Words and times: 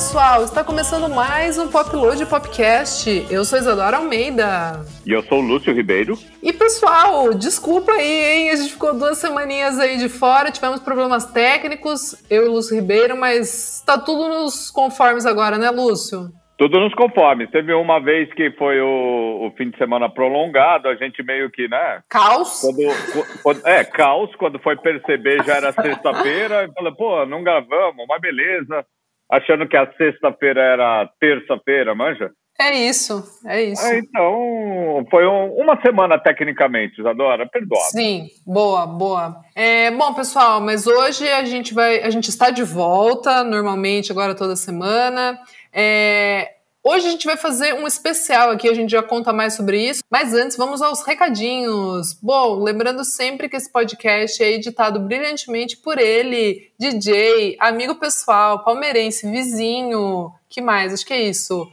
pessoal, 0.00 0.42
está 0.42 0.64
começando 0.64 1.14
mais 1.14 1.58
um 1.58 1.68
Popload 1.68 2.24
Popcast. 2.24 3.26
Eu 3.30 3.44
sou 3.44 3.58
Isadora 3.58 3.98
Almeida. 3.98 4.80
E 5.04 5.12
eu 5.12 5.22
sou 5.24 5.40
o 5.40 5.42
Lúcio 5.42 5.74
Ribeiro. 5.74 6.14
E 6.42 6.54
pessoal, 6.54 7.34
desculpa 7.34 7.92
aí, 7.92 8.24
hein? 8.24 8.50
A 8.50 8.56
gente 8.56 8.72
ficou 8.72 8.98
duas 8.98 9.18
semaninhas 9.18 9.78
aí 9.78 9.98
de 9.98 10.08
fora, 10.08 10.50
tivemos 10.50 10.80
problemas 10.80 11.30
técnicos, 11.30 12.16
eu 12.30 12.46
e 12.46 12.48
o 12.48 12.52
Lúcio 12.52 12.76
Ribeiro, 12.76 13.14
mas 13.14 13.80
está 13.80 13.98
tudo 13.98 14.26
nos 14.26 14.70
conformes 14.70 15.26
agora, 15.26 15.58
né, 15.58 15.68
Lúcio? 15.68 16.30
Tudo 16.56 16.80
nos 16.80 16.94
conformes. 16.94 17.50
Teve 17.50 17.74
uma 17.74 18.00
vez 18.00 18.32
que 18.32 18.50
foi 18.52 18.80
o, 18.80 19.48
o, 19.48 19.52
fim 19.54 19.68
de 19.68 19.76
semana 19.76 20.08
prolongado, 20.08 20.88
a 20.88 20.94
gente 20.94 21.22
meio 21.22 21.50
que, 21.50 21.68
né? 21.68 22.00
Caos? 22.08 22.62
Quando, 22.62 23.42
quando, 23.42 23.66
é, 23.66 23.84
caos. 23.84 24.34
Quando 24.36 24.58
foi 24.60 24.76
perceber, 24.76 25.44
já 25.44 25.56
era 25.56 25.72
sexta-feira. 25.72 26.64
E 26.64 26.72
falei, 26.72 26.92
pô, 26.94 27.26
não 27.26 27.42
gravamos, 27.42 28.06
mas 28.08 28.20
beleza. 28.20 28.86
Achando 29.30 29.68
que 29.68 29.76
a 29.76 29.90
sexta-feira 29.96 30.60
era 30.60 31.08
terça-feira, 31.20 31.94
manja? 31.94 32.30
É 32.60 32.74
isso, 32.74 33.24
é 33.46 33.62
isso. 33.62 33.86
É, 33.86 33.98
então, 33.98 35.06
foi 35.10 35.26
um, 35.26 35.54
uma 35.54 35.80
semana 35.80 36.18
tecnicamente, 36.18 37.00
Isadora, 37.00 37.48
perdoa. 37.48 37.80
Sim, 37.84 38.26
boa, 38.46 38.86
boa. 38.86 39.36
É, 39.54 39.90
bom, 39.90 40.12
pessoal, 40.12 40.60
mas 40.60 40.86
hoje 40.86 41.26
a 41.26 41.42
gente 41.44 41.72
vai, 41.72 42.02
a 42.02 42.10
gente 42.10 42.28
está 42.28 42.50
de 42.50 42.62
volta, 42.62 43.42
normalmente, 43.42 44.12
agora 44.12 44.34
toda 44.34 44.56
semana. 44.56 45.38
É, 45.72 46.50
hoje 46.82 47.06
a 47.06 47.10
gente 47.10 47.26
vai 47.26 47.36
fazer 47.36 47.74
um 47.74 47.86
especial 47.86 48.50
aqui, 48.50 48.68
a 48.68 48.74
gente 48.74 48.90
já 48.90 49.02
conta 49.02 49.32
mais 49.32 49.54
sobre 49.54 49.88
isso. 49.88 50.02
Mas 50.10 50.34
antes, 50.34 50.56
vamos 50.56 50.82
aos 50.82 51.02
recadinhos. 51.02 52.14
Bom, 52.22 52.62
lembrando 52.62 53.04
sempre 53.04 53.48
que 53.48 53.56
esse 53.56 53.70
podcast 53.70 54.42
é 54.42 54.52
editado 54.52 55.00
brilhantemente 55.00 55.76
por 55.76 55.98
ele, 55.98 56.72
DJ, 56.78 57.56
amigo 57.60 57.94
pessoal, 57.96 58.64
palmeirense, 58.64 59.30
vizinho. 59.30 60.32
Que 60.48 60.60
mais? 60.60 60.92
Acho 60.92 61.06
que 61.06 61.14
é 61.14 61.22
isso. 61.22 61.68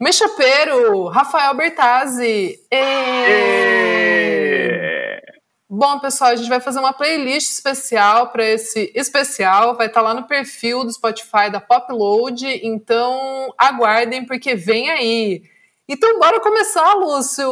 Mechapeiro, 0.00 1.06
Rafael 1.08 1.54
Bertazzi. 1.54 2.60
E... 2.70 3.87
Bom, 5.78 6.00
pessoal, 6.00 6.32
a 6.32 6.34
gente 6.34 6.48
vai 6.48 6.58
fazer 6.58 6.80
uma 6.80 6.92
playlist 6.92 7.52
especial 7.52 8.32
para 8.32 8.44
esse 8.44 8.90
especial. 8.96 9.76
Vai 9.76 9.86
estar 9.86 10.00
tá 10.00 10.08
lá 10.08 10.12
no 10.12 10.26
perfil 10.26 10.82
do 10.82 10.92
Spotify 10.92 11.48
da 11.52 11.60
Popload. 11.60 12.44
Então, 12.64 13.54
aguardem, 13.56 14.26
porque 14.26 14.56
vem 14.56 14.90
aí. 14.90 15.40
Então, 15.88 16.18
bora 16.18 16.40
começar, 16.40 16.94
Lúcio! 16.94 17.46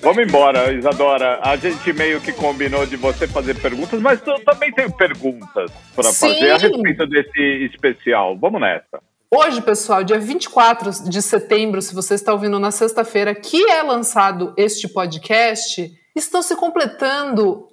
Vamos 0.00 0.26
embora, 0.26 0.72
Isadora. 0.72 1.38
A 1.42 1.54
gente 1.56 1.92
meio 1.92 2.18
que 2.18 2.32
combinou 2.32 2.86
de 2.86 2.96
você 2.96 3.28
fazer 3.28 3.60
perguntas, 3.60 4.00
mas 4.00 4.26
eu 4.26 4.42
também 4.42 4.72
tenho 4.72 4.90
perguntas 4.90 5.70
para 5.94 6.10
fazer 6.10 6.50
a 6.50 6.56
respeito 6.56 7.06
desse 7.06 7.68
especial. 7.70 8.38
Vamos 8.38 8.58
nessa. 8.58 9.09
Hoje, 9.32 9.62
pessoal, 9.62 10.02
dia 10.02 10.18
24 10.18 11.08
de 11.08 11.22
setembro, 11.22 11.80
se 11.80 11.94
você 11.94 12.14
está 12.14 12.32
ouvindo 12.32 12.58
na 12.58 12.72
sexta-feira, 12.72 13.32
que 13.32 13.64
é 13.70 13.80
lançado 13.80 14.52
este 14.56 14.88
podcast, 14.88 15.88
estão 16.16 16.42
se 16.42 16.56
completando 16.56 17.68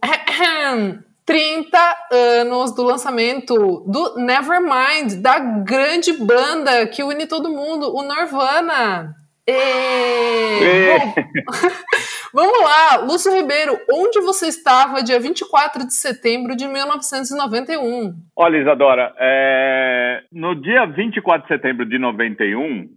30 1.25 1.97
anos 2.11 2.75
do 2.75 2.83
lançamento 2.83 3.83
do 3.88 4.17
Nevermind, 4.17 5.16
da 5.19 5.39
grande 5.39 6.14
banda 6.14 6.86
que 6.86 7.03
une 7.03 7.25
todo 7.25 7.49
mundo, 7.49 7.92
o 7.92 8.04
Nirvana. 8.04 9.15
E... 9.49 9.53
Vamos 12.33 12.61
lá, 12.61 12.97
Lúcio 12.97 13.33
Ribeiro, 13.33 13.80
onde 13.89 14.19
você 14.19 14.47
estava 14.47 15.02
dia 15.02 15.17
24 15.19 15.87
de 15.87 15.93
setembro 15.93 16.53
de 16.55 16.67
1991? 16.67 18.13
Olha, 18.36 18.57
Isadora, 18.57 19.15
é... 19.17 20.23
no 20.31 20.53
dia 20.53 20.86
24 20.86 21.47
de 21.47 21.53
setembro 21.53 21.86
de 21.86 21.97
91, 21.97 22.89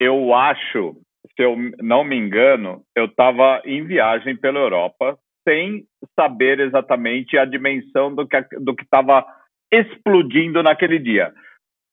eu 0.00 0.34
acho, 0.34 0.96
se 1.36 1.42
eu 1.42 1.54
não 1.78 2.02
me 2.04 2.16
engano, 2.16 2.82
eu 2.96 3.04
estava 3.04 3.60
em 3.66 3.84
viagem 3.84 4.34
pela 4.34 4.58
Europa 4.58 5.18
sem 5.46 5.84
saber 6.18 6.60
exatamente 6.60 7.36
a 7.36 7.44
dimensão 7.44 8.14
do 8.14 8.26
que 8.26 8.40
do 8.60 8.74
que 8.74 8.84
estava 8.84 9.26
explodindo 9.72 10.62
naquele 10.62 10.98
dia. 10.98 11.32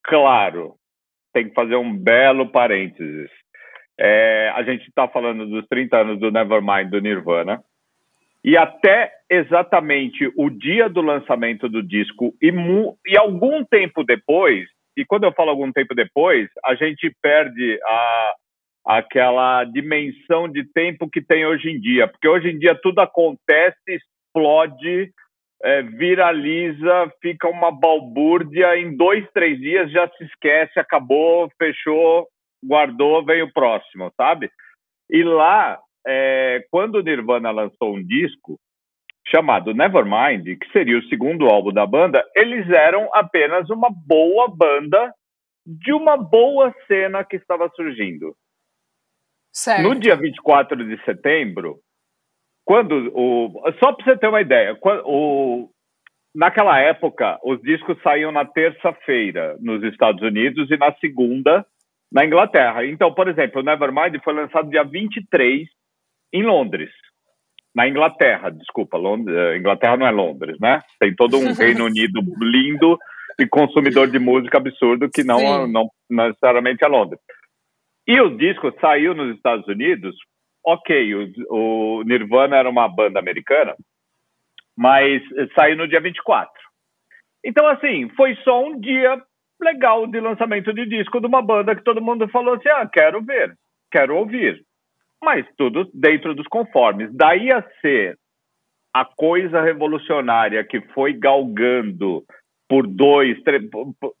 Claro, 0.04 0.74
tem 1.34 1.48
que 1.48 1.54
fazer 1.54 1.76
um 1.76 1.94
belo 1.94 2.50
parênteses. 2.50 3.30
É, 3.98 4.52
a 4.54 4.62
gente 4.62 4.88
está 4.88 5.08
falando 5.08 5.46
dos 5.46 5.66
30 5.68 5.98
anos 5.98 6.20
do 6.20 6.30
Nevermind 6.30 6.90
do 6.90 7.00
Nirvana. 7.00 7.62
E 8.44 8.56
até 8.56 9.12
exatamente 9.28 10.30
o 10.36 10.48
dia 10.48 10.88
do 10.88 11.00
lançamento 11.00 11.68
do 11.68 11.82
disco, 11.82 12.32
e, 12.40 12.52
e 13.06 13.18
algum 13.18 13.64
tempo 13.64 14.04
depois, 14.04 14.68
e 14.96 15.04
quando 15.04 15.24
eu 15.24 15.32
falo 15.32 15.50
algum 15.50 15.72
tempo 15.72 15.94
depois, 15.94 16.48
a 16.64 16.74
gente 16.74 17.12
perde 17.20 17.78
a, 17.84 18.34
aquela 18.86 19.64
dimensão 19.64 20.48
de 20.48 20.64
tempo 20.72 21.10
que 21.10 21.20
tem 21.20 21.44
hoje 21.44 21.70
em 21.70 21.80
dia. 21.80 22.06
Porque 22.06 22.28
hoje 22.28 22.50
em 22.50 22.58
dia 22.58 22.74
tudo 22.80 23.00
acontece, 23.00 23.76
explode, 23.88 25.10
é, 25.62 25.82
viraliza, 25.82 27.12
fica 27.20 27.48
uma 27.48 27.72
balbúrdia, 27.72 28.78
em 28.78 28.96
dois, 28.96 29.26
três 29.34 29.58
dias 29.58 29.90
já 29.90 30.08
se 30.16 30.24
esquece, 30.24 30.78
acabou, 30.78 31.50
fechou, 31.58 32.28
guardou, 32.62 33.24
veio 33.24 33.46
o 33.46 33.52
próximo, 33.52 34.12
sabe? 34.16 34.50
E 35.10 35.22
lá, 35.22 35.78
é, 36.06 36.64
quando 36.70 36.96
o 36.96 37.02
Nirvana 37.02 37.50
lançou 37.50 37.94
um 37.94 38.04
disco 38.04 38.58
chamado 39.28 39.74
Nevermind, 39.74 40.44
que 40.58 40.72
seria 40.72 40.98
o 40.98 41.04
segundo 41.08 41.46
álbum 41.46 41.72
da 41.72 41.86
banda, 41.86 42.24
eles 42.34 42.68
eram 42.70 43.08
apenas 43.12 43.68
uma 43.70 43.90
boa 43.90 44.48
banda 44.48 45.12
de 45.66 45.92
uma 45.92 46.16
boa 46.16 46.72
cena 46.86 47.24
que 47.24 47.36
estava 47.36 47.68
surgindo. 47.74 48.36
Certo. 49.52 49.82
No 49.82 49.98
dia 49.98 50.14
24 50.14 50.86
de 50.86 51.02
setembro, 51.04 51.80
quando 52.64 53.10
o. 53.14 53.50
Só 53.82 53.92
para 53.92 54.04
você 54.04 54.16
ter 54.18 54.28
uma 54.28 54.40
ideia, 54.40 54.78
o, 55.04 55.70
naquela 56.34 56.78
época, 56.78 57.38
os 57.42 57.60
discos 57.62 58.00
saíam 58.02 58.30
na 58.30 58.44
terça-feira 58.44 59.56
nos 59.60 59.82
Estados 59.82 60.22
Unidos 60.22 60.70
e 60.70 60.76
na 60.76 60.94
segunda 60.96 61.66
na 62.10 62.24
Inglaterra. 62.24 62.84
Então, 62.86 63.12
por 63.12 63.28
exemplo, 63.28 63.60
o 63.60 63.64
Nevermind 63.64 64.16
foi 64.22 64.34
lançado 64.34 64.70
dia 64.70 64.84
23 64.84 65.68
em 66.32 66.42
Londres. 66.42 66.90
Na 67.74 67.86
Inglaterra, 67.86 68.50
desculpa, 68.50 68.96
Londres, 68.96 69.36
eh, 69.36 69.56
Inglaterra 69.58 69.96
não 69.96 70.06
é 70.06 70.10
Londres, 70.10 70.56
né? 70.60 70.80
Tem 70.98 71.14
todo 71.14 71.36
um 71.36 71.52
Reino 71.54 71.84
Unido 71.84 72.20
lindo 72.40 72.98
e 73.38 73.46
consumidor 73.46 74.10
de 74.10 74.18
música 74.18 74.56
absurdo 74.56 75.10
que 75.10 75.22
não, 75.22 75.66
não 75.66 75.90
necessariamente 76.08 76.82
é 76.84 76.88
Londres. 76.88 77.20
E 78.06 78.18
o 78.20 78.36
disco 78.36 78.72
saiu 78.80 79.14
nos 79.14 79.36
Estados 79.36 79.66
Unidos, 79.66 80.16
ok, 80.64 81.14
o, 81.14 81.32
o 81.50 82.02
Nirvana 82.04 82.56
era 82.56 82.70
uma 82.70 82.88
banda 82.88 83.18
americana, 83.18 83.74
mas 84.74 85.22
saiu 85.54 85.76
no 85.76 85.88
dia 85.88 86.00
24. 86.00 86.50
Então, 87.44 87.66
assim, 87.66 88.08
foi 88.16 88.34
só 88.36 88.64
um 88.64 88.80
dia 88.80 89.20
legal 89.60 90.06
de 90.06 90.20
lançamento 90.20 90.72
de 90.72 90.86
disco 90.86 91.20
de 91.20 91.26
uma 91.26 91.42
banda 91.42 91.74
que 91.74 91.84
todo 91.84 92.02
mundo 92.02 92.28
falou 92.28 92.54
assim: 92.54 92.68
ah, 92.68 92.88
quero 92.90 93.22
ver, 93.22 93.54
quero 93.90 94.16
ouvir. 94.16 94.62
Mas 95.22 95.46
tudo 95.56 95.90
dentro 95.94 96.34
dos 96.34 96.46
conformes. 96.46 97.10
Daí 97.14 97.50
a 97.50 97.64
ser 97.80 98.18
a 98.94 99.04
coisa 99.04 99.60
revolucionária 99.60 100.64
que 100.64 100.80
foi 100.94 101.12
galgando 101.12 102.22
por 102.68 102.86
dois, 102.86 103.40
três. 103.42 103.62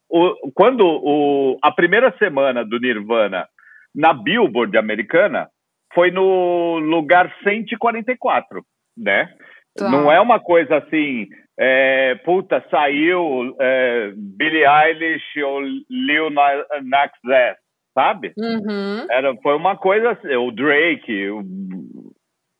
O, 0.08 0.52
quando 0.54 0.84
o, 0.84 1.58
a 1.62 1.72
primeira 1.72 2.16
semana 2.18 2.64
do 2.64 2.78
Nirvana 2.78 3.46
na 3.94 4.12
Billboard 4.12 4.76
americana 4.76 5.48
foi 5.94 6.10
no 6.10 6.78
lugar 6.78 7.34
144, 7.42 8.62
né? 8.96 9.30
Tá. 9.76 9.90
Não 9.90 10.12
é 10.12 10.20
uma 10.20 10.38
coisa 10.38 10.76
assim, 10.76 11.26
é, 11.58 12.14
puta, 12.16 12.64
saiu 12.70 13.56
é, 13.58 14.12
Billie 14.14 14.66
Eilish 14.66 15.42
ou 15.42 15.60
Lil 15.88 16.30
Nas 16.30 17.12
X, 17.24 17.58
sabe? 17.94 18.32
Uhum. 18.36 19.06
Era, 19.10 19.34
foi 19.36 19.56
uma 19.56 19.76
coisa 19.76 20.10
assim, 20.10 20.34
o 20.34 20.50
Drake, 20.50 21.30
o, 21.30 21.42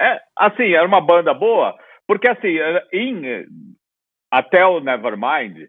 é, 0.01 0.21
assim, 0.37 0.73
era 0.73 0.87
uma 0.87 1.01
banda 1.01 1.35
boa, 1.35 1.77
porque 2.07 2.29
assim, 2.29 2.57
em, 2.93 3.47
até 4.31 4.65
o 4.65 4.81
Nevermind, 4.81 5.69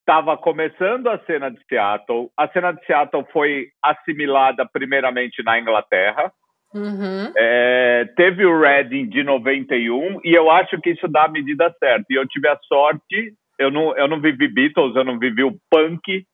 estava 0.00 0.36
começando 0.36 1.08
a 1.08 1.18
cena 1.24 1.50
de 1.50 1.60
Seattle, 1.68 2.30
a 2.36 2.48
cena 2.48 2.72
de 2.72 2.84
Seattle 2.84 3.24
foi 3.32 3.68
assimilada 3.82 4.66
primeiramente 4.66 5.42
na 5.42 5.58
Inglaterra, 5.58 6.32
Uhum. 6.74 7.32
É, 7.36 8.08
teve 8.16 8.46
o 8.46 8.60
Reading 8.60 9.08
de 9.08 9.24
91 9.24 10.20
e 10.24 10.32
eu 10.34 10.50
acho 10.50 10.80
que 10.80 10.90
isso 10.90 11.08
dá 11.08 11.24
a 11.24 11.30
medida 11.30 11.74
certa. 11.78 12.06
E 12.10 12.14
eu 12.14 12.26
tive 12.28 12.48
a 12.48 12.58
sorte, 12.62 13.34
eu 13.58 13.70
não, 13.70 13.96
eu 13.96 14.06
não 14.08 14.20
vivi 14.20 14.48
Beatles, 14.48 14.94
eu 14.94 15.04
não 15.04 15.18
vivi 15.18 15.42
o 15.42 15.56
punk 15.70 16.24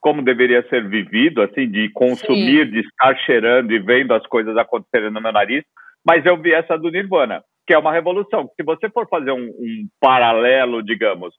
como 0.00 0.20
deveria 0.20 0.66
ser 0.68 0.88
vivido, 0.88 1.40
assim, 1.42 1.70
de 1.70 1.88
consumir, 1.90 2.66
Sim. 2.66 2.72
de 2.72 2.80
estar 2.80 3.16
cheirando 3.18 3.70
e 3.70 3.78
vendo 3.78 4.12
as 4.12 4.26
coisas 4.26 4.56
acontecerem 4.56 5.12
no 5.12 5.20
meu 5.22 5.30
nariz, 5.30 5.64
mas 6.04 6.26
eu 6.26 6.36
vi 6.36 6.52
essa 6.52 6.76
do 6.76 6.90
Nirvana. 6.90 7.42
que 7.64 7.72
é 7.72 7.78
uma 7.78 7.92
revolução. 7.92 8.50
Se 8.56 8.64
você 8.64 8.90
for 8.90 9.08
fazer 9.08 9.30
um, 9.30 9.44
um 9.46 9.86
paralelo, 10.00 10.82
digamos, 10.82 11.32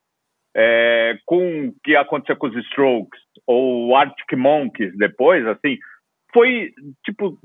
é, 0.56 1.18
com 1.26 1.66
o 1.66 1.74
que 1.84 1.94
aconteceu 1.94 2.36
com 2.36 2.46
os 2.46 2.56
Strokes 2.68 3.20
ou 3.46 3.94
Arctic 3.94 4.32
Monkeys 4.32 4.96
depois, 4.96 5.46
assim, 5.46 5.76
foi 6.32 6.72
tipo 7.04 7.38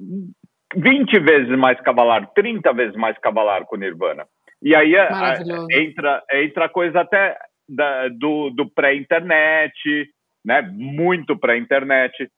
20 0.75 1.19
vezes 1.19 1.57
mais 1.57 1.80
cavalar, 1.81 2.31
30 2.33 2.74
vezes 2.74 2.95
mais 2.95 3.18
cavalar 3.18 3.66
com 3.66 3.75
Nirvana. 3.75 4.25
E 4.62 4.75
aí 4.75 4.95
a, 4.95 5.07
a, 5.07 5.38
entra, 5.71 6.24
entra 6.33 6.66
a 6.66 6.69
coisa 6.69 7.01
até 7.01 7.38
da, 7.68 8.07
do, 8.10 8.50
do 8.50 8.69
pré-internet, 8.69 10.10
né? 10.45 10.62
Muito 10.62 11.38
pré-internet. 11.38 12.30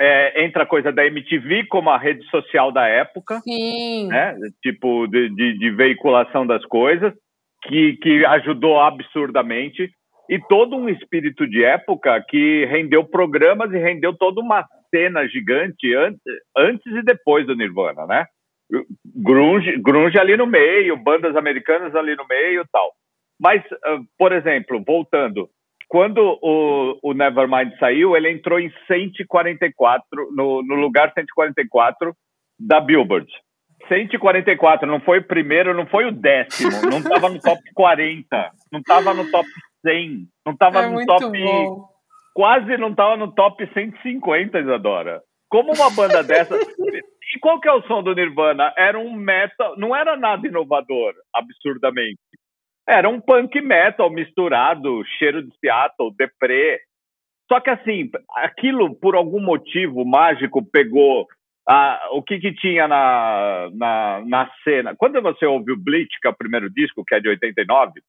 É, 0.00 0.44
entra 0.44 0.62
a 0.62 0.66
coisa 0.66 0.90
da 0.90 1.06
MTV 1.06 1.66
como 1.66 1.90
a 1.90 1.98
rede 1.98 2.24
social 2.30 2.72
da 2.72 2.88
época, 2.88 3.40
Sim. 3.40 4.08
né? 4.08 4.34
Tipo 4.62 5.06
de, 5.06 5.28
de, 5.28 5.58
de 5.58 5.70
veiculação 5.70 6.46
das 6.46 6.64
coisas, 6.64 7.12
que, 7.64 7.96
que 7.98 8.24
ajudou 8.24 8.80
absurdamente 8.80 9.92
e 10.28 10.38
todo 10.38 10.76
um 10.76 10.88
espírito 10.88 11.46
de 11.46 11.64
época 11.64 12.22
que 12.28 12.64
rendeu 12.66 13.04
programas 13.04 13.72
e 13.72 13.78
rendeu 13.78 14.16
toda 14.16 14.40
uma 14.40 14.66
cena 14.94 15.26
gigante 15.28 15.94
antes, 15.94 16.20
antes 16.56 16.86
e 16.86 17.02
depois 17.02 17.46
do 17.46 17.56
Nirvana, 17.56 18.06
né? 18.06 18.26
Grunge, 19.04 19.76
grunge 19.82 20.18
ali 20.18 20.36
no 20.36 20.46
meio, 20.46 20.96
bandas 20.96 21.36
americanas 21.36 21.94
ali 21.94 22.14
no 22.16 22.26
meio 22.26 22.64
tal. 22.72 22.92
Mas, 23.40 23.62
uh, 23.64 24.02
por 24.16 24.32
exemplo, 24.32 24.82
voltando, 24.86 25.48
quando 25.88 26.38
o, 26.40 26.98
o 27.02 27.12
Nevermind 27.12 27.76
saiu, 27.78 28.16
ele 28.16 28.30
entrou 28.30 28.58
em 28.58 28.72
144, 28.86 30.02
no, 30.34 30.62
no 30.62 30.74
lugar 30.76 31.12
144 31.12 32.14
da 32.58 32.80
Billboard. 32.80 33.30
144, 33.88 34.86
não 34.86 35.00
foi 35.00 35.18
o 35.18 35.26
primeiro, 35.26 35.74
não 35.74 35.86
foi 35.86 36.06
o 36.06 36.12
décimo, 36.12 36.70
não 36.88 36.98
estava 36.98 37.28
no 37.28 37.40
top 37.40 37.60
40, 37.74 38.50
não 38.70 38.80
estava 38.80 39.12
no 39.12 39.28
top 39.30 39.46
100, 39.82 40.28
não 40.46 40.52
estava 40.52 40.82
é 40.82 40.88
no 40.88 41.04
top. 41.04 41.26
Bom. 41.26 41.88
Quase 42.34 42.76
não 42.78 42.90
estava 42.90 43.16
no 43.16 43.32
top 43.32 43.68
150, 43.72 44.58
Isadora. 44.58 45.22
Como 45.48 45.72
uma 45.74 45.90
banda 45.90 46.22
dessa. 46.24 46.56
e 46.56 47.38
qual 47.40 47.60
que 47.60 47.68
é 47.68 47.72
o 47.72 47.82
som 47.82 48.02
do 48.02 48.14
Nirvana? 48.14 48.72
Era 48.76 48.98
um 48.98 49.12
metal, 49.12 49.76
não 49.76 49.94
era 49.94 50.16
nada 50.16 50.46
inovador, 50.46 51.14
absurdamente. 51.34 52.18
Era 52.88 53.08
um 53.08 53.20
punk 53.20 53.60
metal 53.60 54.10
misturado, 54.10 55.04
cheiro 55.18 55.42
de 55.42 55.52
Seattle, 55.58 56.14
deprê. 56.16 56.80
Só 57.50 57.60
que 57.60 57.70
assim, 57.70 58.10
aquilo 58.36 58.94
por 58.94 59.14
algum 59.14 59.40
motivo 59.40 60.04
mágico 60.04 60.64
pegou 60.64 61.26
ah, 61.68 62.08
o 62.12 62.22
que, 62.22 62.40
que 62.40 62.52
tinha 62.54 62.88
na, 62.88 63.68
na, 63.72 64.22
na 64.26 64.50
cena. 64.64 64.96
Quando 64.96 65.20
você 65.22 65.46
ouve 65.46 65.72
o 65.72 65.76
Bleach, 65.76 66.10
que 66.20 66.26
é 66.26 66.30
o 66.30 66.36
primeiro 66.36 66.68
disco, 66.70 67.04
que 67.04 67.14
é 67.14 67.20
de 67.20 67.28
89, 67.28 68.00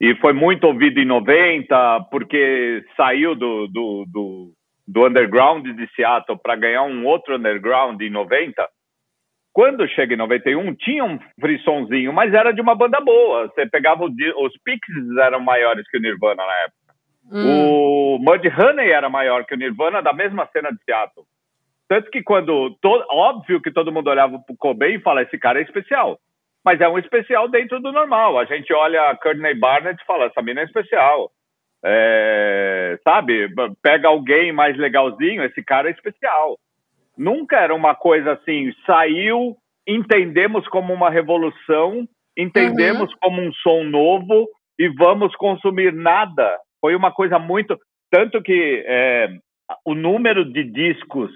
e 0.00 0.14
foi 0.16 0.32
muito 0.32 0.64
ouvido 0.64 0.98
em 0.98 1.04
90, 1.04 2.06
porque 2.10 2.82
saiu 2.96 3.34
do, 3.34 3.66
do, 3.68 4.06
do, 4.10 4.52
do 4.88 5.06
underground 5.06 5.66
de 5.66 5.86
Seattle 5.94 6.38
para 6.42 6.56
ganhar 6.56 6.84
um 6.84 7.04
outro 7.04 7.36
underground 7.36 8.00
em 8.00 8.08
90. 8.08 8.66
Quando 9.52 9.86
chega 9.88 10.14
em 10.14 10.16
91, 10.16 10.74
tinha 10.76 11.04
um 11.04 11.18
frissonzinho, 11.38 12.14
mas 12.14 12.32
era 12.32 12.50
de 12.52 12.62
uma 12.62 12.74
banda 12.74 12.98
boa. 13.00 13.48
Você 13.48 13.66
pegava 13.66 14.04
o, 14.04 14.06
os 14.06 14.52
Pixies 14.64 15.16
eram 15.20 15.40
maiores 15.40 15.86
que 15.90 15.98
o 15.98 16.00
Nirvana 16.00 16.46
na 16.46 16.54
época. 16.62 16.80
Hum. 17.30 18.16
O 18.16 18.18
Mudhoney 18.20 18.90
era 18.90 19.10
maior 19.10 19.44
que 19.44 19.54
o 19.54 19.58
Nirvana 19.58 20.00
da 20.00 20.14
mesma 20.14 20.48
cena 20.50 20.70
de 20.70 20.82
Seattle. 20.82 21.26
Tanto 21.86 22.10
que 22.10 22.22
quando. 22.22 22.70
To, 22.80 23.04
óbvio 23.10 23.60
que 23.60 23.70
todo 23.70 23.92
mundo 23.92 24.08
olhava 24.08 24.38
pro 24.38 24.56
Cobain 24.56 24.94
e 24.94 25.00
fala: 25.00 25.22
esse 25.22 25.36
cara 25.36 25.58
é 25.58 25.62
especial 25.62 26.18
mas 26.64 26.80
é 26.80 26.88
um 26.88 26.98
especial 26.98 27.48
dentro 27.48 27.80
do 27.80 27.92
normal. 27.92 28.38
A 28.38 28.44
gente 28.44 28.72
olha 28.72 29.10
a 29.10 29.16
Courtney 29.16 29.54
Barnett 29.54 30.00
e 30.02 30.06
fala, 30.06 30.26
essa 30.26 30.42
mina 30.42 30.60
é 30.60 30.64
especial. 30.64 31.30
É, 31.82 32.98
sabe, 33.02 33.48
pega 33.82 34.08
alguém 34.08 34.52
mais 34.52 34.76
legalzinho, 34.76 35.42
esse 35.42 35.62
cara 35.62 35.88
é 35.88 35.92
especial. 35.92 36.58
Nunca 37.16 37.58
era 37.58 37.74
uma 37.74 37.94
coisa 37.94 38.32
assim, 38.32 38.72
saiu, 38.86 39.56
entendemos 39.86 40.66
como 40.68 40.92
uma 40.92 41.10
revolução, 41.10 42.06
entendemos 42.36 43.10
uhum. 43.12 43.18
como 43.20 43.42
um 43.42 43.52
som 43.54 43.84
novo 43.84 44.48
e 44.78 44.88
vamos 44.88 45.34
consumir 45.36 45.92
nada. 45.92 46.58
Foi 46.80 46.94
uma 46.94 47.10
coisa 47.10 47.38
muito. 47.38 47.78
Tanto 48.10 48.42
que 48.42 48.84
é, 48.86 49.28
o 49.84 49.94
número 49.94 50.44
de 50.44 50.64
discos 50.64 51.30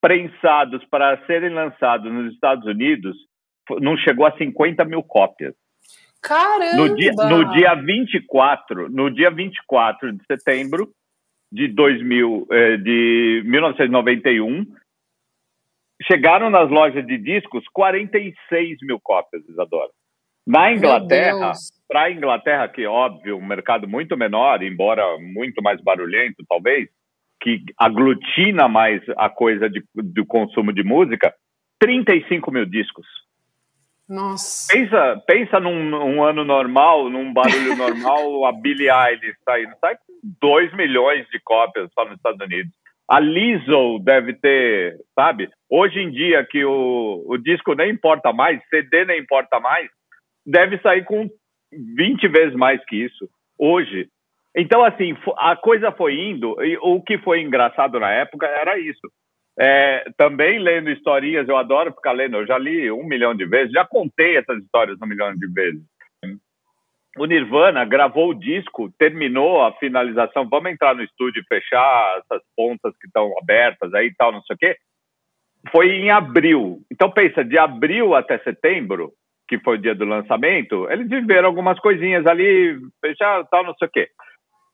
prensados 0.00 0.84
para 0.86 1.24
serem 1.26 1.50
lançados 1.50 2.12
nos 2.12 2.32
Estados 2.32 2.66
Unidos 2.66 3.16
não 3.80 3.96
chegou 3.96 4.26
a 4.26 4.36
50 4.36 4.84
mil 4.84 5.02
cópias. 5.02 5.54
Caramba! 6.22 6.76
No 6.76 6.96
dia, 6.96 7.12
no 7.12 7.52
dia 7.52 7.74
24, 7.74 8.88
no 8.88 9.10
dia 9.10 9.30
24 9.30 10.12
de 10.12 10.24
setembro 10.26 10.90
de 11.52 11.68
2000, 11.68 12.46
eh, 12.50 12.76
de 12.78 13.42
1991, 13.44 14.64
chegaram 16.02 16.50
nas 16.50 16.70
lojas 16.70 17.06
de 17.06 17.18
discos 17.18 17.64
46 17.72 18.78
mil 18.82 18.98
cópias, 19.00 19.46
Isadora. 19.48 19.90
Na 20.46 20.72
Inglaterra, 20.72 21.52
para 21.88 22.02
a 22.02 22.10
Inglaterra, 22.10 22.68
que 22.68 22.86
óbvio, 22.86 23.36
um 23.36 23.46
mercado 23.46 23.88
muito 23.88 24.16
menor, 24.16 24.62
embora 24.62 25.16
muito 25.18 25.62
mais 25.62 25.80
barulhento, 25.82 26.44
talvez, 26.48 26.88
que 27.40 27.62
aglutina 27.78 28.68
mais 28.68 29.02
a 29.16 29.28
coisa 29.30 29.68
de, 29.70 29.82
do 29.94 30.26
consumo 30.26 30.72
de 30.72 30.82
música, 30.82 31.34
35 31.78 32.50
mil 32.50 32.66
discos. 32.66 33.06
Nossa. 34.08 34.72
Pensa, 34.72 35.22
pensa 35.26 35.60
num, 35.60 35.82
num 35.82 36.22
ano 36.22 36.44
normal, 36.44 37.08
num 37.08 37.32
barulho 37.32 37.74
normal, 37.76 38.46
a 38.46 38.52
Billie 38.52 38.90
Eilish 38.90 39.36
saindo. 39.44 39.74
Sai 39.80 39.96
com 39.96 40.12
2 40.40 40.74
milhões 40.74 41.26
de 41.28 41.40
cópias 41.40 41.90
só 41.94 42.04
nos 42.04 42.16
Estados 42.16 42.40
Unidos. 42.40 42.72
A 43.08 43.20
Lizzo 43.20 43.98
deve 44.02 44.32
ter, 44.34 44.96
sabe? 45.14 45.50
Hoje 45.68 46.00
em 46.00 46.10
dia 46.10 46.44
que 46.44 46.64
o, 46.64 47.24
o 47.26 47.36
disco 47.36 47.74
nem 47.74 47.90
importa 47.90 48.32
mais, 48.32 48.62
CD 48.68 49.04
nem 49.04 49.20
importa 49.20 49.60
mais, 49.60 49.90
deve 50.46 50.78
sair 50.78 51.04
com 51.04 51.28
20 51.72 52.28
vezes 52.28 52.54
mais 52.54 52.82
que 52.86 52.96
isso. 52.96 53.28
Hoje. 53.58 54.08
Então, 54.56 54.84
assim, 54.84 55.16
a 55.36 55.56
coisa 55.56 55.90
foi 55.92 56.14
indo, 56.14 56.62
e 56.62 56.78
o 56.80 57.02
que 57.02 57.18
foi 57.18 57.42
engraçado 57.42 57.98
na 57.98 58.10
época 58.10 58.46
era 58.46 58.78
isso. 58.78 59.10
É, 59.58 60.04
também 60.16 60.58
lendo 60.58 60.90
historinhas, 60.90 61.48
eu 61.48 61.56
adoro 61.56 61.92
ficar 61.92 62.12
lendo, 62.12 62.38
eu 62.38 62.46
já 62.46 62.58
li 62.58 62.90
um 62.90 63.04
milhão 63.04 63.34
de 63.34 63.46
vezes, 63.46 63.72
já 63.72 63.84
contei 63.84 64.36
essas 64.36 64.60
histórias 64.62 64.98
um 65.00 65.06
milhão 65.06 65.32
de 65.34 65.46
vezes. 65.46 65.82
O 67.16 67.26
Nirvana 67.26 67.84
gravou 67.84 68.30
o 68.30 68.34
disco, 68.34 68.92
terminou 68.98 69.62
a 69.62 69.72
finalização, 69.74 70.48
vamos 70.48 70.72
entrar 70.72 70.96
no 70.96 71.02
estúdio 71.04 71.40
e 71.40 71.46
fechar 71.46 72.18
essas 72.18 72.42
pontas 72.56 72.92
que 73.00 73.06
estão 73.06 73.32
abertas 73.40 73.94
aí 73.94 74.08
e 74.08 74.14
tal, 74.16 74.32
não 74.32 74.42
sei 74.42 74.56
o 74.56 74.58
quê. 74.58 74.76
Foi 75.70 75.88
em 75.92 76.10
abril. 76.10 76.80
Então 76.90 77.08
pensa, 77.08 77.44
de 77.44 77.56
abril 77.56 78.16
até 78.16 78.38
setembro, 78.38 79.12
que 79.46 79.60
foi 79.60 79.76
o 79.76 79.80
dia 79.80 79.94
do 79.94 80.04
lançamento, 80.04 80.90
eles 80.90 81.08
viveram 81.08 81.46
algumas 81.48 81.78
coisinhas 81.78 82.26
ali, 82.26 82.76
fechar 83.00 83.44
tal, 83.44 83.62
não 83.62 83.74
sei 83.74 83.86
o 83.86 83.90
quê. 83.90 84.08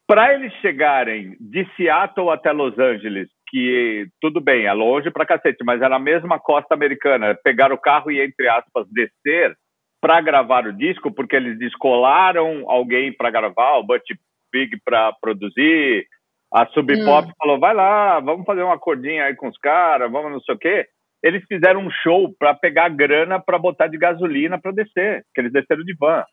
Para 0.07 0.35
eles 0.35 0.53
chegarem 0.55 1.37
de 1.39 1.65
Seattle 1.77 2.31
até 2.31 2.51
Los 2.53 2.77
Angeles 2.79 3.29
que 3.51 4.07
tudo 4.21 4.41
bem, 4.41 4.67
é 4.67 4.73
longe 4.73 5.11
pra 5.11 5.27
cacete, 5.27 5.65
mas 5.65 5.83
é 5.83 5.89
na 5.89 5.99
mesma 5.99 6.39
costa 6.39 6.75
americana. 6.75 7.37
Pegar 7.43 7.73
o 7.73 7.79
carro 7.79 8.11
e, 8.11 8.21
entre 8.21 8.49
aspas, 8.49 8.87
descer 8.91 9.57
para 10.01 10.21
gravar 10.21 10.67
o 10.67 10.73
disco, 10.73 11.13
porque 11.13 11.37
eles 11.37 11.59
descolaram 11.59 12.65
alguém 12.71 13.13
para 13.13 13.31
gravar, 13.31 13.77
o 13.79 13.83
Butch 13.83 14.09
Big 14.53 14.81
para 14.85 15.13
produzir. 15.21 16.07
A 16.53 16.67
Sub 16.67 16.93
Pop 17.05 17.29
hum. 17.29 17.33
falou: 17.39 17.61
vai 17.61 17.75
lá, 17.75 18.19
vamos 18.21 18.47
fazer 18.47 18.63
uma 18.63 18.79
cordinha 18.79 19.25
aí 19.25 19.35
com 19.35 19.49
os 19.49 19.59
caras, 19.59 20.11
vamos 20.11 20.33
não 20.33 20.41
sei 20.41 20.55
o 20.55 20.59
quê. 20.59 20.87
Eles 21.23 21.45
fizeram 21.47 21.81
um 21.81 21.91
show 21.91 22.35
para 22.39 22.55
pegar 22.55 22.89
grana 22.89 23.39
para 23.39 23.59
botar 23.59 23.89
de 23.89 23.99
gasolina 23.99 24.59
para 24.59 24.73
descer, 24.73 25.25
que 25.35 25.41
eles 25.41 25.53
desceram 25.53 25.85
de 25.85 25.95
van. 25.95 26.25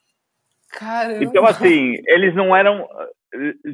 Caramba. 0.72 1.24
Então, 1.24 1.46
assim, 1.46 1.96
eles 2.08 2.34
não 2.34 2.56
eram 2.56 2.88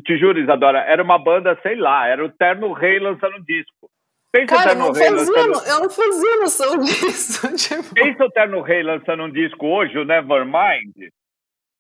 te 0.04 0.18
juro, 0.18 0.40
Isadora, 0.40 0.80
era 0.80 1.04
uma 1.04 1.18
banda, 1.18 1.58
sei 1.62 1.76
lá, 1.76 2.08
era 2.08 2.24
o 2.24 2.30
Terno 2.30 2.74
Rei 2.74 3.00
lançando 3.00 3.38
um 3.38 3.44
disco. 3.44 3.90
Pensa 4.32 4.56
Cara, 4.56 4.70
Terno 4.70 4.92
Rei 4.92 5.10
fazia, 5.10 5.34
lançando... 5.34 5.70
eu 5.70 5.80
não 5.82 5.90
fazia 5.90 6.38
noção 6.38 6.78
disso. 6.80 7.56
Tipo... 7.56 7.94
Pensa 7.94 8.26
o 8.26 8.32
Terno 8.32 8.62
Rei 8.62 8.84
lançando 8.84 9.24
um 9.24 9.32
disco 9.32 9.68
hoje, 9.68 9.98
o 9.98 10.06
Nevermind, 10.06 11.10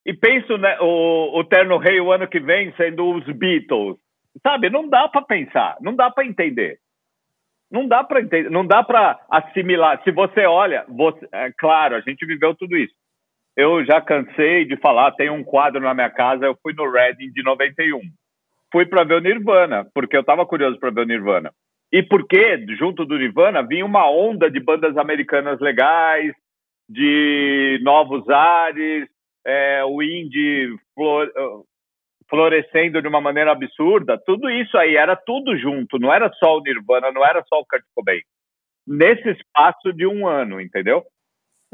e 0.05 0.13
pensa 0.13 0.57
né, 0.57 0.77
o, 0.79 1.39
o 1.39 1.43
Terno 1.43 1.77
Rei 1.77 1.99
o 1.99 2.11
ano 2.11 2.27
que 2.27 2.39
vem 2.39 2.73
sendo 2.75 3.09
os 3.09 3.25
Beatles. 3.25 3.97
Sabe, 4.41 4.69
não 4.69 4.87
dá 4.87 5.07
para 5.07 5.21
pensar, 5.23 5.77
não 5.81 5.95
dá 5.95 6.11
para 6.11 6.25
entender. 6.25 6.79
Não 7.71 7.87
dá 7.87 8.03
para 8.03 8.21
entender, 8.21 8.51
não 8.51 8.65
dá 8.65 8.83
para 8.83 9.19
assimilar. 9.31 9.99
Se 10.03 10.11
você 10.11 10.45
olha, 10.45 10.85
você, 10.87 11.27
é 11.31 11.51
claro, 11.57 11.95
a 11.95 12.01
gente 12.01 12.23
viveu 12.25 12.53
tudo 12.53 12.77
isso 12.77 12.93
eu 13.55 13.85
já 13.85 14.01
cansei 14.01 14.65
de 14.65 14.75
falar, 14.77 15.11
tem 15.11 15.29
um 15.29 15.43
quadro 15.43 15.81
na 15.81 15.93
minha 15.93 16.09
casa, 16.09 16.45
eu 16.45 16.57
fui 16.61 16.73
no 16.73 16.89
Reading 16.89 17.31
de 17.31 17.43
91. 17.43 17.99
Fui 18.71 18.85
para 18.85 19.03
ver 19.03 19.15
o 19.15 19.21
Nirvana, 19.21 19.85
porque 19.93 20.15
eu 20.17 20.21
estava 20.21 20.45
curioso 20.45 20.79
para 20.79 20.89
ver 20.89 21.01
o 21.01 21.05
Nirvana. 21.05 21.51
E 21.91 22.01
porque, 22.01 22.65
junto 22.75 23.05
do 23.05 23.17
Nirvana, 23.17 23.61
vinha 23.61 23.85
uma 23.85 24.09
onda 24.09 24.49
de 24.49 24.59
bandas 24.59 24.97
americanas 24.97 25.59
legais, 25.59 26.33
de 26.89 27.79
novos 27.83 28.27
ares, 28.27 29.07
é, 29.45 29.83
o 29.85 30.01
indie 30.01 30.75
flor, 30.95 31.31
florescendo 32.27 32.99
de 32.99 33.07
uma 33.07 33.21
maneira 33.21 33.51
absurda, 33.51 34.17
tudo 34.25 34.49
isso 34.49 34.75
aí 34.75 34.95
era 34.95 35.15
tudo 35.15 35.55
junto, 35.55 35.99
não 35.99 36.11
era 36.11 36.31
só 36.39 36.57
o 36.57 36.61
Nirvana, 36.61 37.11
não 37.11 37.23
era 37.23 37.43
só 37.47 37.59
o 37.59 37.65
Kurt 37.65 37.83
Cobain. 37.93 38.21
Nesse 38.87 39.29
espaço 39.29 39.93
de 39.93 40.07
um 40.07 40.27
ano, 40.27 40.59
entendeu? 40.59 41.03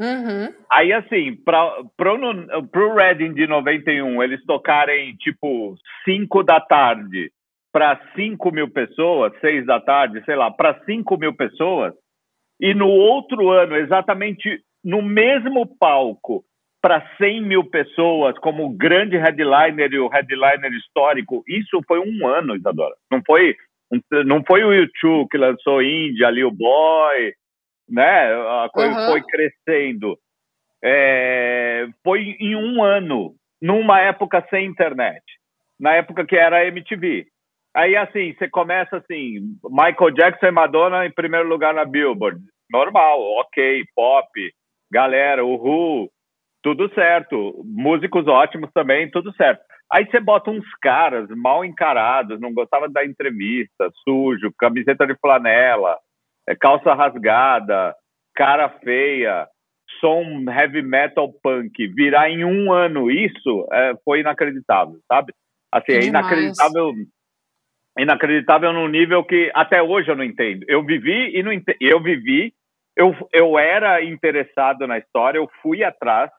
Uhum. 0.00 0.54
Aí, 0.72 0.92
assim, 0.94 1.36
para 1.44 1.78
o 1.78 2.94
Reading 2.94 3.34
de 3.34 3.46
91, 3.46 4.22
eles 4.22 4.42
tocarem, 4.46 5.14
tipo, 5.16 5.76
5 6.04 6.42
da 6.42 6.58
tarde 6.58 7.30
para 7.70 8.00
5 8.16 8.50
mil 8.50 8.68
pessoas, 8.70 9.32
6 9.40 9.66
da 9.66 9.78
tarde, 9.78 10.24
sei 10.24 10.34
lá, 10.34 10.50
para 10.50 10.82
5 10.84 11.18
mil 11.18 11.34
pessoas, 11.34 11.92
e 12.58 12.74
no 12.74 12.88
outro 12.88 13.50
ano, 13.50 13.76
exatamente 13.76 14.60
no 14.82 15.02
mesmo 15.02 15.66
palco, 15.78 16.42
para 16.82 17.06
100 17.18 17.42
mil 17.42 17.64
pessoas, 17.64 18.38
como 18.38 18.74
grande 18.74 19.18
headliner 19.18 19.92
e 19.92 19.98
o 19.98 20.08
headliner 20.08 20.72
histórico, 20.72 21.44
isso 21.46 21.78
foi 21.86 22.00
um 22.00 22.26
ano, 22.26 22.56
Isadora. 22.56 22.94
Não 23.12 23.20
foi, 23.26 23.54
não 24.24 24.42
foi 24.46 24.64
o 24.64 24.72
YouTube 24.72 25.28
que 25.30 25.36
lançou 25.36 25.82
Índia, 25.82 26.28
ali 26.28 26.42
o 26.42 26.50
Boy, 26.50 27.34
né? 27.90 28.32
A 28.64 28.68
coisa 28.72 28.98
uhum. 28.98 29.06
foi 29.06 29.22
crescendo. 29.22 30.16
É, 30.82 31.86
foi 32.02 32.36
em 32.40 32.56
um 32.56 32.82
ano, 32.82 33.34
numa 33.60 34.00
época 34.00 34.46
sem 34.48 34.66
internet, 34.66 35.22
na 35.78 35.94
época 35.94 36.24
que 36.24 36.36
era 36.36 36.66
MTV. 36.66 37.26
Aí, 37.74 37.96
assim, 37.96 38.34
você 38.34 38.48
começa 38.48 38.96
assim, 38.96 39.40
Michael 39.64 40.10
Jackson 40.12 40.46
e 40.46 40.50
Madonna 40.50 41.06
em 41.06 41.12
primeiro 41.12 41.48
lugar 41.48 41.74
na 41.74 41.84
Billboard. 41.84 42.40
Normal, 42.70 43.20
ok, 43.40 43.84
pop, 43.94 44.28
galera, 44.90 45.44
Who, 45.44 46.08
tudo 46.62 46.92
certo. 46.94 47.62
Músicos 47.64 48.26
ótimos 48.26 48.70
também, 48.72 49.10
tudo 49.10 49.32
certo. 49.34 49.62
Aí 49.92 50.08
você 50.08 50.20
bota 50.20 50.50
uns 50.50 50.64
caras 50.80 51.28
mal 51.30 51.64
encarados, 51.64 52.40
não 52.40 52.54
gostava 52.54 52.88
da 52.88 53.04
entrevista, 53.04 53.90
sujo, 54.04 54.52
camiseta 54.58 55.06
de 55.06 55.16
flanela, 55.20 55.96
calça 56.60 56.94
rasgada, 56.94 57.94
cara 58.34 58.68
feia, 58.82 59.46
som 60.00 60.50
heavy 60.50 60.82
metal 60.82 61.32
punk. 61.42 61.86
Virar 61.88 62.30
em 62.30 62.44
um 62.44 62.72
ano 62.72 63.10
isso 63.10 63.66
é, 63.72 63.94
foi 64.04 64.20
inacreditável, 64.20 64.98
sabe? 65.10 65.32
Assim, 65.72 65.92
é 65.92 66.04
inacreditável 66.04 66.92
inacreditável 67.98 68.72
num 68.72 68.88
nível 68.88 69.24
que 69.24 69.50
até 69.54 69.82
hoje 69.82 70.10
eu 70.10 70.16
não 70.16 70.24
entendo. 70.24 70.64
Eu 70.68 70.84
vivi 70.84 71.36
e 71.36 71.42
não 71.42 71.52
ent... 71.52 71.64
eu 71.80 72.00
vivi, 72.02 72.52
eu, 72.96 73.14
eu 73.32 73.58
era 73.58 74.02
interessado 74.02 74.86
na 74.86 74.98
história, 74.98 75.38
eu 75.38 75.48
fui 75.60 75.82
atrás 75.82 76.30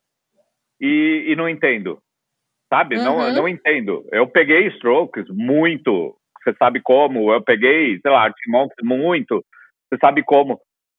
e, 0.80 1.26
e 1.28 1.36
não 1.36 1.48
entendo, 1.48 2.00
sabe? 2.72 2.96
Uhum. 2.96 3.04
Não, 3.04 3.32
não 3.32 3.48
entendo. 3.48 4.04
Eu 4.10 4.26
peguei 4.26 4.66
Strokes 4.68 5.26
muito, 5.28 6.16
você 6.42 6.54
sabe 6.58 6.80
como. 6.80 7.32
Eu 7.32 7.42
peguei, 7.42 7.98
sei 8.00 8.10
lá, 8.10 8.24
Arctic 8.24 8.48
muito, 8.82 9.44
você 9.92 9.98
sabe 10.00 10.22
como. 10.22 10.58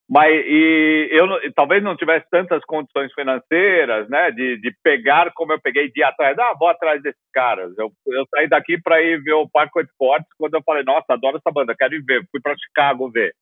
Mas 0.09 0.31
e 0.45 1.09
eu 1.11 1.27
talvez 1.55 1.81
não 1.81 1.95
tivesse 1.95 2.25
tantas 2.29 2.63
condições 2.65 3.11
financeiras, 3.13 4.07
né, 4.09 4.31
de, 4.31 4.57
de 4.57 4.75
pegar 4.83 5.31
como 5.33 5.53
eu 5.53 5.61
peguei 5.61 5.89
de 5.91 6.03
atrás. 6.03 6.37
Ah, 6.37 6.53
vou 6.59 6.67
atrás 6.67 7.01
desses 7.01 7.21
caras. 7.33 7.71
Eu, 7.77 7.89
eu 8.07 8.25
saí 8.29 8.47
daqui 8.47 8.79
para 8.81 9.01
ir 9.01 9.23
ver 9.23 9.33
o 9.33 9.49
Parque 9.49 9.79
Fortes 9.97 10.27
quando 10.37 10.55
eu 10.55 10.63
falei, 10.63 10.83
nossa, 10.83 11.13
adoro 11.13 11.37
essa 11.37 11.51
banda, 11.51 11.75
quero 11.75 11.95
ir 11.95 12.03
ver. 12.03 12.21
Fui 12.29 12.41
para 12.41 12.55
Chicago 12.57 13.09
ver, 13.09 13.33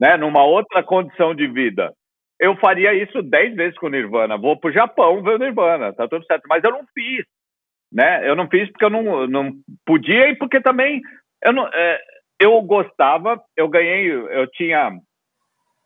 né, 0.00 0.16
numa 0.16 0.44
outra 0.44 0.82
condição 0.82 1.34
de 1.34 1.46
vida. 1.46 1.92
Eu 2.40 2.56
faria 2.56 2.92
isso 2.94 3.22
dez 3.22 3.54
vezes 3.54 3.78
com 3.78 3.86
o 3.86 3.90
Nirvana. 3.90 4.36
Vou 4.36 4.58
para 4.58 4.70
o 4.70 4.72
Japão 4.72 5.22
ver 5.22 5.36
o 5.36 5.38
Nirvana, 5.38 5.92
tá 5.92 6.06
tudo 6.08 6.24
certo. 6.26 6.44
Mas 6.48 6.62
eu 6.62 6.70
não 6.70 6.84
fiz, 6.94 7.24
né? 7.92 8.28
Eu 8.28 8.36
não 8.36 8.48
fiz 8.48 8.70
porque 8.70 8.84
eu 8.84 8.90
não, 8.90 9.26
não 9.26 9.52
podia 9.84 10.28
e 10.28 10.36
porque 10.36 10.60
também 10.60 11.00
eu 11.44 11.52
não. 11.52 11.66
É, 11.72 12.00
eu 12.40 12.60
gostava, 12.62 13.40
eu 13.56 13.68
ganhei, 13.68 14.10
eu 14.10 14.46
tinha 14.52 14.90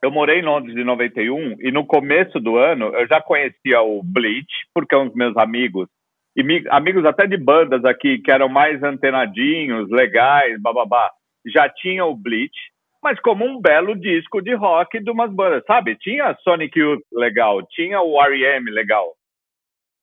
eu 0.03 0.11
morei 0.11 0.41
em 0.41 0.43
Londres 0.43 0.77
em 0.77 0.83
91 0.85 1.57
e 1.61 1.71
no 1.71 1.87
começo 1.87 2.41
do 2.41 2.57
ano 2.57 2.87
eu 2.87 3.07
já 3.07 3.21
conhecia 3.21 3.81
o 3.83 4.03
Bleach, 4.03 4.53
porque 4.75 4.97
um 4.97 5.07
dos 5.07 5.15
meus 5.15 5.37
amigos, 5.37 5.89
e 6.37 6.43
mi, 6.43 6.65
amigos 6.71 7.05
até 7.05 7.25
de 7.25 7.37
bandas 7.37 7.85
aqui 7.85 8.19
que 8.19 8.31
eram 8.31 8.49
mais 8.49 8.83
antenadinhos, 8.83 9.89
legais, 9.91 10.61
bababá, 10.61 11.09
já 11.47 11.69
tinha 11.69 12.05
o 12.05 12.17
Bleach, 12.17 12.57
mas 13.01 13.21
como 13.21 13.45
um 13.45 13.61
belo 13.61 13.95
disco 13.95 14.43
de 14.43 14.55
rock 14.55 14.99
de 14.99 15.11
umas 15.11 15.33
bandas, 15.33 15.63
sabe? 15.67 15.97
Tinha 15.97 16.37
Sonic 16.43 16.79
Youth 16.79 17.03
legal, 17.13 17.63
tinha 17.71 18.01
o 18.01 18.21
R.E.M. 18.21 18.71
legal, 18.73 19.13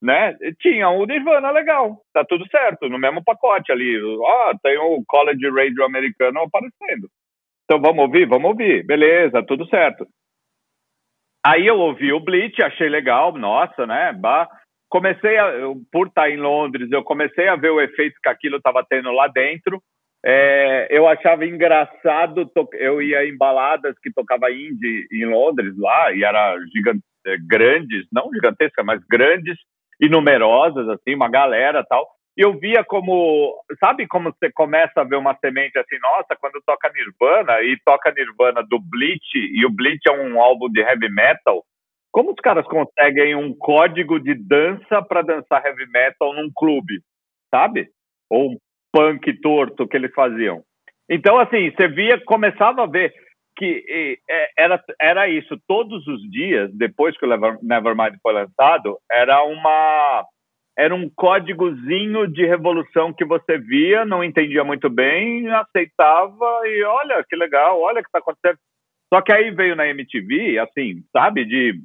né? 0.01 0.35
Tinha 0.59 0.89
o 0.89 1.05
Nirvana 1.05 1.51
legal, 1.51 2.01
tá 2.13 2.23
tudo 2.23 2.47
certo, 2.49 2.87
no 2.87 2.97
mesmo 2.97 3.23
pacote 3.23 3.71
ali. 3.71 4.01
Ó, 4.01 4.51
oh, 4.51 4.57
tem 4.59 4.77
o 4.77 5.03
College 5.07 5.49
Radio 5.49 5.83
americano 5.83 6.39
aparecendo. 6.41 7.09
Então 7.65 7.79
vamos 7.81 8.05
ouvir? 8.05 8.25
Vamos 8.25 8.49
ouvir. 8.49 8.85
Beleza, 8.85 9.43
tudo 9.45 9.67
certo. 9.67 10.07
Aí 11.45 11.67
eu 11.67 11.77
ouvi 11.77 12.11
o 12.11 12.19
Bleach, 12.19 12.61
achei 12.61 12.89
legal, 12.89 13.31
nossa, 13.33 13.85
né? 13.85 14.13
Bah. 14.13 14.49
Comecei 14.89 15.37
a, 15.37 15.51
por 15.91 16.07
estar 16.07 16.31
em 16.31 16.37
Londres, 16.37 16.91
eu 16.91 17.03
comecei 17.03 17.47
a 17.47 17.55
ver 17.55 17.69
o 17.69 17.79
efeito 17.79 18.19
que 18.23 18.29
aquilo 18.29 18.57
estava 18.57 18.83
tendo 18.89 19.11
lá 19.11 19.27
dentro. 19.27 19.81
É, 20.25 20.87
eu 20.89 21.07
achava 21.07 21.45
engraçado, 21.45 22.51
eu 22.73 23.01
ia 23.01 23.23
em 23.25 23.37
baladas 23.37 23.95
que 23.99 24.11
tocava 24.11 24.51
indie 24.51 25.07
em 25.11 25.25
Londres 25.25 25.77
lá, 25.77 26.11
e 26.11 26.23
era 26.23 26.57
gigante, 26.73 27.03
é, 27.25 27.37
grandes, 27.37 28.05
não 28.11 28.29
gigantescas, 28.33 28.83
mas 28.83 29.01
grandes 29.07 29.57
e 29.99 30.09
numerosas, 30.09 30.87
assim, 30.89 31.15
uma 31.15 31.29
galera 31.29 31.83
tal 31.83 32.07
eu 32.39 32.57
via 32.57 32.85
como, 32.85 33.53
sabe 33.81 34.07
como 34.07 34.31
você 34.31 34.49
começa 34.49 35.01
a 35.01 35.03
ver 35.03 35.17
uma 35.17 35.35
semente 35.39 35.77
assim, 35.77 35.99
nossa, 36.01 36.37
quando 36.39 36.61
toca 36.65 36.89
Nirvana 36.89 37.61
e 37.61 37.77
toca 37.83 38.13
Nirvana 38.13 38.63
do 38.63 38.79
Bleach, 38.79 39.35
e 39.35 39.65
o 39.65 39.69
Bleach 39.69 40.07
é 40.07 40.11
um 40.11 40.39
álbum 40.39 40.69
de 40.69 40.79
heavy 40.79 41.09
metal, 41.09 41.65
como 42.13 42.31
os 42.31 42.37
caras 42.41 42.65
conseguem 42.65 43.35
um 43.35 43.53
código 43.53 44.21
de 44.21 44.35
dança 44.35 45.01
para 45.01 45.21
dançar 45.21 45.65
heavy 45.65 45.85
metal 45.91 46.33
num 46.33 46.49
clube, 46.55 47.01
sabe? 47.53 47.89
Ou 48.29 48.51
um 48.51 48.57
punk 48.93 49.33
torto 49.41 49.85
que 49.85 49.97
eles 49.97 50.13
faziam. 50.13 50.63
Então, 51.09 51.37
assim, 51.39 51.71
você 51.71 51.89
via, 51.89 52.23
começava 52.23 52.83
a 52.83 52.87
ver 52.87 53.13
que 53.59 54.17
é, 54.29 54.49
era, 54.57 54.81
era 54.99 55.27
isso. 55.27 55.59
Todos 55.67 56.07
os 56.07 56.21
dias, 56.31 56.71
depois 56.73 57.17
que 57.17 57.25
o 57.25 57.59
Nevermind 57.61 58.15
foi 58.23 58.33
lançado, 58.33 58.97
era 59.11 59.43
uma 59.43 60.25
era 60.77 60.95
um 60.95 61.09
códigozinho 61.13 62.25
de 62.25 62.45
revolução 62.45 63.11
que 63.11 63.25
você 63.25 63.57
via, 63.57 64.05
não 64.05 64.23
entendia 64.23 64.63
muito 64.63 64.89
bem, 64.89 65.45
aceitava 65.49 66.61
e 66.65 66.81
olha 66.83 67.21
que 67.27 67.35
legal, 67.35 67.81
olha 67.81 67.99
o 67.99 68.01
que 68.01 68.07
está 68.07 68.19
acontecendo. 68.19 68.57
Só 69.13 69.21
que 69.21 69.33
aí 69.33 69.51
veio 69.51 69.75
na 69.75 69.87
MTV, 69.87 70.57
assim, 70.57 71.03
sabe, 71.11 71.43
de 71.43 71.81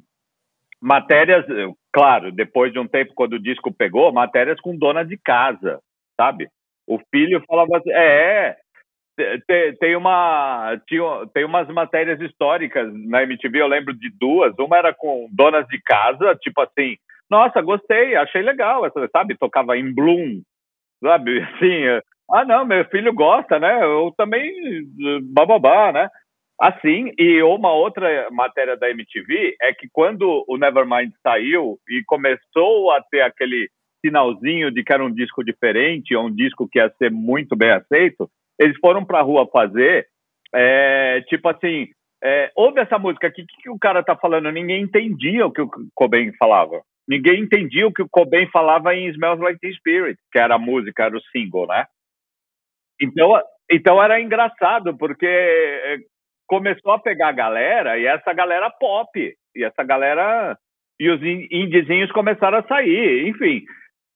matérias, 0.81 1.45
claro, 1.91 2.31
depois 2.31 2.71
de 2.71 2.79
um 2.79 2.87
tempo, 2.87 3.11
quando 3.13 3.33
o 3.33 3.41
disco 3.41 3.73
pegou, 3.73 4.13
matérias 4.13 4.61
com 4.61 4.77
dona 4.77 5.03
de 5.03 5.17
casa, 5.17 5.81
sabe? 6.15 6.47
O 6.87 6.97
filho 7.11 7.43
falava 7.45 7.77
assim, 7.77 7.91
é, 7.91 8.55
tem, 9.47 9.75
tem 9.75 9.95
uma 9.95 10.79
tinha, 10.87 11.27
tem 11.33 11.45
umas 11.45 11.67
matérias 11.69 12.19
históricas 12.19 12.91
na 12.93 13.23
MTV, 13.23 13.61
eu 13.61 13.67
lembro 13.67 13.93
de 13.93 14.09
duas, 14.19 14.53
uma 14.59 14.77
era 14.77 14.93
com 14.93 15.27
donas 15.31 15.65
de 15.67 15.81
casa, 15.81 16.35
tipo 16.35 16.61
assim, 16.61 16.97
nossa, 17.29 17.61
gostei, 17.61 18.15
achei 18.15 18.41
legal, 18.41 18.83
sabe? 19.11 19.37
Tocava 19.37 19.77
em 19.77 19.93
Bloom, 19.93 20.41
sabe? 21.01 21.39
Assim, 21.55 22.01
ah, 22.31 22.45
não, 22.45 22.65
meu 22.65 22.85
filho 22.85 23.13
gosta, 23.13 23.59
né? 23.59 23.83
Eu 23.83 24.13
também, 24.17 24.51
bababá, 25.33 25.91
né? 25.91 26.09
Assim, 26.59 27.11
e 27.17 27.41
uma 27.43 27.73
outra 27.73 28.29
matéria 28.31 28.77
da 28.77 28.89
MTV 28.89 29.55
é 29.61 29.73
que 29.73 29.89
quando 29.91 30.45
o 30.47 30.57
Nevermind 30.57 31.11
saiu 31.21 31.77
e 31.89 32.01
começou 32.05 32.91
a 32.91 33.01
ter 33.01 33.21
aquele 33.21 33.69
sinalzinho 34.03 34.71
de 34.71 34.83
que 34.83 34.93
era 34.93 35.03
um 35.03 35.11
disco 35.11 35.43
diferente, 35.43 36.15
um 36.15 36.33
disco 36.33 36.67
que 36.67 36.79
ia 36.79 36.89
ser 36.97 37.11
muito 37.11 37.55
bem 37.55 37.71
aceito, 37.71 38.29
eles 38.59 38.77
foram 38.79 39.05
para 39.05 39.19
a 39.19 39.23
rua 39.23 39.47
fazer, 39.51 40.07
é, 40.53 41.21
tipo 41.27 41.47
assim, 41.49 41.87
é, 42.23 42.51
ouve 42.55 42.79
essa 42.79 42.97
música 42.97 43.27
aqui, 43.27 43.41
o 43.41 43.45
que, 43.45 43.63
que 43.63 43.69
o 43.69 43.79
cara 43.79 44.03
tá 44.03 44.15
falando? 44.15 44.51
Ninguém 44.51 44.83
entendia 44.83 45.45
o 45.45 45.51
que 45.51 45.61
o 45.61 45.69
Cobain 45.93 46.31
falava 46.37 46.81
ninguém 47.07 47.41
entendia 47.41 47.87
o 47.87 47.93
que 47.93 48.01
o 48.01 48.09
Cobain 48.09 48.47
falava 48.47 48.95
em 48.95 49.07
Smells 49.09 49.41
Like 49.41 49.59
Teen 49.59 49.73
Spirit, 49.73 50.19
que 50.31 50.39
era 50.39 50.55
a 50.55 50.59
música, 50.59 51.03
era 51.03 51.15
o 51.15 51.21
single, 51.31 51.67
né? 51.67 51.85
Então, 53.01 53.41
então 53.69 54.01
era 54.01 54.19
engraçado, 54.19 54.97
porque 54.97 55.25
eh, 55.25 55.97
começou 56.47 56.93
a 56.93 56.99
pegar 56.99 57.29
a 57.29 57.33
galera, 57.33 57.97
e 57.97 58.05
essa 58.05 58.33
galera 58.33 58.69
pop, 58.69 59.09
e 59.55 59.63
essa 59.63 59.83
galera... 59.83 60.57
E 60.97 61.09
os 61.09 61.21
indizinhos 61.21 62.09
começaram 62.13 62.59
a 62.59 62.67
sair, 62.67 63.27
enfim. 63.27 63.65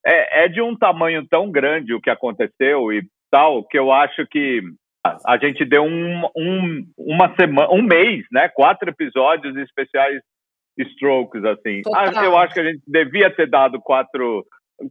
É, 0.06 0.46
é 0.46 0.48
de 0.48 0.62
um 0.62 0.78
tamanho 0.78 1.28
tão 1.28 1.52
grande 1.52 1.94
o 1.94 2.00
que 2.00 2.10
aconteceu 2.10 2.94
e 2.94 3.04
tal, 3.32 3.64
que 3.64 3.78
eu 3.78 3.92
acho 3.92 4.26
que 4.28 4.62
a 5.26 5.38
gente 5.38 5.64
deu 5.66 5.84
um, 5.84 6.26
um, 6.36 6.86
uma 6.98 7.34
semana, 7.36 7.72
um 7.72 7.82
mês, 7.82 8.26
né? 8.32 8.50
Quatro 8.50 8.90
episódios 8.90 9.56
especiais 9.56 10.22
Strokes, 10.78 11.44
assim. 11.44 11.82
Total. 11.82 12.24
Eu 12.24 12.38
acho 12.38 12.54
que 12.54 12.60
a 12.60 12.66
gente 12.66 12.82
devia 12.88 13.30
ter 13.34 13.50
dado 13.50 13.80
quatro. 13.82 14.46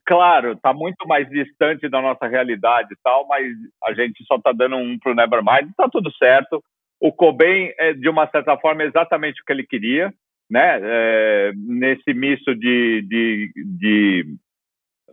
Claro, 0.04 0.52
está 0.52 0.73
muito 0.75 1.07
mais 1.07 1.28
distante 1.30 1.88
da 1.88 2.02
nossa 2.02 2.26
realidade 2.26 2.88
e 2.92 2.97
tal, 3.02 3.26
mas 3.26 3.47
a 3.85 3.95
gente 3.95 4.23
só 4.26 4.37
está 4.37 4.52
dando 4.52 4.76
um 4.76 4.99
pro 4.99 5.14
Nevermind, 5.14 5.71
está 5.71 5.88
tudo 5.88 6.12
certo. 6.16 6.62
O 7.00 7.11
Cobain 7.11 7.73
é, 7.78 7.95
de 7.95 8.09
uma 8.09 8.28
certa 8.28 8.57
forma, 8.59 8.83
exatamente 8.83 9.40
o 9.40 9.45
que 9.47 9.52
ele 9.52 9.66
queria, 9.66 10.12
né? 10.50 10.78
É, 10.83 11.52
nesse 11.57 12.12
misto 12.12 12.54
de, 12.54 13.02
de, 13.09 13.52
de 13.78 14.26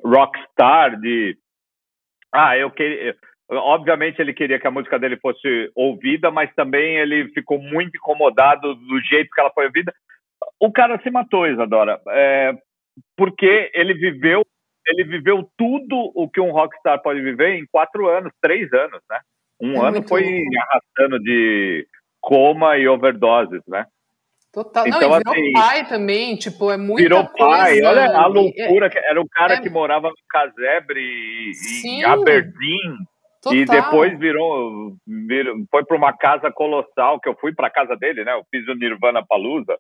rockstar, 0.04 1.00
de 1.00 1.38
ah, 2.36 2.58
eu 2.58 2.70
queria. 2.72 3.16
Obviamente 3.50 4.20
ele 4.20 4.34
queria 4.34 4.60
que 4.60 4.66
a 4.66 4.72
música 4.72 4.98
dele 4.98 5.18
fosse 5.18 5.72
ouvida, 5.76 6.32
mas 6.32 6.54
também 6.56 6.98
ele 6.98 7.30
ficou 7.30 7.60
muito 7.60 7.96
incomodado 7.96 8.74
do 8.74 9.02
jeito 9.02 9.30
que 9.32 9.40
ela 9.40 9.52
foi 9.52 9.66
ouvida. 9.68 9.94
O 10.60 10.72
cara 10.72 11.00
se 11.02 11.12
matou, 11.12 11.48
Isadora, 11.48 12.02
é, 12.10 12.54
porque 13.16 13.72
ele 13.74 13.94
viveu, 13.94 14.44
ele 14.88 15.04
viveu 15.04 15.48
tudo 15.58 16.12
o 16.16 16.28
que 16.30 16.42
um 16.42 16.52
rockstar 16.52 17.02
pode 17.02 17.22
viver 17.22 17.56
em 17.56 17.66
quatro 17.72 18.08
anos, 18.08 18.32
três 18.42 18.72
anos, 18.74 19.02
né? 19.10 19.20
Um 19.62 19.76
é 19.76 19.88
ano 19.88 20.08
foi 20.08 20.42
arrastando 20.58 21.20
de 21.20 21.88
coma 22.20 22.78
e 22.78 22.88
overdoses, 22.88 23.62
né? 23.68 23.86
Total. 24.56 24.88
Então, 24.88 25.02
Não, 25.02 25.18
virou 25.18 25.34
assim, 25.34 25.52
pai 25.52 25.86
também, 25.86 26.36
tipo, 26.38 26.72
é 26.72 26.78
muito 26.78 27.04
Virou 27.04 27.28
pai, 27.38 27.82
olha 27.84 28.06
a 28.06 28.26
loucura, 28.26 28.90
que 28.90 28.98
era 28.98 29.22
um 29.22 29.28
cara 29.30 29.56
é, 29.56 29.60
que 29.60 29.70
morava 29.70 30.08
no 30.08 30.16
casebre, 30.30 31.52
em 31.84 32.06
Aberdeen, 32.06 32.96
Total. 33.44 33.60
e 33.60 33.66
depois 33.66 34.18
virou, 34.18 34.96
virou 35.28 35.58
foi 35.70 35.84
para 35.84 35.98
uma 35.98 36.16
casa 36.16 36.50
colossal, 36.54 37.20
que 37.20 37.28
eu 37.28 37.36
fui 37.36 37.54
para 37.54 37.68
a 37.68 37.70
casa 37.70 37.98
dele, 37.98 38.24
né, 38.24 38.32
eu 38.32 38.44
fiz 38.50 38.66
o 38.70 38.76
Nirvana 38.76 39.22
Palusa, 39.28 39.78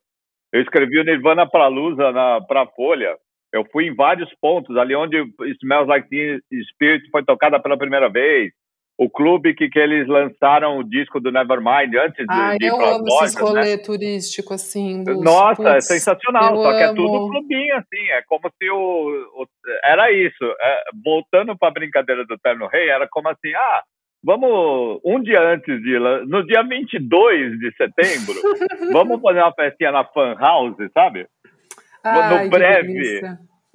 eu 0.51 0.61
escrevi 0.61 0.99
o 0.99 1.05
Nirvana 1.05 1.49
Palusa 1.49 2.11
para 2.45 2.63
a 2.63 2.67
Folha, 2.67 3.15
eu 3.53 3.63
fui 3.71 3.87
em 3.87 3.95
vários 3.95 4.29
pontos, 4.41 4.75
ali 4.75 4.93
onde 4.93 5.23
Smells 5.61 5.87
Like 5.87 6.09
Teen 6.09 6.37
Spirit 6.73 7.09
foi 7.11 7.23
tocada 7.23 7.61
pela 7.61 7.77
primeira 7.77 8.09
vez, 8.09 8.51
o 8.97 9.09
clube 9.09 9.53
que, 9.53 9.69
que 9.69 9.77
eles 9.77 10.07
lançaram 10.07 10.77
o 10.77 10.83
disco 10.83 11.19
do 11.19 11.31
Nevermind 11.31 11.93
antes 11.95 12.25
Ai, 12.29 12.57
de, 12.57 12.67
ir 12.67 12.71
para 12.71 12.91
as 12.91 13.01
lojas, 13.01 13.33
esse 13.33 13.41
rolê 13.41 13.75
né? 13.75 13.77
turístico, 13.77 14.53
assim. 14.53 15.03
Dos, 15.03 15.21
Nossa, 15.21 15.61
é 15.61 15.73
putz, 15.73 15.75
é 15.75 15.81
sensacional, 15.81 16.55
só 16.55 16.71
que 16.71 16.83
é 16.83 16.93
tudo 16.93 17.29
clubinho, 17.29 17.75
assim, 17.75 18.09
é 18.11 18.21
como 18.27 18.49
se 18.57 18.69
o... 18.69 18.75
o 18.77 19.45
era 19.83 20.11
isso, 20.11 20.43
é, 20.43 20.83
voltando 21.03 21.57
para 21.57 21.67
a 21.67 21.73
brincadeira 21.73 22.25
do 22.25 22.37
Terno 22.37 22.67
Rei, 22.67 22.89
era 22.89 23.05
como 23.09 23.27
assim, 23.27 23.53
ah, 23.53 23.83
vamos, 24.23 25.01
um 25.03 25.21
dia 25.21 25.41
antes 25.41 25.81
de... 25.81 25.99
no 26.27 26.45
dia 26.45 26.63
22 26.63 27.59
de 27.59 27.73
setembro, 27.75 28.35
vamos 28.93 29.21
fazer 29.21 29.39
uma 29.39 29.53
festinha 29.53 29.91
na 29.91 30.05
Fan 30.05 30.35
House, 30.39 30.77
sabe? 30.93 31.27
Ai, 32.01 32.45
no 32.45 32.49
breve 32.49 33.21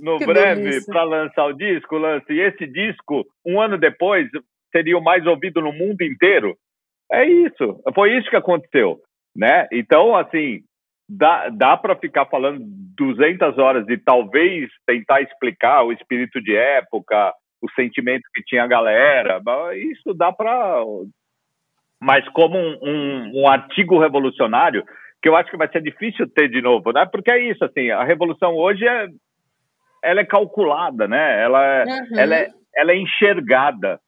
no 0.01 0.19
que 0.19 0.27
breve 0.27 0.85
para 0.87 1.03
lançar 1.03 1.45
o 1.45 1.53
disco, 1.53 1.99
lance 1.99 2.33
esse 2.33 2.67
disco 2.67 3.27
um 3.45 3.61
ano 3.61 3.77
depois 3.77 4.27
seria 4.71 4.97
o 4.97 5.03
mais 5.03 5.27
ouvido 5.27 5.61
no 5.61 5.73
mundo 5.73 6.03
inteiro. 6.03 6.57
É 7.13 7.25
isso, 7.25 7.81
foi 7.95 8.17
isso 8.17 8.31
que 8.31 8.37
aconteceu, 8.37 8.99
né? 9.35 9.67
Então, 9.73 10.17
assim, 10.17 10.61
dá, 11.09 11.49
dá 11.49 11.77
para 11.77 11.97
ficar 11.97 12.27
falando 12.27 12.61
200 12.97 13.59
horas 13.59 13.89
e 13.89 13.99
talvez 13.99 14.71
tentar 14.87 15.21
explicar 15.21 15.83
o 15.83 15.93
espírito 15.93 16.41
de 16.41 16.55
época, 16.55 17.33
o 17.61 17.71
sentimento 17.73 18.23
que 18.33 18.43
tinha 18.45 18.63
a 18.63 18.69
galera, 18.69 19.41
isso 19.75 20.15
dá 20.15 20.33
para... 20.33 20.83
Mas 22.01 22.27
como 22.31 22.57
um, 22.57 22.79
um, 22.81 23.43
um 23.43 23.49
artigo 23.49 23.99
revolucionário, 23.99 24.85
que 25.21 25.29
eu 25.29 25.37
acho 25.37 25.51
que 25.51 25.57
vai 25.57 25.69
ser 25.69 25.83
difícil 25.83 26.29
ter 26.31 26.49
de 26.49 26.63
novo, 26.63 26.93
né? 26.93 27.07
Porque 27.11 27.31
é 27.31 27.39
isso, 27.39 27.63
assim, 27.65 27.91
a 27.91 28.05
revolução 28.05 28.55
hoje 28.55 28.87
é, 28.87 29.09
ela 30.03 30.21
é 30.21 30.25
calculada, 30.25 31.07
né? 31.07 31.43
Ela, 31.43 31.65
é, 31.65 31.85
uhum. 31.85 32.19
ela, 32.19 32.37
é, 32.37 32.49
ela 32.75 32.93
é 32.93 32.97
enxergada 32.97 34.01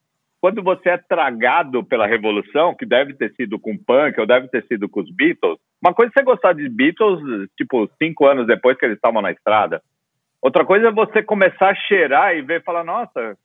quando 0.42 0.60
você 0.60 0.88
é 0.90 0.98
tragado 0.98 1.84
pela 1.84 2.04
revolução, 2.04 2.74
que 2.74 2.84
deve 2.84 3.14
ter 3.14 3.32
sido 3.34 3.60
com 3.60 3.78
punk 3.78 4.18
ou 4.18 4.26
deve 4.26 4.48
ter 4.48 4.66
sido 4.66 4.88
com 4.88 4.98
os 4.98 5.08
Beatles, 5.14 5.56
uma 5.80 5.94
coisa 5.94 6.10
é 6.10 6.18
você 6.18 6.24
gostar 6.24 6.52
de 6.52 6.68
Beatles, 6.68 7.48
tipo, 7.56 7.88
cinco 7.96 8.26
anos 8.26 8.44
depois 8.44 8.76
que 8.76 8.84
eles 8.84 8.96
estavam 8.96 9.22
na 9.22 9.30
estrada. 9.30 9.80
Outra 10.42 10.64
coisa 10.64 10.88
é 10.88 10.90
você 10.90 11.22
começar 11.22 11.68
a 11.68 11.74
cheirar 11.76 12.34
e 12.34 12.42
ver 12.42 12.60
e 12.60 12.64
falar, 12.64 12.82
nossa, 12.82 13.38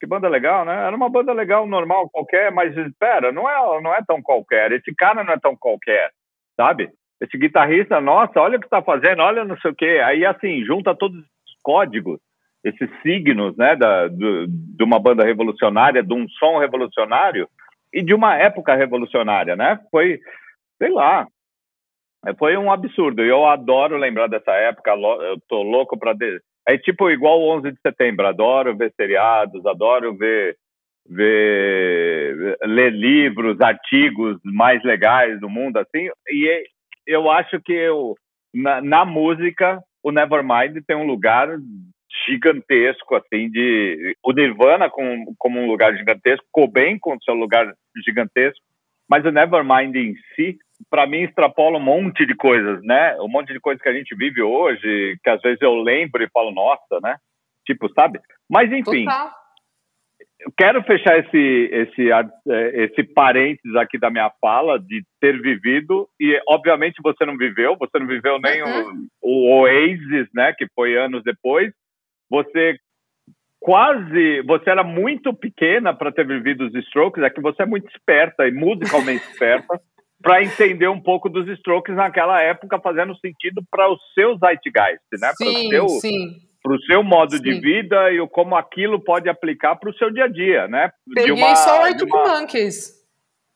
que 0.00 0.06
banda 0.06 0.26
legal, 0.26 0.64
né? 0.64 0.86
Era 0.86 0.96
uma 0.96 1.10
banda 1.10 1.34
legal, 1.34 1.66
normal, 1.66 2.08
qualquer, 2.08 2.50
mas 2.50 2.74
espera, 2.78 3.30
não 3.30 3.46
é, 3.46 3.82
não 3.82 3.94
é 3.94 4.00
tão 4.02 4.22
qualquer. 4.22 4.72
Esse 4.72 4.94
cara 4.94 5.22
não 5.22 5.34
é 5.34 5.38
tão 5.38 5.54
qualquer, 5.54 6.12
sabe? 6.56 6.88
Esse 7.20 7.36
guitarrista, 7.36 8.00
nossa, 8.00 8.40
olha 8.40 8.56
o 8.56 8.60
que 8.60 8.70
tá 8.70 8.80
fazendo, 8.80 9.20
olha 9.20 9.44
não 9.44 9.58
sei 9.58 9.70
o 9.70 9.74
quê. 9.74 10.00
Aí, 10.02 10.24
assim, 10.24 10.64
junta 10.64 10.94
todos 10.94 11.18
os 11.18 11.56
códigos 11.62 12.18
esses 12.64 12.88
signos 13.02 13.56
né, 13.56 13.74
da, 13.76 14.08
do, 14.08 14.46
de 14.48 14.84
uma 14.84 14.98
banda 14.98 15.24
revolucionária, 15.24 16.02
de 16.02 16.14
um 16.14 16.28
som 16.28 16.58
revolucionário 16.58 17.48
e 17.92 18.02
de 18.02 18.14
uma 18.14 18.36
época 18.36 18.74
revolucionária, 18.74 19.56
né? 19.56 19.78
Foi, 19.90 20.18
sei 20.78 20.90
lá, 20.90 21.26
foi 22.38 22.56
um 22.56 22.70
absurdo. 22.70 23.22
Eu 23.22 23.44
adoro 23.46 23.96
lembrar 23.96 24.28
dessa 24.28 24.52
época, 24.52 24.92
eu 24.92 25.38
tô 25.48 25.62
louco 25.62 25.98
para... 25.98 26.14
É 26.66 26.78
tipo 26.78 27.10
igual 27.10 27.40
o 27.40 27.58
11 27.58 27.72
de 27.72 27.80
setembro, 27.80 28.26
adoro 28.26 28.76
ver 28.76 28.92
seriados, 28.96 29.66
adoro 29.66 30.16
ver, 30.16 30.56
ver 31.08 32.56
ler 32.62 32.92
livros, 32.92 33.60
artigos 33.60 34.38
mais 34.44 34.82
legais 34.84 35.40
do 35.40 35.50
mundo, 35.50 35.78
assim, 35.78 36.08
e 36.28 36.64
eu 37.04 37.28
acho 37.28 37.60
que 37.60 37.72
eu, 37.72 38.14
na, 38.54 38.80
na 38.80 39.04
música, 39.04 39.82
o 40.02 40.12
Nevermind 40.12 40.78
tem 40.86 40.96
um 40.96 41.06
lugar 41.06 41.48
gigantesco, 42.26 43.14
assim, 43.14 43.50
de 43.50 44.16
o 44.22 44.32
Nirvana 44.32 44.90
com, 44.90 45.24
como 45.38 45.60
um 45.60 45.66
lugar 45.66 45.96
gigantesco, 45.96 46.46
Cobain 46.50 46.98
com 46.98 47.18
seu 47.20 47.34
lugar 47.34 47.72
gigantesco, 48.04 48.64
mas 49.08 49.24
o 49.24 49.30
Nevermind 49.30 49.94
em 49.96 50.14
si, 50.34 50.58
para 50.90 51.06
mim, 51.06 51.22
extrapola 51.22 51.78
um 51.78 51.82
monte 51.82 52.26
de 52.26 52.34
coisas, 52.34 52.82
né? 52.82 53.16
Um 53.20 53.28
monte 53.28 53.52
de 53.52 53.60
coisas 53.60 53.82
que 53.82 53.88
a 53.88 53.92
gente 53.92 54.14
vive 54.14 54.42
hoje, 54.42 55.18
que 55.22 55.30
às 55.30 55.40
vezes 55.40 55.60
eu 55.60 55.74
lembro 55.74 56.22
e 56.22 56.30
falo, 56.30 56.50
nossa, 56.50 57.00
né? 57.02 57.16
Tipo, 57.64 57.88
sabe? 57.92 58.20
Mas, 58.50 58.72
enfim, 58.72 59.06
eu 60.40 60.52
quero 60.56 60.82
fechar 60.82 61.18
esse, 61.18 61.70
esse, 61.72 62.10
é, 62.10 62.84
esse 62.84 63.02
parênteses 63.04 63.76
aqui 63.76 63.98
da 63.98 64.10
minha 64.10 64.30
fala 64.40 64.78
de 64.78 65.04
ter 65.20 65.40
vivido, 65.40 66.08
e 66.18 66.40
obviamente 66.48 67.00
você 67.02 67.24
não 67.24 67.36
viveu, 67.36 67.76
você 67.76 67.98
não 67.98 68.06
viveu 68.06 68.38
nem 68.40 68.62
uhum. 68.62 69.08
o, 69.22 69.28
o 69.30 69.60
Oasis, 69.60 70.28
né, 70.34 70.52
que 70.56 70.66
foi 70.74 70.96
anos 70.96 71.22
depois, 71.22 71.72
você 72.32 72.78
quase, 73.60 74.42
você 74.42 74.70
era 74.70 74.82
muito 74.82 75.34
pequena 75.34 75.94
para 75.94 76.10
ter 76.10 76.26
vivido 76.26 76.66
os 76.66 76.74
Strokes, 76.86 77.22
é 77.22 77.28
que 77.28 77.42
você 77.42 77.62
é 77.62 77.66
muito 77.66 77.86
esperta 77.94 78.48
e 78.48 78.50
musicalmente 78.50 79.22
esperta 79.30 79.78
para 80.22 80.42
entender 80.42 80.88
um 80.88 81.00
pouco 81.00 81.28
dos 81.28 81.46
Strokes 81.58 81.94
naquela 81.94 82.40
época, 82.40 82.80
fazendo 82.80 83.14
sentido 83.18 83.62
para 83.70 83.92
os 83.92 84.00
seus 84.14 84.38
zeitgeist, 84.38 85.02
né? 85.20 85.32
Sim, 85.36 85.68
seu, 85.68 85.88
sim. 85.88 86.36
Para 86.62 86.74
o 86.74 86.80
seu 86.82 87.02
modo 87.02 87.36
sim. 87.36 87.42
de 87.42 87.60
vida 87.60 88.12
e 88.12 88.26
como 88.28 88.56
aquilo 88.56 88.98
pode 88.98 89.28
aplicar 89.28 89.76
para 89.76 89.90
o 89.90 89.94
seu 89.94 90.10
dia 90.10 90.24
a 90.24 90.28
dia, 90.28 90.66
né? 90.68 90.90
Peguei 91.14 91.32
uma, 91.32 91.54
só 91.56 91.80
o 91.80 91.84
Arctic 91.84 92.14
uma... 92.14 92.40
Monkeys. 92.40 93.02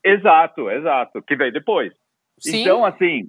Exato, 0.05 0.71
exato, 0.71 1.23
que 1.23 1.35
veio 1.35 1.53
depois. 1.53 1.93
Sim. 2.39 2.61
Então, 2.61 2.85
assim, 2.85 3.29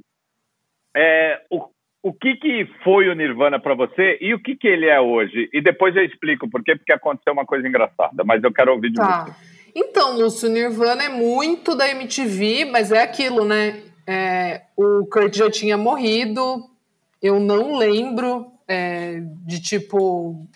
é, 0.96 1.42
o, 1.50 1.70
o 2.04 2.14
que, 2.14 2.36
que 2.36 2.70
foi 2.84 3.10
o 3.10 3.16
Nirvana 3.16 3.60
para 3.60 3.76
você 3.76 4.18
e 4.22 4.34
o 4.34 4.42
que, 4.42 4.56
que 4.56 4.68
ele 4.68 4.86
é 4.86 5.00
hoje? 5.00 5.50
E 5.52 5.62
depois 5.62 5.96
eu 5.96 6.04
explico 6.04 6.50
por 6.50 6.64
quê, 6.64 6.76
porque 6.76 6.94
aconteceu 6.94 7.34
uma 7.34 7.46
coisa 7.46 7.68
engraçada, 7.68 8.24
mas 8.24 8.44
eu 8.44 8.54
quero 8.54 8.72
ouvir 8.72 8.92
de 8.92 8.96
tá. 8.96 9.26
você. 9.26 9.58
Então, 9.76 10.18
Lúcio, 10.18 10.50
Nirvana 10.50 11.04
é 11.04 11.10
muito 11.10 11.76
da 11.76 11.90
MTV, 11.90 12.66
mas 12.66 12.92
é 12.92 13.02
aquilo, 13.02 13.46
né? 13.46 13.84
É, 14.08 14.62
o 14.76 15.06
Kurt 15.06 15.36
já 15.36 15.52
tinha 15.52 15.78
morrido, 15.78 16.64
eu 17.22 17.40
não 17.40 17.78
lembro 17.78 18.48
é, 18.68 19.22
de 19.46 19.62
tipo. 19.62 20.48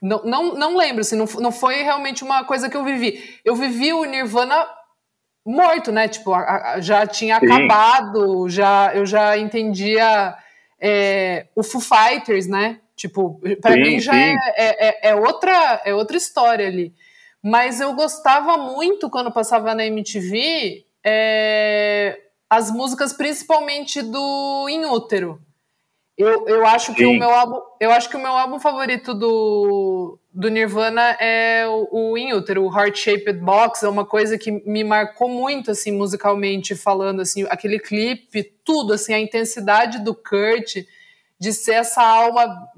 Não, 0.00 0.22
não, 0.24 0.54
não 0.54 0.76
lembro, 0.76 1.00
assim, 1.00 1.16
não, 1.16 1.26
não 1.40 1.52
foi 1.52 1.82
realmente 1.82 2.22
uma 2.22 2.44
coisa 2.44 2.70
que 2.70 2.76
eu 2.76 2.84
vivi. 2.84 3.22
Eu 3.44 3.54
vivi 3.54 3.92
o 3.92 4.04
Nirvana 4.04 4.66
morto, 5.44 5.90
né? 5.90 6.08
Tipo, 6.08 6.32
a, 6.32 6.74
a, 6.74 6.80
já 6.80 7.06
tinha 7.06 7.38
Sim. 7.38 7.46
acabado, 7.46 8.48
já, 8.48 8.92
eu 8.94 9.06
já 9.06 9.36
entendia 9.38 10.36
é, 10.80 11.46
o 11.54 11.62
Foo 11.62 11.80
Fighters, 11.80 12.46
né? 12.46 12.80
Tipo, 12.96 13.40
para 13.62 13.76
mim 13.76 13.98
já 13.98 14.14
é, 14.14 14.34
é, 14.56 14.88
é, 14.88 15.08
é, 15.10 15.14
outra, 15.14 15.80
é 15.84 15.94
outra 15.94 16.16
história 16.16 16.66
ali. 16.66 16.92
Mas 17.42 17.80
eu 17.80 17.94
gostava 17.94 18.58
muito 18.58 19.08
quando 19.08 19.32
passava 19.32 19.74
na 19.74 19.86
MTV 19.86 20.84
é, 21.02 22.20
as 22.48 22.70
músicas, 22.70 23.14
principalmente 23.14 24.02
do 24.02 24.68
Inútero. 24.68 25.40
Eu, 26.18 26.46
eu 26.46 26.66
acho 26.66 26.94
que 26.94 27.06
o 27.06 27.18
meu 27.18 27.30
álbum, 27.30 27.58
eu 27.80 27.90
acho 27.90 28.10
que 28.10 28.16
o 28.16 28.20
meu 28.20 28.32
álbum 28.32 28.60
favorito 28.60 29.14
do, 29.14 30.18
do 30.32 30.48
Nirvana 30.48 31.16
é 31.20 31.66
o, 31.66 32.12
o 32.12 32.18
In 32.18 32.32
o 32.32 32.78
Heart 32.78 32.96
Shaped 32.96 33.40
Box, 33.40 33.82
é 33.82 33.88
uma 33.88 34.04
coisa 34.04 34.38
que 34.38 34.50
me 34.50 34.84
marcou 34.84 35.28
muito 35.28 35.70
assim 35.70 35.90
musicalmente 35.90 36.76
falando 36.76 37.20
assim, 37.20 37.44
aquele 37.50 37.78
clipe, 37.80 38.44
tudo 38.64 38.92
assim, 38.92 39.12
a 39.12 39.18
intensidade 39.18 39.98
do 39.98 40.14
Kurt 40.14 40.76
de 41.38 41.52
ser 41.52 41.74
essa 41.74 42.02
alma 42.02 42.68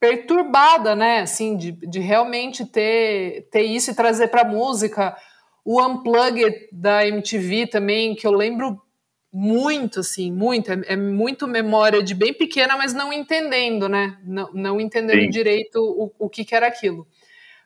perturbada, 0.00 0.96
né, 0.96 1.20
assim, 1.20 1.56
de, 1.56 1.72
de 1.72 2.00
realmente 2.00 2.64
ter 2.64 3.48
ter 3.52 3.62
isso 3.62 3.90
e 3.90 3.94
trazer 3.94 4.28
para 4.28 4.44
música. 4.44 5.16
O 5.64 5.80
Unplugged 5.80 6.68
da 6.72 7.06
MTV 7.06 7.66
também, 7.66 8.14
que 8.14 8.26
eu 8.26 8.32
lembro 8.32 8.80
muito, 9.32 10.00
assim, 10.00 10.32
muito. 10.32 10.72
É, 10.72 10.80
é, 10.88 10.96
muito 10.96 11.46
memória 11.46 12.02
de 12.02 12.14
bem 12.14 12.32
pequena, 12.32 12.76
mas 12.76 12.92
não 12.92 13.12
entendendo, 13.12 13.88
né? 13.88 14.18
Não, 14.24 14.52
não 14.52 14.80
entendendo 14.80 15.22
Sim. 15.22 15.30
direito 15.30 15.76
o, 15.76 16.12
o 16.18 16.28
que, 16.28 16.44
que 16.44 16.54
era 16.54 16.66
aquilo. 16.66 17.06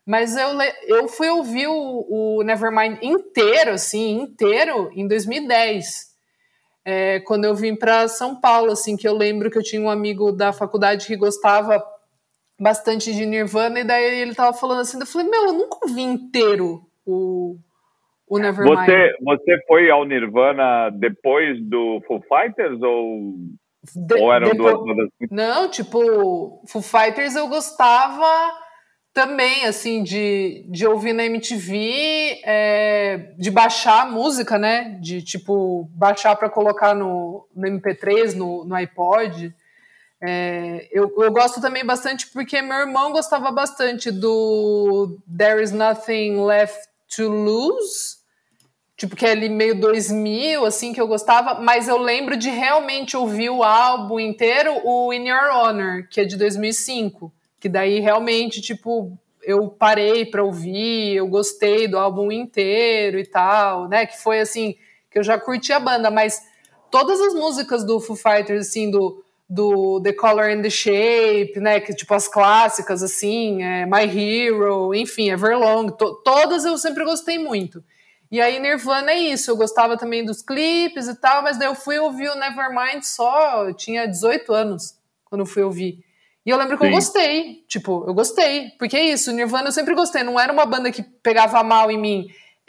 Mas 0.07 0.37
eu, 0.37 0.51
eu 0.87 1.09
fui 1.09 1.31
ouvir 1.31 1.67
o, 1.67 2.07
o 2.09 2.43
Nevermind 2.43 2.99
inteiro, 3.03 3.71
assim, 3.71 4.21
inteiro, 4.21 4.91
em 4.95 5.09
2010. 5.09 6.13
É, 6.85 7.21
quando 7.21 7.47
eu 7.47 7.55
vim 7.55 7.75
para 7.75 8.07
São 8.09 8.39
Paulo, 8.39 8.73
assim, 8.73 8.97
que 8.97 9.09
eu 9.09 9.17
lembro 9.17 9.51
que 9.51 9.57
eu 9.57 9.63
tinha 9.63 9.81
um 9.81 9.89
amigo 9.89 10.31
da 10.31 10.53
faculdade 10.53 11.07
que 11.07 11.17
gostava 11.17 11.83
bastante 12.61 13.15
de 13.15 13.25
Nirvana, 13.25 13.81
e 13.81 13.85
daí 13.85 14.21
ele 14.21 14.35
tava 14.35 14.57
falando 14.57 14.81
assim, 14.81 15.01
eu 15.01 15.07
falei, 15.07 15.29
meu, 15.29 15.47
eu 15.47 15.53
nunca 15.55 15.79
ouvi 15.83 16.03
inteiro 16.03 16.87
o, 17.07 17.57
o 18.35 18.39
Nevermind. 18.39 18.77
Você, 18.77 19.13
você 19.23 19.59
foi 19.67 19.91
ao 19.91 20.05
Nirvana 20.05 20.91
depois 20.91 21.63
do 21.65 22.01
Foo 22.07 22.21
Fighters 22.23 22.81
ou, 22.83 23.35
de, 23.95 24.15
ou 24.15 24.33
eram 24.33 24.51
depois, 24.51 24.75
duas 24.75 24.87
bandas? 24.87 25.09
Não, 25.31 25.69
tipo, 25.69 26.63
Foo 26.67 26.83
Fighters 26.83 27.37
eu 27.37 27.49
gostava 27.49 28.53
também, 29.13 29.65
assim, 29.65 30.03
de, 30.03 30.67
de 30.69 30.85
ouvir 30.87 31.13
na 31.13 31.25
MTV, 31.25 32.41
é, 32.45 33.33
de 33.39 33.51
baixar 33.51 34.03
a 34.03 34.11
música, 34.11 34.59
né? 34.59 34.99
De, 35.01 35.23
tipo, 35.23 35.89
baixar 35.95 36.35
para 36.35 36.51
colocar 36.51 36.95
no, 36.95 37.47
no 37.55 37.69
MP3, 37.69 38.35
no, 38.35 38.65
no 38.65 38.75
iPod. 38.75 39.55
É, 40.21 40.89
eu, 40.91 41.13
eu 41.19 41.31
gosto 41.31 41.61
também 41.61 41.85
bastante 41.85 42.29
porque 42.29 42.61
meu 42.63 42.79
irmão 42.79 43.13
gostava 43.13 43.53
bastante 43.53 44.11
do 44.11 45.19
There 45.37 45.63
Is 45.63 45.71
Nothing 45.71 46.45
Left 46.45 46.89
to 47.15 47.29
Lose, 47.29 48.14
tipo 48.97 49.17
que 49.17 49.27
é 49.27 49.33
ali 49.33 49.49
meio 49.49 49.79
2000, 49.81 50.65
assim, 50.65 50.93
que 50.93 51.01
eu 51.01 51.09
gostava, 51.09 51.61
mas 51.61 51.89
eu 51.89 51.99
lembro 51.99 52.37
de 52.37 52.49
realmente 52.49 53.17
ouvir 53.17 53.51
o 53.51 53.63
álbum 53.63 54.21
inteiro, 54.21 54.81
o 54.85 55.13
In 55.13 55.29
Your 55.29 55.51
Honor, 55.53 56.09
que 56.09 56.21
é 56.21 56.25
de 56.25 56.37
2005, 56.37 57.33
que 57.59 57.69
daí 57.69 57.99
realmente, 57.99 58.61
tipo, 58.61 59.19
eu 59.43 59.69
parei 59.69 60.25
para 60.25 60.45
ouvir, 60.45 61.17
eu 61.17 61.27
gostei 61.27 61.89
do 61.89 61.99
álbum 61.99 62.31
inteiro 62.31 63.19
e 63.19 63.27
tal, 63.27 63.89
né, 63.89 64.07
que 64.07 64.23
foi 64.23 64.41
assim, 64.41 64.77
que 65.11 65.19
eu 65.19 65.23
já 65.23 65.39
curti 65.39 65.73
a 65.73 65.81
banda, 65.81 66.11
mas 66.11 66.43
todas 66.91 67.21
as 67.21 67.35
músicas 67.35 67.85
do 67.85 68.01
Foo 68.01 68.17
Fighters, 68.17 68.69
assim, 68.69 68.91
do 68.91 69.21
do 69.47 70.01
The 70.01 70.15
Color 70.15 70.51
and 70.53 70.63
the 70.63 70.71
Shape, 70.71 71.61
né, 71.61 71.79
que 71.79 71.95
tipo 71.95 72.15
as 72.15 72.27
clássicas 72.27 73.03
assim, 73.03 73.63
é, 73.63 73.85
My 73.85 74.05
Hero, 74.05 74.95
enfim, 74.95 75.31
Everlong, 75.31 75.91
to, 75.91 76.15
todas 76.25 76.65
eu 76.65 76.79
sempre 76.79 77.05
gostei 77.05 77.39
muito. 77.39 77.85
E 78.35 78.41
aí 78.41 78.59
Nirvana 78.59 79.13
é 79.13 79.19
isso, 79.21 79.49
eu 79.49 79.57
gostava 79.57 79.97
também 79.97 80.25
dos 80.25 80.43
clipes 80.43 81.07
e 81.07 81.15
tal, 81.15 81.41
mas 81.41 81.57
daí 81.57 81.69
eu 81.69 81.75
fui 81.77 82.01
ouvir 82.01 82.31
o 82.31 82.35
Nevermind 82.35 83.01
só, 83.05 83.65
eu 83.65 83.73
tinha 83.73 84.09
18 84.09 84.53
anos 84.53 84.99
quando 85.25 85.43
eu 85.43 85.47
fui 85.47 85.63
ouvir. 85.63 86.05
E 86.45 86.51
eu 86.51 86.57
lembro 86.57 86.77
que 86.77 86.83
Sim. 86.83 86.91
eu 86.91 86.97
gostei, 86.97 87.65
tipo, 87.69 88.03
eu 88.05 88.13
gostei, 88.13 88.71
porque 88.77 88.97
é 88.97 89.05
isso, 89.05 89.31
Nirvana 89.31 89.69
eu 89.69 89.73
sempre 89.73 89.95
gostei, 89.95 90.25
não 90.25 90.41
era 90.41 90.53
uma 90.53 90.67
banda 90.67 90.91
que 90.91 91.01
pegava 91.01 91.63
mal 91.63 91.93
em 91.93 91.97
mim, 91.97 92.27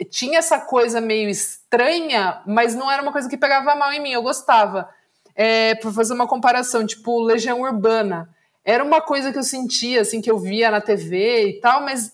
tinha 0.08 0.38
essa 0.38 0.60
coisa 0.60 1.00
meio 1.00 1.28
estranha, 1.28 2.40
mas 2.46 2.76
não 2.76 2.88
era 2.88 3.02
uma 3.02 3.10
coisa 3.10 3.28
que 3.28 3.36
pegava 3.36 3.74
mal 3.74 3.92
em 3.92 4.00
mim, 4.00 4.12
eu 4.12 4.22
gostava 4.22 4.88
é, 5.34 5.74
para 5.74 5.90
fazer 5.90 6.14
uma 6.14 6.28
comparação, 6.28 6.86
tipo 6.86 7.20
Legião 7.20 7.62
Urbana. 7.62 8.32
Era 8.64 8.84
uma 8.84 9.00
coisa 9.00 9.32
que 9.32 9.38
eu 9.38 9.42
sentia, 9.42 10.02
assim, 10.02 10.20
que 10.20 10.30
eu 10.30 10.38
via 10.38 10.70
na 10.70 10.80
TV 10.80 11.48
e 11.48 11.60
tal, 11.60 11.82
mas 11.82 12.12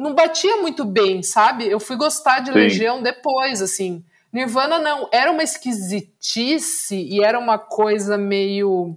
não 0.00 0.14
batia 0.14 0.56
muito 0.56 0.84
bem, 0.84 1.22
sabe? 1.22 1.68
Eu 1.68 1.78
fui 1.78 1.94
gostar 1.94 2.40
de 2.40 2.50
Sim. 2.50 2.58
Legião 2.58 3.02
depois, 3.02 3.60
assim. 3.60 4.02
Nirvana 4.32 4.78
não, 4.78 5.08
era 5.12 5.30
uma 5.30 5.42
esquisitice 5.42 6.96
e 6.96 7.22
era 7.22 7.38
uma 7.38 7.58
coisa 7.58 8.16
meio 8.16 8.96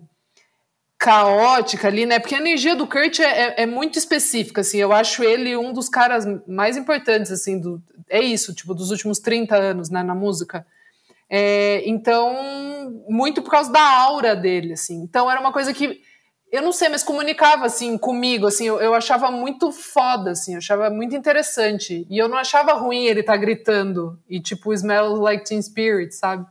caótica 0.98 1.90
ali, 1.90 2.06
né? 2.06 2.20
Porque 2.20 2.36
a 2.36 2.40
energia 2.40 2.76
do 2.76 2.88
Kurt 2.88 3.20
é, 3.20 3.24
é, 3.24 3.64
é, 3.64 3.66
muito 3.66 4.00
específica, 4.00 4.62
assim. 4.62 4.78
Eu 4.78 4.94
acho 4.94 5.22
ele 5.22 5.58
um 5.58 5.74
dos 5.74 5.90
caras 5.90 6.26
mais 6.48 6.78
importantes, 6.78 7.32
assim, 7.32 7.60
do, 7.60 7.84
é 8.10 8.22
isso, 8.22 8.54
tipo, 8.54 8.74
dos 8.74 8.90
últimos 8.90 9.20
30 9.20 9.56
anos, 9.56 9.90
né, 9.90 10.02
na 10.04 10.16
música. 10.16 10.66
É, 11.30 11.84
então, 11.86 13.04
muito 13.10 13.42
por 13.42 13.52
causa 13.52 13.70
da 13.72 13.82
aura 13.82 14.36
dele, 14.36 14.74
assim. 14.74 15.02
Então, 15.02 15.30
era 15.30 15.42
uma 15.42 15.52
coisa 15.52 15.74
que 15.74 16.00
eu 16.54 16.62
não 16.62 16.72
sei, 16.72 16.88
mas 16.88 17.02
comunicava 17.02 17.66
assim 17.66 17.98
comigo, 17.98 18.46
assim, 18.46 18.68
eu, 18.68 18.80
eu 18.80 18.94
achava 18.94 19.32
muito 19.32 19.72
foda, 19.72 20.30
assim, 20.32 20.52
eu 20.52 20.60
achava 20.60 20.88
muito 20.92 21.16
interessante. 21.16 22.06
E 22.08 22.16
eu 22.16 22.30
não 22.30 22.38
achava 22.38 22.74
ruim 22.74 23.06
ele 23.06 23.22
estar 23.22 23.34
tá 23.34 23.40
gritando 23.40 24.20
e 24.30 24.40
tipo 24.40 24.72
Smells 24.72 25.20
Like 25.20 25.46
Teen 25.46 25.60
Spirit, 25.60 26.14
sabe? 26.14 26.46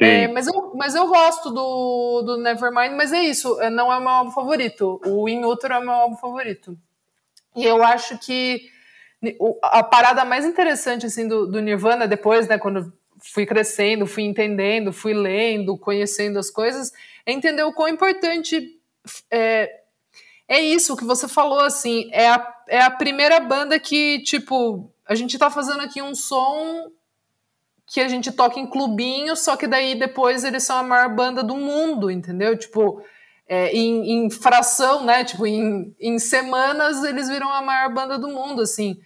É, 0.00 0.26
mas, 0.28 0.46
eu, 0.46 0.72
mas 0.74 0.94
eu 0.94 1.06
gosto 1.06 1.50
do, 1.50 2.22
do 2.22 2.38
Nevermind, 2.38 2.94
mas 2.96 3.12
é 3.12 3.22
isso, 3.24 3.60
é, 3.60 3.68
não 3.68 3.92
é 3.92 3.98
o 3.98 4.00
meu 4.00 4.08
álbum 4.08 4.30
favorito. 4.30 4.98
O 5.04 5.28
In 5.28 5.44
Utero 5.44 5.74
é 5.74 5.78
o 5.80 5.82
meu 5.82 5.92
álbum 5.92 6.16
favorito. 6.16 6.74
E 7.54 7.62
eu 7.62 7.82
acho 7.82 8.18
que 8.18 8.70
a 9.62 9.82
parada 9.82 10.24
mais 10.24 10.46
interessante 10.46 11.04
assim 11.04 11.28
do, 11.28 11.46
do 11.46 11.60
Nirvana 11.60 12.08
depois, 12.08 12.48
né, 12.48 12.56
quando 12.56 12.90
fui 13.18 13.44
crescendo, 13.44 14.06
fui 14.06 14.22
entendendo, 14.22 14.94
fui 14.94 15.12
lendo, 15.12 15.76
conhecendo 15.76 16.38
as 16.38 16.48
coisas, 16.48 16.90
é 17.26 17.32
entender 17.32 17.64
o 17.64 17.72
quão 17.72 17.88
importante 17.88 18.75
é, 19.30 19.70
é 20.48 20.60
isso 20.60 20.96
que 20.96 21.04
você 21.04 21.26
falou, 21.26 21.60
assim, 21.60 22.08
é 22.12 22.28
a, 22.28 22.54
é 22.68 22.80
a 22.80 22.90
primeira 22.90 23.40
banda 23.40 23.78
que, 23.78 24.20
tipo, 24.22 24.90
a 25.06 25.14
gente 25.14 25.38
tá 25.38 25.50
fazendo 25.50 25.80
aqui 25.80 26.02
um 26.02 26.14
som 26.14 26.90
que 27.86 28.00
a 28.00 28.08
gente 28.08 28.32
toca 28.32 28.58
em 28.58 28.66
clubinho, 28.66 29.36
só 29.36 29.56
que 29.56 29.66
daí 29.66 29.94
depois 29.94 30.42
eles 30.42 30.64
são 30.64 30.76
a 30.76 30.82
maior 30.82 31.14
banda 31.14 31.42
do 31.42 31.54
mundo, 31.54 32.10
entendeu? 32.10 32.58
Tipo, 32.58 33.00
é, 33.48 33.70
em, 33.72 34.24
em, 34.26 34.30
fração, 34.30 35.04
né? 35.04 35.24
Tipo, 35.24 35.46
em, 35.46 35.94
em 36.00 36.18
semanas 36.18 37.04
eles 37.04 37.28
viram 37.28 37.48
a 37.48 37.62
maior 37.62 37.94
banda 37.94 38.18
do 38.18 38.28
mundo, 38.28 38.62
assim. 38.62 38.98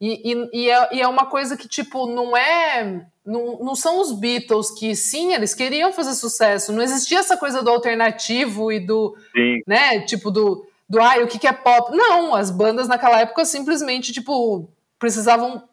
E, 0.00 0.32
e, 0.32 0.50
e, 0.52 0.70
é, 0.70 0.88
e, 0.96 1.00
é, 1.00 1.08
uma 1.08 1.26
coisa 1.26 1.56
que, 1.56 1.66
tipo, 1.68 2.06
não 2.06 2.36
é. 2.36 3.06
Não, 3.24 3.58
não 3.58 3.74
são 3.74 4.00
os 4.00 4.12
Beatles 4.12 4.70
que, 4.70 4.94
sim, 4.94 5.32
eles 5.32 5.54
queriam 5.54 5.92
fazer 5.92 6.14
sucesso. 6.14 6.72
Não 6.72 6.82
existia 6.82 7.18
essa 7.18 7.36
coisa 7.36 7.62
do 7.62 7.70
alternativo 7.70 8.70
e 8.70 8.78
do. 8.78 9.16
Sim. 9.34 9.60
né? 9.66 10.00
Tipo, 10.00 10.30
do. 10.30 10.66
Do 10.88 11.00
ai, 11.00 11.20
o 11.22 11.26
que, 11.26 11.38
que 11.38 11.48
é 11.48 11.52
pop? 11.52 11.90
Não, 11.96 12.32
as 12.32 12.48
bandas 12.48 12.86
naquela 12.86 13.20
época 13.20 13.44
simplesmente, 13.44 14.12
tipo, 14.12 14.68
precisavam 15.00 15.64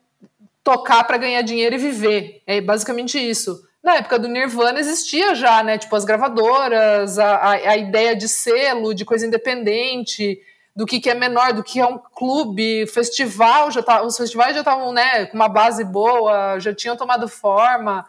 tocar 0.63 1.03
para 1.03 1.17
ganhar 1.17 1.43
dinheiro 1.43 1.75
e 1.75 1.77
viver. 1.77 2.41
É 2.47 2.59
basicamente 2.59 3.19
isso. 3.19 3.61
Na 3.83 3.97
época 3.97 4.17
do 4.17 4.27
Nirvana 4.27 4.79
existia 4.79 5.35
já, 5.35 5.61
né? 5.61 5.77
Tipo, 5.77 5.95
as 5.95 6.05
gravadoras, 6.05 7.19
a, 7.19 7.35
a, 7.35 7.51
a 7.51 7.77
ideia 7.77 8.15
de 8.15 8.27
selo, 8.27 8.95
de 8.95 9.05
coisa 9.05 9.27
independente 9.27 10.41
do 10.75 10.85
que, 10.85 10.99
que 10.99 11.09
é 11.09 11.13
menor, 11.13 11.53
do 11.53 11.63
que 11.63 11.79
é 11.79 11.85
um 11.85 11.97
clube, 11.97 12.87
festival, 12.87 13.69
já 13.69 13.83
tá, 13.83 14.01
os 14.01 14.17
festivais 14.17 14.53
já 14.53 14.61
estavam 14.61 14.91
né, 14.91 15.25
com 15.27 15.35
uma 15.35 15.47
base 15.47 15.83
boa, 15.83 16.59
já 16.59 16.73
tinham 16.73 16.97
tomado 16.97 17.27
forma. 17.27 18.05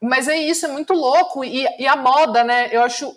Mas 0.00 0.28
é 0.28 0.36
isso, 0.36 0.66
é 0.66 0.68
muito 0.68 0.92
louco. 0.92 1.44
E, 1.44 1.66
e 1.78 1.86
a 1.86 1.96
moda, 1.96 2.42
né? 2.42 2.68
Eu 2.72 2.82
acho 2.82 3.16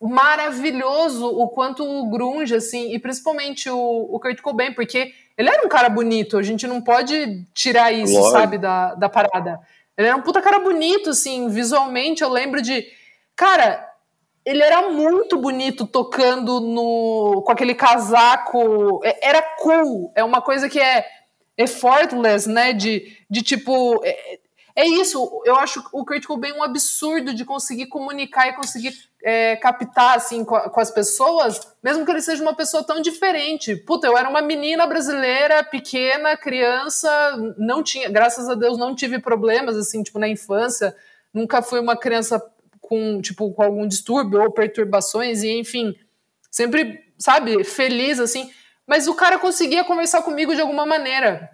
maravilhoso 0.00 1.26
o 1.26 1.48
quanto 1.48 1.84
o 1.84 2.10
grunge, 2.10 2.54
assim, 2.54 2.92
e 2.92 2.98
principalmente 2.98 3.70
o, 3.70 4.08
o 4.10 4.18
Kurt 4.18 4.40
Cobain, 4.40 4.72
porque 4.72 5.14
ele 5.38 5.48
era 5.48 5.64
um 5.64 5.68
cara 5.68 5.88
bonito, 5.88 6.36
a 6.36 6.42
gente 6.42 6.66
não 6.66 6.80
pode 6.80 7.44
tirar 7.54 7.92
isso, 7.92 8.14
Lógico. 8.14 8.32
sabe, 8.32 8.58
da, 8.58 8.94
da 8.94 9.08
parada. 9.08 9.60
Ele 9.96 10.08
era 10.08 10.16
um 10.16 10.22
puta 10.22 10.42
cara 10.42 10.58
bonito, 10.58 11.10
assim, 11.10 11.48
visualmente, 11.48 12.22
eu 12.22 12.28
lembro 12.28 12.60
de... 12.60 12.84
Cara, 13.36 13.91
ele 14.44 14.62
era 14.62 14.90
muito 14.90 15.38
bonito 15.38 15.86
tocando 15.86 16.60
no 16.60 17.42
com 17.44 17.52
aquele 17.52 17.74
casaco. 17.74 19.00
É, 19.04 19.28
era 19.28 19.42
cool. 19.58 20.12
É 20.14 20.24
uma 20.24 20.42
coisa 20.42 20.68
que 20.68 20.80
é 20.80 21.06
effortless, 21.56 22.48
né? 22.48 22.72
De, 22.72 23.16
de 23.30 23.42
tipo. 23.42 24.00
É, 24.04 24.38
é 24.74 24.86
isso. 24.86 25.42
Eu 25.44 25.56
acho 25.56 25.84
o 25.92 26.04
Kurt 26.04 26.24
Cobain 26.24 26.52
um 26.52 26.62
absurdo 26.62 27.34
de 27.34 27.44
conseguir 27.44 27.86
comunicar 27.86 28.48
e 28.48 28.54
conseguir 28.54 28.92
é, 29.22 29.54
captar 29.56 30.16
assim 30.16 30.44
com, 30.44 30.58
com, 30.58 30.80
as 30.80 30.90
pessoas, 30.90 31.60
mesmo 31.82 32.04
que 32.04 32.10
ele 32.10 32.22
seja 32.22 32.42
uma 32.42 32.54
pessoa 32.54 32.82
tão 32.82 33.00
diferente. 33.00 33.76
Puta, 33.76 34.06
eu 34.06 34.16
era 34.16 34.28
uma 34.28 34.42
menina 34.42 34.86
brasileira, 34.86 35.62
pequena, 35.62 36.36
criança, 36.36 37.10
não 37.58 37.82
tinha, 37.82 38.08
graças 38.08 38.48
a 38.48 38.54
Deus, 38.54 38.78
não 38.78 38.94
tive 38.94 39.18
problemas 39.18 39.76
assim, 39.76 40.02
tipo 40.02 40.18
na 40.18 40.28
infância. 40.28 40.96
Nunca 41.32 41.62
fui 41.62 41.78
uma 41.78 41.96
criança 41.96 42.42
com, 42.92 43.22
tipo, 43.22 43.50
com 43.52 43.62
algum 43.62 43.88
distúrbio 43.88 44.42
ou 44.42 44.52
perturbações, 44.52 45.42
e 45.42 45.58
enfim, 45.58 45.94
sempre, 46.50 47.00
sabe, 47.16 47.64
feliz, 47.64 48.20
assim. 48.20 48.50
Mas 48.86 49.08
o 49.08 49.14
cara 49.14 49.38
conseguia 49.38 49.82
conversar 49.82 50.20
comigo 50.20 50.54
de 50.54 50.60
alguma 50.60 50.84
maneira. 50.84 51.48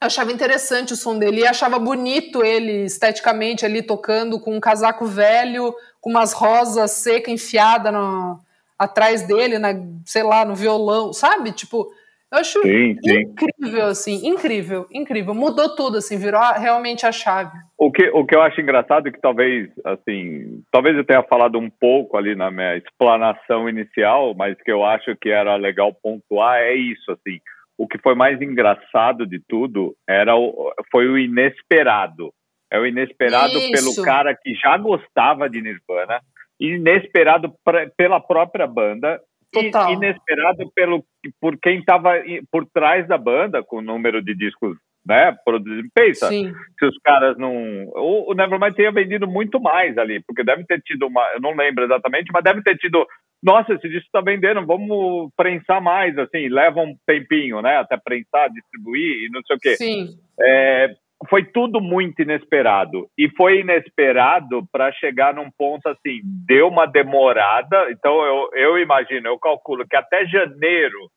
Eu 0.00 0.06
achava 0.06 0.30
interessante 0.30 0.92
o 0.92 0.96
som 0.96 1.18
dele 1.18 1.44
achava 1.44 1.80
bonito 1.80 2.44
ele 2.44 2.84
esteticamente 2.84 3.66
ali 3.66 3.82
tocando 3.82 4.38
com 4.38 4.54
um 4.54 4.60
casaco 4.60 5.04
velho, 5.04 5.74
com 6.00 6.10
umas 6.10 6.32
rosas 6.32 6.92
secas 6.92 7.34
enfiadas 7.34 7.92
no, 7.92 8.38
atrás 8.78 9.22
dele, 9.22 9.58
na, 9.58 9.70
sei 10.04 10.22
lá, 10.22 10.44
no 10.44 10.54
violão, 10.54 11.12
sabe? 11.12 11.50
Tipo, 11.50 11.92
eu 12.30 12.38
acho 12.38 12.60
sim, 12.62 12.94
sim. 13.02 13.20
incrível, 13.20 13.86
assim, 13.86 14.26
incrível, 14.28 14.86
incrível. 14.92 15.34
Mudou 15.34 15.74
tudo, 15.74 15.96
assim, 15.96 16.18
virou 16.18 16.40
realmente 16.58 17.06
a 17.06 17.12
chave. 17.12 17.56
O 17.78 17.90
que, 17.90 18.10
o 18.10 18.26
que 18.26 18.34
eu 18.34 18.42
acho 18.42 18.60
engraçado 18.60 19.08
é 19.08 19.12
que 19.12 19.20
talvez, 19.20 19.70
assim, 19.82 20.62
talvez 20.70 20.96
eu 20.96 21.04
tenha 21.04 21.22
falado 21.22 21.58
um 21.58 21.70
pouco 21.70 22.18
ali 22.18 22.34
na 22.34 22.50
minha 22.50 22.76
explanação 22.76 23.68
inicial, 23.68 24.34
mas 24.34 24.60
que 24.62 24.70
eu 24.70 24.84
acho 24.84 25.16
que 25.16 25.30
era 25.30 25.56
legal 25.56 25.94
pontuar 25.94 26.58
é 26.58 26.74
isso, 26.74 27.10
assim. 27.12 27.40
O 27.78 27.86
que 27.86 27.96
foi 27.98 28.14
mais 28.14 28.42
engraçado 28.42 29.24
de 29.24 29.40
tudo 29.48 29.94
era 30.06 30.36
o, 30.36 30.72
foi 30.90 31.08
o 31.08 31.16
inesperado. 31.16 32.30
É 32.70 32.78
o 32.78 32.84
inesperado 32.84 33.56
isso. 33.56 33.72
pelo 33.72 34.04
cara 34.04 34.36
que 34.36 34.54
já 34.54 34.76
gostava 34.76 35.48
de 35.48 35.62
Nirvana, 35.62 36.20
inesperado 36.60 37.54
pra, 37.64 37.88
pela 37.96 38.20
própria 38.20 38.66
banda 38.66 39.18
Total. 39.52 39.92
inesperado 39.92 40.70
pelo, 40.74 41.04
por 41.40 41.58
quem 41.58 41.78
estava 41.78 42.22
por 42.50 42.66
trás 42.66 43.06
da 43.08 43.16
banda, 43.16 43.62
com 43.62 43.78
o 43.78 43.82
número 43.82 44.22
de 44.22 44.34
discos 44.34 44.76
né, 45.08 45.34
produzidos. 45.44 45.90
Pensa, 45.94 46.28
Sim. 46.28 46.52
se 46.78 46.84
os 46.84 46.98
caras 46.98 47.36
não. 47.38 47.54
O, 47.94 48.30
o 48.30 48.34
Nevermind 48.34 48.74
tenha 48.74 48.92
vendido 48.92 49.26
muito 49.26 49.58
mais 49.58 49.96
ali, 49.96 50.22
porque 50.24 50.44
deve 50.44 50.64
ter 50.64 50.80
tido 50.82 51.06
uma. 51.06 51.26
Eu 51.32 51.40
não 51.40 51.56
lembro 51.56 51.84
exatamente, 51.84 52.30
mas 52.32 52.44
deve 52.44 52.62
ter 52.62 52.76
tido. 52.76 53.06
Nossa, 53.42 53.72
esse 53.72 53.88
disco 53.88 54.06
está 54.06 54.20
vendendo, 54.20 54.66
vamos 54.66 55.30
prensar 55.36 55.80
mais, 55.80 56.18
assim, 56.18 56.48
leva 56.48 56.80
um 56.80 56.96
tempinho, 57.06 57.62
né, 57.62 57.76
até 57.76 57.96
prensar, 57.96 58.50
distribuir 58.50 59.24
e 59.24 59.30
não 59.30 59.40
sei 59.44 59.56
o 59.56 59.58
quê. 59.60 59.76
Sim. 59.76 60.08
É, 60.40 60.88
foi 61.28 61.44
tudo 61.44 61.80
muito 61.80 62.22
inesperado. 62.22 63.08
E 63.18 63.28
foi 63.30 63.60
inesperado 63.60 64.66
para 64.70 64.92
chegar 64.92 65.34
num 65.34 65.50
ponto 65.50 65.88
assim, 65.88 66.20
deu 66.46 66.68
uma 66.68 66.86
demorada. 66.86 67.90
Então 67.90 68.24
eu, 68.24 68.50
eu 68.52 68.78
imagino, 68.78 69.28
eu 69.28 69.38
calculo 69.38 69.86
que 69.88 69.96
até 69.96 70.26
janeiro 70.26 71.10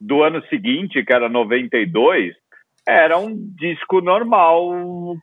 do 0.00 0.22
ano 0.22 0.44
seguinte, 0.48 1.04
que 1.04 1.12
era 1.12 1.28
92, 1.28 2.34
era 2.86 3.18
um 3.18 3.34
disco 3.56 4.00
normal 4.00 4.70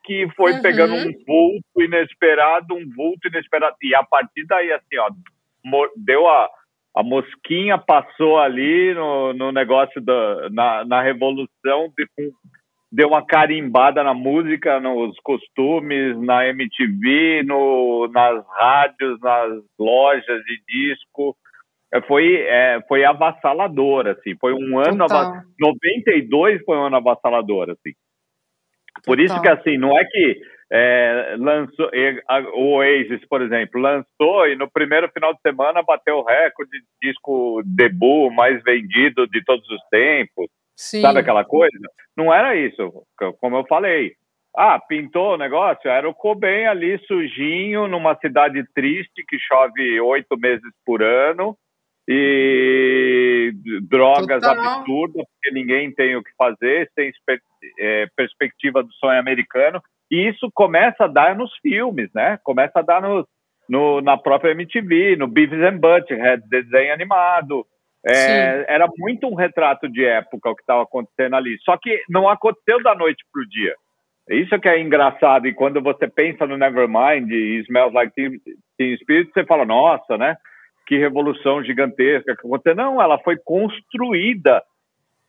que 0.04 0.28
foi 0.36 0.54
uhum. 0.54 0.62
pegando 0.62 0.96
um 0.96 1.12
vulto 1.26 1.82
inesperado, 1.82 2.76
um 2.76 2.90
vulto 2.96 3.28
inesperado. 3.28 3.76
E 3.82 3.96
a 3.96 4.04
partir 4.04 4.46
daí, 4.46 4.72
assim, 4.72 4.98
ó, 4.98 5.10
deu 5.96 6.28
a, 6.28 6.50
a 6.96 7.04
mosquinha, 7.04 7.78
passou 7.78 8.38
ali 8.38 8.94
no, 8.94 9.34
no 9.34 9.52
negócio 9.52 10.02
da, 10.02 10.50
na, 10.50 10.86
na 10.86 11.02
revolução 11.02 11.94
de, 11.98 12.06
deu 12.94 13.08
uma 13.08 13.26
carimbada 13.26 14.04
na 14.04 14.14
música, 14.14 14.80
nos 14.80 15.20
costumes, 15.22 16.16
na 16.22 16.48
MTV, 16.48 17.42
no, 17.44 18.08
nas 18.14 18.46
rádios, 18.50 19.20
nas 19.20 19.64
lojas 19.80 20.44
de 20.44 20.62
disco. 20.68 21.36
É, 21.92 22.00
foi, 22.02 22.36
é, 22.36 22.80
foi 22.88 23.04
avassalador, 23.04 24.06
assim. 24.06 24.36
Foi 24.40 24.54
um 24.54 24.78
ano... 24.78 25.08
Total. 25.08 25.42
92 25.60 26.64
foi 26.64 26.78
um 26.78 26.84
ano 26.84 26.98
avassalador, 26.98 27.72
assim. 27.72 27.96
Por 29.04 29.18
Total. 29.18 29.26
isso 29.26 29.42
que, 29.42 29.50
assim, 29.50 29.78
não 29.80 29.98
é 29.98 30.06
que 30.06 30.40
é, 30.72 31.36
lançou... 31.40 31.90
O 32.54 32.76
Oasis, 32.76 33.26
por 33.28 33.42
exemplo, 33.42 33.82
lançou 33.82 34.48
e 34.48 34.56
no 34.56 34.70
primeiro 34.70 35.10
final 35.10 35.34
de 35.34 35.42
semana 35.42 35.82
bateu 35.82 36.18
o 36.18 36.24
recorde 36.24 36.70
de 36.72 37.10
disco 37.10 37.64
debut 37.66 38.32
mais 38.36 38.62
vendido 38.62 39.26
de 39.26 39.44
todos 39.44 39.68
os 39.68 39.82
tempos. 39.90 40.48
Sim. 40.76 41.02
Sabe 41.02 41.20
aquela 41.20 41.44
coisa? 41.44 41.78
Não 42.16 42.34
era 42.34 42.56
isso, 42.56 43.06
como 43.40 43.58
eu 43.58 43.66
falei. 43.68 44.14
Ah, 44.56 44.80
pintou 44.80 45.34
o 45.34 45.38
negócio? 45.38 45.90
Era 45.90 46.08
o 46.08 46.14
Coben 46.14 46.68
ali 46.68 47.00
sujinho, 47.08 47.88
numa 47.88 48.16
cidade 48.16 48.64
triste 48.74 49.24
que 49.28 49.38
chove 49.40 50.00
oito 50.00 50.38
meses 50.38 50.72
por 50.86 51.02
ano 51.02 51.58
e 52.08 53.52
drogas 53.88 54.42
Total. 54.42 54.80
absurdas, 54.80 55.26
porque 55.26 55.52
ninguém 55.54 55.92
tem 55.92 56.16
o 56.16 56.24
que 56.24 56.32
fazer, 56.38 56.92
sem 56.94 57.12
é, 57.80 58.08
perspectiva 58.16 58.84
do 58.84 58.92
sonho 58.94 59.20
americano. 59.20 59.82
E 60.12 60.28
isso 60.28 60.52
começa 60.54 61.06
a 61.06 61.08
dar 61.08 61.36
nos 61.36 61.52
filmes, 61.62 62.10
né? 62.14 62.38
Começa 62.44 62.80
a 62.80 62.82
dar 62.84 63.02
no, 63.02 63.28
no 63.68 64.02
na 64.02 64.18
própria 64.18 64.52
MTV, 64.52 65.16
no 65.16 65.28
Beavis 65.28 65.62
and 65.62 65.78
Butthead, 65.78 66.44
desenho 66.50 66.94
animado. 66.94 67.66
É, 68.06 68.66
era 68.68 68.88
muito 68.98 69.28
um 69.28 69.36
retrato 69.36 69.88
de 69.90 70.04
época 70.04 70.50
o 70.50 70.56
que 70.56 70.62
estava 70.62 70.84
acontecendo 70.84 71.36
ali. 71.36 71.58
Só 71.64 71.78
que 71.78 72.02
não 72.10 72.28
aconteceu 72.28 72.82
da 72.84 72.94
noite 72.94 73.24
para 73.32 73.42
o 73.42 73.48
dia. 73.48 73.76
Isso 74.30 74.60
que 74.60 74.70
é 74.70 74.80
engraçado. 74.80 75.48
E 75.48 75.54
quando 75.54 75.82
você 75.82 76.08
pensa 76.08 76.46
no 76.46 76.58
Nevermind 76.58 77.30
e 77.32 77.60
Smells 77.62 77.94
Like 77.94 78.14
Teen, 78.14 78.40
Teen 78.78 78.98
Spirit, 78.98 79.32
você 79.34 79.46
fala, 79.46 79.66
nossa, 79.66 80.18
né? 80.18 80.38
Que 80.86 80.98
revolução 80.98 81.64
gigantesca 81.64 82.36
que 82.36 82.46
aconteceu. 82.46 82.76
Não, 82.76 83.02
ela 83.02 83.18
foi 83.20 83.38
construída 83.38 84.64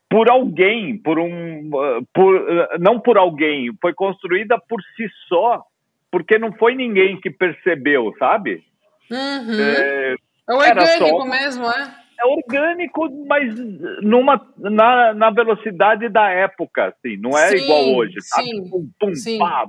por 0.08 0.30
alguém, 0.30 0.96
por 0.96 1.18
um, 1.18 1.70
por, 2.12 2.78
não 2.78 3.00
por 3.00 3.18
alguém, 3.18 3.76
foi 3.80 3.92
construída 3.92 4.56
por 4.68 4.80
si 4.94 5.08
só, 5.28 5.64
porque 6.08 6.38
não 6.38 6.52
foi 6.52 6.76
ninguém 6.76 7.20
que 7.20 7.30
percebeu, 7.30 8.14
sabe? 8.16 8.62
Uhum. 9.10 9.60
É, 9.60 10.14
é 10.48 10.54
orgânico 10.54 11.20
só... 11.20 11.24
mesmo, 11.24 11.66
é? 11.66 12.03
É 12.18 12.26
orgânico, 12.26 13.08
mas 13.26 13.54
numa, 14.02 14.40
na, 14.58 15.14
na 15.14 15.30
velocidade 15.30 16.08
da 16.08 16.28
época, 16.30 16.86
assim, 16.86 17.16
não 17.16 17.36
é 17.36 17.48
sim, 17.48 17.64
igual 17.64 17.94
hoje, 17.94 18.14
sabe? 18.20 18.48
Sim, 18.48 18.70
pum, 18.70 18.90
pum, 18.98 19.14
sim. 19.14 19.38
Pá, 19.38 19.66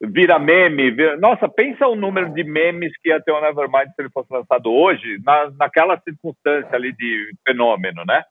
vira 0.00 0.38
meme. 0.38 0.90
Vira... 0.90 1.16
Nossa, 1.16 1.48
pensa 1.48 1.86
o 1.86 1.96
número 1.96 2.32
de 2.32 2.44
memes 2.44 2.92
que 3.02 3.08
ia 3.08 3.20
ter 3.20 3.32
o 3.32 3.40
Nevermind 3.40 3.88
se 3.94 4.02
ele 4.02 4.10
fosse 4.10 4.32
lançado 4.32 4.70
hoje, 4.70 5.18
na, 5.24 5.50
naquela 5.58 6.00
circunstância 6.00 6.74
ali 6.74 6.92
de 6.92 7.30
fenômeno, 7.46 8.04
né? 8.06 8.22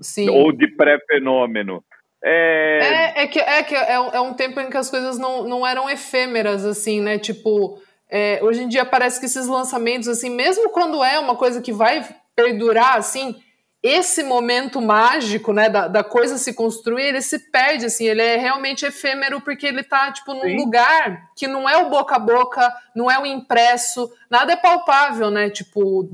Sim. 0.00 0.28
Ou 0.28 0.52
de 0.52 0.68
pré-fenômeno. 0.68 1.82
É... 2.22 2.78
É, 2.82 3.22
é, 3.22 3.26
que, 3.26 3.38
é, 3.38 3.62
que 3.62 3.74
é, 3.74 3.92
é 3.92 4.20
um 4.20 4.34
tempo 4.34 4.58
em 4.58 4.70
que 4.70 4.76
as 4.76 4.90
coisas 4.90 5.18
não, 5.18 5.46
não 5.46 5.66
eram 5.66 5.88
efêmeras, 5.90 6.64
assim, 6.64 7.00
né? 7.00 7.18
Tipo, 7.18 7.78
é, 8.10 8.38
hoje 8.42 8.62
em 8.62 8.68
dia 8.68 8.84
parece 8.84 9.20
que 9.20 9.26
esses 9.26 9.46
lançamentos, 9.46 10.08
assim, 10.08 10.30
mesmo 10.30 10.70
quando 10.70 11.02
é 11.04 11.18
uma 11.18 11.36
coisa 11.36 11.60
que 11.60 11.72
vai 11.72 12.02
perdurar, 12.34 12.96
assim, 12.96 13.36
esse 13.84 14.22
momento 14.22 14.80
mágico, 14.80 15.52
né, 15.52 15.68
da, 15.68 15.86
da, 15.86 16.02
coisa 16.02 16.38
se 16.38 16.54
construir, 16.54 17.02
ele 17.02 17.20
se 17.20 17.38
perde, 17.50 17.84
assim, 17.84 18.06
ele 18.06 18.22
é 18.22 18.36
realmente 18.36 18.86
efêmero 18.86 19.42
porque 19.42 19.66
ele 19.66 19.82
tá, 19.82 20.10
tipo, 20.10 20.32
num 20.32 20.40
Sim. 20.40 20.56
lugar 20.56 21.30
que 21.36 21.46
não 21.46 21.68
é 21.68 21.76
o 21.76 21.90
boca 21.90 22.16
a 22.16 22.18
boca, 22.18 22.74
não 22.96 23.10
é 23.10 23.18
o 23.18 23.26
impresso, 23.26 24.10
nada 24.30 24.54
é 24.54 24.56
palpável, 24.56 25.30
né, 25.30 25.50
tipo, 25.50 26.08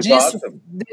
disso, 0.00 0.40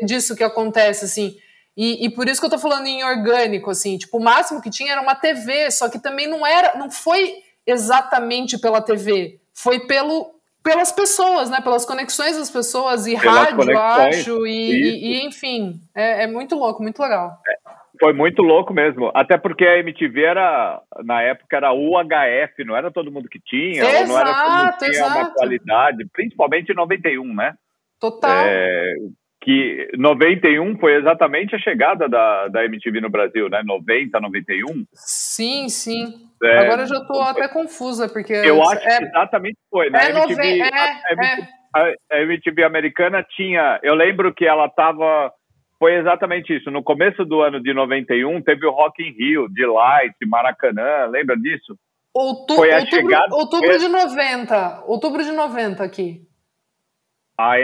disso 0.05 0.35
que 0.35 0.43
acontece, 0.43 1.05
assim. 1.05 1.35
E, 1.75 2.05
e, 2.05 2.09
por 2.11 2.29
isso 2.29 2.39
que 2.39 2.45
eu 2.45 2.51
tô 2.51 2.59
falando 2.59 2.85
em 2.85 3.03
orgânico, 3.03 3.71
assim, 3.71 3.97
tipo, 3.97 4.17
o 4.19 4.23
máximo 4.23 4.61
que 4.61 4.69
tinha 4.69 4.91
era 4.91 5.01
uma 5.01 5.15
TV, 5.15 5.71
só 5.71 5.89
que 5.89 5.97
também 5.97 6.27
não 6.27 6.45
era, 6.45 6.77
não 6.77 6.91
foi 6.91 7.37
exatamente 7.65 8.59
pela 8.59 8.81
TV, 8.81 9.39
foi 9.51 9.87
pelo 9.87 10.38
pelas 10.63 10.91
pessoas, 10.91 11.49
né? 11.49 11.61
Pelas 11.61 11.85
conexões 11.85 12.37
das 12.37 12.49
pessoas 12.49 13.07
e 13.07 13.19
pelas 13.19 13.49
rádio, 13.49 13.77
acho, 13.77 14.47
e, 14.47 14.71
e, 14.71 15.13
e, 15.13 15.25
enfim, 15.25 15.79
é, 15.95 16.23
é, 16.23 16.27
muito 16.27 16.55
louco, 16.55 16.81
muito 16.81 17.01
legal. 17.01 17.37
É, 17.47 17.69
foi 17.99 18.13
muito 18.13 18.41
louco 18.41 18.73
mesmo, 18.73 19.11
até 19.13 19.37
porque 19.37 19.65
a 19.65 19.77
MTV 19.79 20.23
era, 20.23 20.81
na 21.03 21.21
época, 21.21 21.57
era 21.57 21.73
UHF, 21.73 22.63
não 22.65 22.75
era 22.75 22.91
todo 22.91 23.11
mundo 23.11 23.27
que 23.27 23.39
tinha, 23.39 23.83
exato, 23.83 24.07
não 24.07 24.19
era 24.19 24.33
todo 24.33 24.51
mundo 24.51 24.71
que 24.71 24.77
tinha 24.79 24.91
exato. 24.91 25.17
uma 25.19 25.31
qualidade, 25.31 26.05
principalmente 26.13 26.71
em 26.71 26.75
91, 26.75 27.35
né? 27.35 27.53
Total. 27.99 28.45
É, 28.45 28.95
que 29.41 29.89
91 29.97 30.78
foi 30.80 30.95
exatamente 30.95 31.56
a 31.56 31.60
chegada 31.60 32.10
da, 32.10 32.47
da 32.49 32.65
MTV 32.65 32.99
no 32.99 33.10
Brasil, 33.10 33.49
né? 33.49 33.62
90, 33.63 34.19
91. 34.19 34.86
Sim, 34.93 35.69
sim. 35.69 36.30
É, 36.43 36.58
Agora 36.60 36.82
eu 36.84 36.88
já 36.88 36.97
estou 36.97 37.21
até 37.21 37.47
confusa, 37.47 38.10
porque. 38.10 38.34
Eu 38.34 38.62
acho 38.63 38.88
é, 38.88 38.97
que 38.97 39.04
exatamente 39.06 39.58
foi, 39.69 39.89
né? 39.89 39.99
É, 39.99 40.06
a, 40.08 40.10
MTV, 40.10 40.60
é, 40.60 40.63
a, 40.63 41.13
MTV, 41.13 41.47
é. 41.75 41.95
a 42.12 42.21
MTV 42.21 42.63
americana 42.63 43.25
tinha. 43.36 43.80
Eu 43.82 43.95
lembro 43.95 44.34
que 44.34 44.45
ela 44.45 44.65
estava. 44.65 45.32
Foi 45.78 45.95
exatamente 45.95 46.54
isso. 46.56 46.69
No 46.69 46.84
começo 46.84 47.23
do 47.23 47.41
ano 47.41 47.62
de 47.62 47.73
91, 47.73 48.41
teve 48.41 48.65
o 48.65 48.71
Rock 48.71 49.02
in 49.02 49.12
Rio, 49.12 49.47
Delight, 49.47 50.13
Maracanã, 50.28 51.06
lembra 51.10 51.38
disso? 51.38 51.78
Outu 52.13 52.56
foi 52.56 52.73
a 52.73 52.80
outubro, 52.80 53.10
chegada... 53.10 53.36
outubro 53.36 53.80
de 53.80 53.88
90. 53.88 54.84
Outubro 54.86 55.23
de 55.23 55.32
90 55.32 55.82
aqui. 55.82 56.21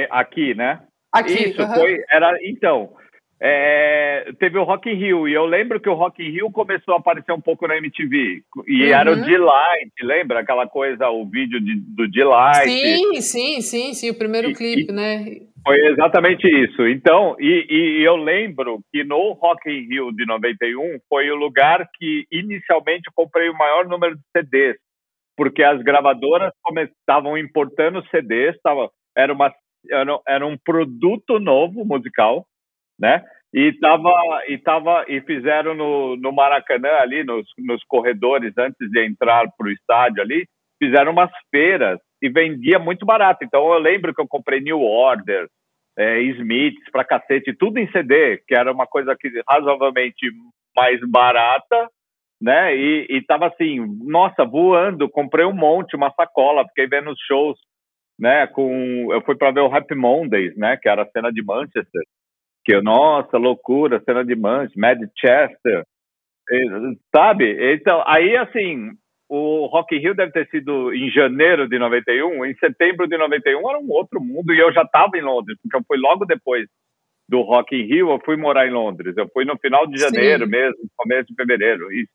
Aqui, 0.10 0.56
né? 0.56 0.80
Aqui. 1.15 1.49
Isso, 1.49 1.67
foi. 1.73 2.04
Era, 2.10 2.38
então, 2.43 2.91
é, 3.41 4.32
teve 4.39 4.58
o 4.58 4.63
Rock 4.63 4.89
in 4.89 4.95
Rio, 4.95 5.28
e 5.28 5.34
eu 5.34 5.45
lembro 5.45 5.80
que 5.80 5.89
o 5.89 5.93
Rock 5.93 6.23
in 6.23 6.32
Rio 6.32 6.49
começou 6.51 6.93
a 6.93 6.97
aparecer 6.97 7.34
um 7.34 7.41
pouco 7.41 7.67
na 7.67 7.78
MTV, 7.78 8.41
e 8.65 8.84
uhum. 8.84 8.89
era 8.89 9.12
o 9.12 9.15
Delight, 9.15 9.91
lembra? 10.01 10.39
Aquela 10.39 10.67
coisa, 10.67 11.10
o 11.10 11.25
vídeo 11.25 11.60
de, 11.60 11.75
do 11.75 12.10
Delight. 12.10 12.69
Sim, 12.69 13.21
sim, 13.21 13.62
sim, 13.62 13.93
sim, 13.93 14.10
o 14.10 14.17
primeiro 14.17 14.51
e, 14.51 14.56
clipe, 14.56 14.89
e, 14.89 14.95
né? 14.95 15.25
Foi 15.65 15.78
exatamente 15.88 16.47
isso. 16.47 16.88
Então, 16.88 17.36
e, 17.39 17.65
e, 17.69 18.04
eu 18.04 18.15
lembro 18.15 18.80
que 18.91 19.04
no 19.04 19.34
Rock 19.34 19.69
in 19.69 19.88
Rio 19.89 20.12
de 20.13 20.25
91 20.25 20.99
foi 21.10 21.30
o 21.30 21.36
lugar 21.36 21.86
que 21.97 22.25
inicialmente 22.32 23.12
comprei 23.13 23.49
o 23.49 23.58
maior 23.58 23.86
número 23.86 24.15
de 24.15 24.21
CDs, 24.36 24.78
porque 25.36 25.62
as 25.62 25.82
gravadoras 25.84 26.54
estavam 27.01 27.38
importando 27.38 28.06
CDs, 28.10 28.56
tava, 28.63 28.89
era, 29.17 29.34
uma, 29.34 29.51
era, 29.89 30.19
era 30.28 30.45
um 30.45 30.58
produto 30.58 31.39
novo 31.39 31.86
musical, 31.86 32.45
né? 33.00 33.24
E 33.54 33.71
tava 33.80 34.12
e 34.50 34.58
tava 34.58 35.06
e 35.08 35.21
fizeram 35.21 35.74
no, 35.74 36.17
no 36.17 36.32
Maracanã 36.32 36.89
ali 37.00 37.24
nos, 37.24 37.48
nos 37.58 37.84
corredores 37.86 38.54
antes 38.58 38.89
de 38.89 39.06
entrar 39.06 39.45
para 39.58 39.67
o 39.67 39.71
estádio 39.71 40.21
ali, 40.21 40.45
fizeram 40.78 41.12
umas 41.12 41.32
feiras 41.50 42.00
e 42.21 42.30
vendia 42.30 42.80
muito 42.80 43.06
barato. 43.06 43.45
Então 43.45 43.71
eu 43.71 43.80
lembro 43.80 44.13
que 44.13 44.21
eu 44.21 44.28
comprei 44.28 44.60
New 44.60 44.82
Order, 44.82 45.48
é, 45.98 46.19
Smiths 46.21 46.89
para 46.91 47.06
cacete, 47.06 47.56
tudo 47.58 47.80
em 47.80 47.89
CD, 47.91 48.38
que 48.45 48.54
era 48.54 48.71
uma 48.71 48.86
coisa 48.86 49.15
que 49.17 49.30
razoavelmente 49.48 50.32
mais 50.76 51.00
barata, 51.10 51.89
né? 52.41 52.76
E, 52.76 53.08
e 53.10 53.21
tava 53.21 53.48
assim, 53.48 53.80
nossa, 54.04 54.43
voando, 54.43 55.10
comprei 55.10 55.45
um 55.45 55.56
monte, 55.56 55.95
uma 55.95 56.12
sacola, 56.12 56.67
fiquei 56.67 56.88
vendo 56.88 57.12
os 57.12 57.19
shows, 57.26 57.58
né? 58.19 58.47
Com 58.47 59.12
eu 59.12 59.21
fui 59.21 59.36
para 59.36 59.51
ver 59.51 59.62
o 59.62 59.73
Happy 59.73 59.95
Mondays, 59.95 60.56
né? 60.58 60.78
Que 60.78 60.89
era 60.89 61.04
a 61.04 61.10
cena 61.12 61.32
de 61.32 61.43
Manchester 61.43 62.04
que 62.65 62.82
nossa, 62.82 63.38
loucura, 63.38 64.01
cena 64.04 64.25
de 64.25 64.36
Manchester, 64.36 64.82
Manchester, 64.82 65.84
sabe? 67.15 67.73
Então, 67.75 68.04
aí 68.08 68.36
assim, 68.36 68.89
o 69.30 69.67
Rock 69.67 69.95
in 69.95 69.99
Rio 69.99 70.15
deve 70.15 70.32
ter 70.32 70.47
sido 70.49 70.91
em 70.91 71.10
janeiro 71.12 71.69
de 71.69 71.78
91, 71.78 72.43
em 72.43 72.56
setembro 72.56 73.08
de 73.08 73.17
91 73.17 73.69
era 73.69 73.80
um 73.80 73.89
outro 73.91 74.19
mundo 74.19 74.51
e 74.51 74.60
eu 74.60 74.73
já 74.73 74.82
estava 74.82 75.15
em 75.15 75.21
Londres, 75.21 75.58
porque 75.62 75.78
eu 75.78 75.84
fui 75.88 75.97
logo 75.97 76.25
depois 76.25 76.65
do 77.30 77.41
Rock 77.41 77.75
in 77.75 77.86
Rio, 77.86 78.10
eu 78.10 78.19
fui 78.25 78.36
morar 78.36 78.67
em 78.67 78.71
Londres. 78.71 79.15
Eu 79.17 79.28
fui 79.34 79.45
no 79.45 79.58
final 79.58 79.88
de 79.88 79.97
janeiro 79.97 80.45
Sim. 80.45 80.51
mesmo, 80.51 80.78
começo 80.95 81.28
de 81.28 81.36
fevereiro. 81.36 81.91
E, 81.91 82.08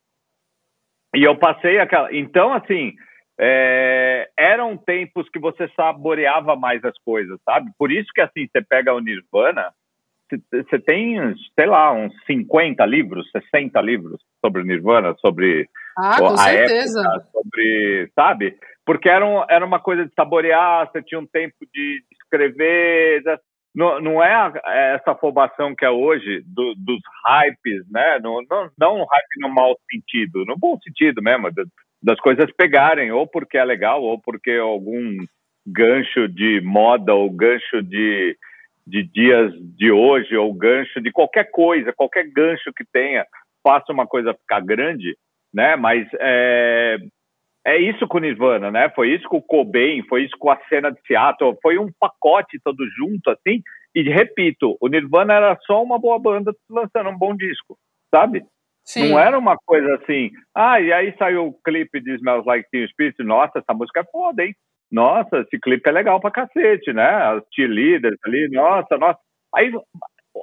e 1.16 1.24
eu 1.24 1.36
passei 1.36 1.78
aquela. 1.78 2.14
Então, 2.14 2.52
assim, 2.52 2.94
é, 3.42 4.28
eram 4.38 4.76
tempos 4.76 5.26
que 5.30 5.38
você 5.38 5.66
saboreava 5.74 6.54
mais 6.56 6.84
as 6.84 6.96
coisas, 6.98 7.40
sabe? 7.42 7.70
Por 7.78 7.90
isso 7.90 8.08
que, 8.14 8.20
assim, 8.20 8.46
você 8.46 8.60
pega 8.62 8.92
o 8.92 9.00
Nirvana, 9.00 9.72
você 10.52 10.78
tem, 10.78 11.16
sei 11.54 11.66
lá, 11.66 11.90
uns 11.92 12.12
50 12.26 12.84
livros, 12.84 13.30
60 13.30 13.80
livros 13.80 14.20
sobre 14.44 14.62
Nirvana, 14.62 15.14
sobre 15.18 15.66
ah, 15.98 16.16
a 16.16 16.36
certeza. 16.36 17.00
época, 17.00 17.26
sobre, 17.32 18.12
sabe? 18.14 18.58
Porque 18.84 19.08
era, 19.08 19.26
um, 19.26 19.42
era 19.48 19.64
uma 19.64 19.80
coisa 19.80 20.04
de 20.04 20.12
saborear, 20.14 20.86
você 20.86 21.02
tinha 21.02 21.18
um 21.18 21.26
tempo 21.26 21.56
de 21.72 22.04
escrever, 22.12 23.22
não, 23.74 24.00
não 24.00 24.22
é 24.22 24.34
a, 24.34 24.52
é 24.66 24.94
essa 24.96 25.12
afobação 25.12 25.74
que 25.74 25.84
é 25.84 25.90
hoje 25.90 26.42
do, 26.46 26.74
dos 26.76 27.00
hypes, 27.26 27.90
né? 27.90 28.18
Não, 28.22 28.40
não, 28.48 28.70
não 28.78 28.96
um 28.96 29.06
hype 29.06 29.40
no 29.40 29.48
mau 29.48 29.74
sentido, 29.90 30.44
no 30.44 30.58
bom 30.58 30.78
sentido 30.80 31.22
mesmo, 31.22 31.48
das 32.02 32.18
coisas 32.20 32.50
pegarem, 32.56 33.12
ou 33.12 33.26
porque 33.26 33.58
é 33.58 33.64
legal, 33.64 34.02
ou 34.02 34.20
porque 34.20 34.52
algum 34.52 35.16
gancho 35.66 36.28
de 36.28 36.60
moda, 36.62 37.14
ou 37.14 37.30
gancho 37.30 37.82
de 37.82 38.36
de 38.86 39.04
dias 39.04 39.52
de 39.76 39.92
hoje 39.92 40.36
ou 40.36 40.52
gancho 40.52 41.00
de 41.00 41.12
qualquer 41.12 41.50
coisa, 41.50 41.92
qualquer 41.92 42.28
gancho 42.28 42.72
que 42.74 42.84
tenha, 42.92 43.24
faça 43.62 43.92
uma 43.92 44.06
coisa 44.06 44.34
ficar 44.34 44.60
grande, 44.60 45.16
né? 45.54 45.76
Mas 45.76 46.08
é, 46.18 46.98
é 47.64 47.78
isso 47.78 48.06
com 48.08 48.18
o 48.18 48.20
Nirvana, 48.20 48.70
né? 48.70 48.90
Foi 48.90 49.14
isso 49.14 49.28
com 49.28 49.36
o 49.36 49.42
Cobain, 49.42 50.02
foi 50.08 50.24
isso 50.24 50.36
com 50.38 50.50
a 50.50 50.58
cena 50.68 50.90
de 50.90 51.00
Seattle, 51.06 51.56
foi 51.62 51.78
um 51.78 51.88
pacote 51.98 52.58
todo 52.64 52.84
junto, 52.96 53.30
assim. 53.30 53.62
E 53.94 54.02
repito, 54.02 54.76
o 54.80 54.88
Nirvana 54.88 55.34
era 55.34 55.58
só 55.66 55.82
uma 55.82 55.98
boa 55.98 56.18
banda 56.18 56.52
lançando 56.68 57.10
um 57.10 57.18
bom 57.18 57.36
disco, 57.36 57.78
sabe? 58.12 58.44
Sim. 58.84 59.10
Não 59.10 59.18
era 59.18 59.38
uma 59.38 59.56
coisa 59.56 59.94
assim, 59.96 60.30
ah, 60.54 60.80
e 60.80 60.92
aí 60.92 61.14
saiu 61.18 61.46
o 61.46 61.62
clipe 61.62 62.00
de 62.00 62.14
Smells 62.14 62.46
Like 62.46 62.68
Teen 62.70 62.86
Spirit, 62.88 63.22
nossa, 63.22 63.58
essa 63.58 63.74
música 63.74 64.00
é 64.00 64.04
foda, 64.10 64.44
hein? 64.44 64.54
nossa, 64.90 65.38
esse 65.38 65.58
clipe 65.60 65.88
é 65.88 65.92
legal 65.92 66.20
pra 66.20 66.30
cacete, 66.30 66.92
né? 66.92 67.08
As 67.08 67.42
cheerleaders 67.54 68.18
ali, 68.26 68.48
nossa, 68.50 68.98
nossa. 68.98 69.18
Aí, 69.54 69.70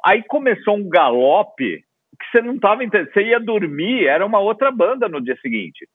aí 0.06 0.24
começou 0.28 0.78
um 0.78 0.88
galope 0.88 1.82
que 2.20 2.26
você 2.32 2.42
não 2.42 2.58
tava 2.58 2.84
entendendo. 2.84 3.12
Você 3.12 3.24
ia 3.24 3.40
dormir, 3.40 4.06
era 4.08 4.26
uma 4.26 4.40
outra 4.40 4.72
banda 4.72 5.10
no 5.10 5.22
dia 5.22 5.36
seguinte. 5.42 5.88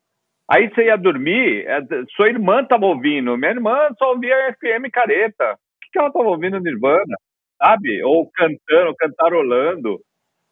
Aí 0.50 0.68
você 0.68 0.87
ia 0.87 0.96
dormir, 0.96 1.66
é, 1.66 1.81
sua 2.14 2.28
irmã 2.28 2.64
tava 2.64 2.87
ouvindo, 2.87 3.38
minha 3.38 3.52
irmã 3.52 3.88
só 3.98 4.11
ouvia 4.11 4.55
FM 4.61 4.90
careta. 4.92 5.55
O 5.55 5.57
que, 5.83 5.90
que 5.92 5.98
ela 5.98 6.12
tava 6.12 6.28
ouvindo 6.28 6.61
Nirvana? 6.61 7.16
Sabe? 7.62 8.02
Ou 8.05 8.31
cantando, 8.35 8.94
cantarolando. 8.98 10.00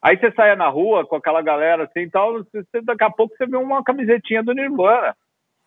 Aí 0.02 0.18
você 0.18 0.32
saia 0.32 0.56
na 0.56 0.68
rua 0.68 1.06
com 1.06 1.16
aquela 1.16 1.42
galera 1.42 1.84
assim 1.84 2.00
e 2.00 2.10
tal, 2.10 2.42
você, 2.42 2.80
daqui 2.82 3.04
a 3.04 3.10
pouco 3.10 3.34
você 3.36 3.46
vê 3.46 3.56
uma 3.56 3.84
camisetinha 3.84 4.42
do 4.42 4.54
Nirvana. 4.54 5.14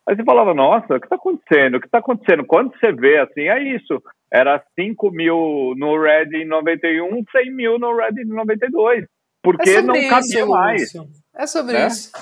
Aí 0.06 0.16
você 0.16 0.24
falava, 0.24 0.52
nossa, 0.52 0.96
o 0.96 1.00
que 1.00 1.06
está 1.06 1.16
acontecendo? 1.16 1.76
O 1.76 1.80
que 1.80 1.86
está 1.86 1.98
acontecendo? 1.98 2.44
Quando 2.44 2.76
você 2.76 2.92
vê 2.92 3.18
assim, 3.18 3.42
é 3.42 3.62
isso. 3.62 4.02
Era 4.30 4.62
5 4.78 5.10
mil 5.10 5.74
no 5.76 6.00
Red 6.00 6.36
em 6.36 6.44
91, 6.44 7.24
100 7.30 7.54
mil 7.54 7.78
no 7.78 7.96
Red 7.96 8.20
em 8.20 8.26
92. 8.26 9.06
Porque 9.42 9.70
é 9.70 9.82
não 9.82 9.94
cabia 10.08 10.40
isso, 10.40 10.48
mais. 10.48 10.94
É 11.36 11.46
sobre 11.46 11.72
né? 11.74 11.86
isso. 11.86 12.12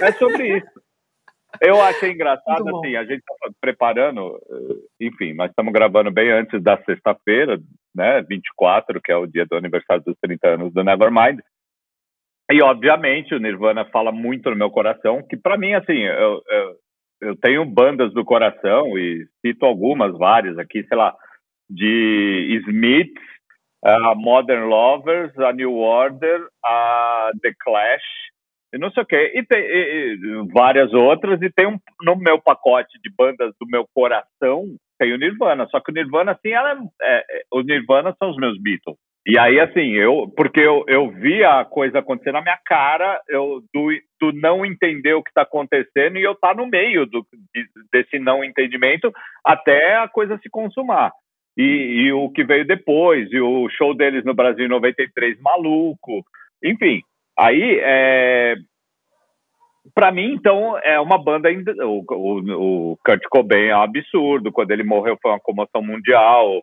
É 0.00 0.12
sobre 0.12 0.58
isso. 0.58 0.82
Eu 1.60 1.80
achei 1.80 2.12
engraçado, 2.12 2.76
assim, 2.76 2.96
a 2.96 3.04
gente 3.04 3.18
está 3.18 3.50
preparando, 3.60 4.40
enfim, 5.00 5.34
nós 5.34 5.50
estamos 5.50 5.72
gravando 5.72 6.10
bem 6.10 6.30
antes 6.30 6.62
da 6.62 6.82
sexta-feira, 6.82 7.60
né, 7.94 8.22
24, 8.22 9.00
que 9.00 9.12
é 9.12 9.16
o 9.16 9.26
dia 9.26 9.46
do 9.46 9.56
aniversário 9.56 10.02
dos 10.04 10.16
30 10.20 10.48
anos 10.48 10.72
do 10.72 10.82
Nevermind. 10.82 11.40
E, 12.50 12.62
obviamente, 12.62 13.34
o 13.34 13.38
Nirvana 13.38 13.84
fala 13.86 14.12
muito 14.12 14.50
no 14.50 14.56
meu 14.56 14.70
coração, 14.70 15.22
que 15.28 15.36
para 15.36 15.56
mim, 15.56 15.72
assim, 15.74 15.98
eu, 15.98 16.42
eu, 16.48 16.76
eu 17.20 17.36
tenho 17.36 17.64
bandas 17.64 18.12
do 18.12 18.24
coração 18.24 18.98
e 18.98 19.26
cito 19.40 19.64
algumas, 19.64 20.16
várias 20.18 20.58
aqui, 20.58 20.84
sei 20.84 20.96
lá, 20.96 21.14
de 21.70 22.62
Smith, 22.66 23.14
a 23.84 24.14
Modern 24.14 24.68
Lovers, 24.68 25.36
a 25.38 25.52
New 25.52 25.74
Order, 25.74 26.46
a 26.64 27.30
The 27.40 27.52
Clash, 27.60 28.02
e 28.74 28.78
não 28.78 28.90
sei 28.90 29.02
o 29.02 29.06
quê, 29.06 29.32
e 29.34 29.44
tem 29.44 29.60
e, 29.60 30.14
e, 30.14 30.52
várias 30.52 30.92
outras, 30.92 31.40
e 31.42 31.50
tem 31.50 31.66
um, 31.66 31.78
no 32.02 32.16
meu 32.16 32.40
pacote 32.40 32.98
de 33.02 33.10
bandas 33.14 33.54
do 33.60 33.66
meu 33.66 33.86
coração, 33.94 34.66
tem 35.02 35.12
o 35.12 35.18
Nirvana, 35.18 35.66
só 35.66 35.80
que 35.80 35.90
o 35.90 35.94
Nirvana, 35.94 36.32
assim, 36.32 36.50
ela 36.50 36.78
é, 37.02 37.16
é, 37.18 37.42
o 37.52 37.62
Nirvana 37.62 38.14
são 38.18 38.30
os 38.30 38.36
meus 38.36 38.56
Beatles. 38.62 38.96
E 39.26 39.38
aí, 39.38 39.58
assim, 39.60 39.92
eu, 39.92 40.32
porque 40.36 40.60
eu, 40.60 40.84
eu 40.88 41.10
vi 41.10 41.44
a 41.44 41.64
coisa 41.64 41.98
acontecer 41.98 42.32
na 42.32 42.40
minha 42.40 42.58
cara, 42.64 43.20
eu, 43.28 43.62
do, 43.72 43.88
do 44.20 44.32
não 44.32 44.64
entender 44.64 45.14
o 45.14 45.22
que 45.22 45.30
está 45.30 45.42
acontecendo 45.42 46.18
e 46.18 46.22
eu 46.22 46.34
tá 46.34 46.54
no 46.54 46.66
meio 46.66 47.06
do, 47.06 47.24
desse 47.92 48.18
não 48.18 48.44
entendimento 48.44 49.12
até 49.44 49.96
a 49.96 50.08
coisa 50.08 50.38
se 50.38 50.48
consumar. 50.50 51.12
E, 51.56 51.62
e, 51.62 52.12
o 52.12 52.30
que 52.30 52.42
veio 52.44 52.66
depois, 52.66 53.30
e 53.30 53.40
o 53.40 53.68
show 53.70 53.94
deles 53.94 54.24
no 54.24 54.34
Brasil 54.34 54.64
em 54.64 54.68
93, 54.68 55.40
maluco, 55.40 56.24
enfim. 56.64 57.00
Aí, 57.38 57.78
é, 57.80 58.54
para 59.94 60.12
mim, 60.12 60.32
então, 60.32 60.78
é 60.78 60.98
uma 61.00 61.22
banda. 61.22 61.48
O, 61.84 62.04
o, 62.10 62.92
o 62.92 62.98
Kurt 63.04 63.22
Cobain 63.30 63.66
é 63.66 63.76
um 63.76 63.82
absurdo. 63.82 64.52
Quando 64.52 64.70
ele 64.70 64.82
morreu, 64.82 65.18
foi 65.20 65.30
uma 65.30 65.40
comoção 65.40 65.82
mundial 65.82 66.62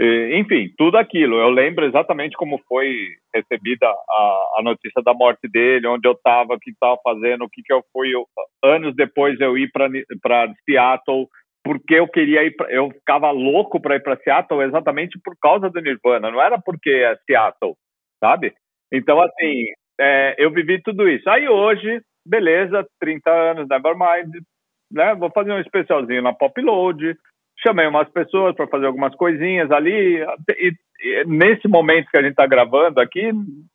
enfim, 0.00 0.72
tudo 0.78 0.96
aquilo. 0.96 1.36
Eu 1.36 1.50
lembro 1.50 1.84
exatamente 1.84 2.36
como 2.36 2.60
foi 2.68 3.08
recebida 3.34 3.86
a, 3.88 4.54
a 4.58 4.62
notícia 4.62 5.02
da 5.02 5.12
morte 5.12 5.48
dele, 5.48 5.88
onde 5.88 6.06
eu 6.06 6.12
estava, 6.12 6.54
o 6.54 6.58
que 6.58 6.70
estava 6.70 6.96
fazendo, 7.02 7.44
o 7.44 7.48
que, 7.50 7.62
que 7.62 7.72
eu 7.72 7.82
fui. 7.92 8.14
Eu, 8.14 8.24
anos 8.62 8.94
depois 8.94 9.38
eu 9.40 9.58
ir 9.58 9.70
para 9.72 10.54
Seattle, 10.64 11.26
porque 11.64 11.94
eu 11.94 12.06
queria 12.06 12.44
ir. 12.44 12.54
Pra, 12.54 12.70
eu 12.70 12.90
ficava 12.90 13.32
louco 13.32 13.80
para 13.80 13.96
ir 13.96 14.02
para 14.02 14.16
Seattle 14.18 14.62
exatamente 14.62 15.18
por 15.22 15.34
causa 15.42 15.68
do 15.68 15.80
Nirvana, 15.80 16.30
não 16.30 16.40
era 16.40 16.60
porque 16.60 16.90
é 16.90 17.16
Seattle, 17.26 17.74
sabe? 18.20 18.54
Então, 18.92 19.20
assim, 19.20 19.64
é, 20.00 20.36
eu 20.38 20.52
vivi 20.52 20.80
tudo 20.80 21.08
isso. 21.08 21.28
Aí 21.28 21.48
hoje, 21.48 22.00
beleza, 22.28 22.86
30 23.00 23.30
anos, 23.30 23.68
Nevermind, 23.68 24.42
né? 24.90 25.14
Vou 25.14 25.30
fazer 25.30 25.52
um 25.52 25.60
especialzinho 25.60 26.22
na 26.22 26.32
Pop 26.32 26.60
Load 26.60 27.16
chamei 27.62 27.86
umas 27.86 28.08
pessoas 28.10 28.54
para 28.54 28.66
fazer 28.68 28.86
algumas 28.86 29.14
coisinhas 29.14 29.70
ali. 29.70 30.24
E, 30.56 30.72
e, 31.00 31.24
nesse 31.26 31.68
momento 31.68 32.10
que 32.10 32.16
a 32.16 32.22
gente 32.22 32.32
está 32.32 32.46
gravando 32.46 33.00
aqui, 33.00 33.30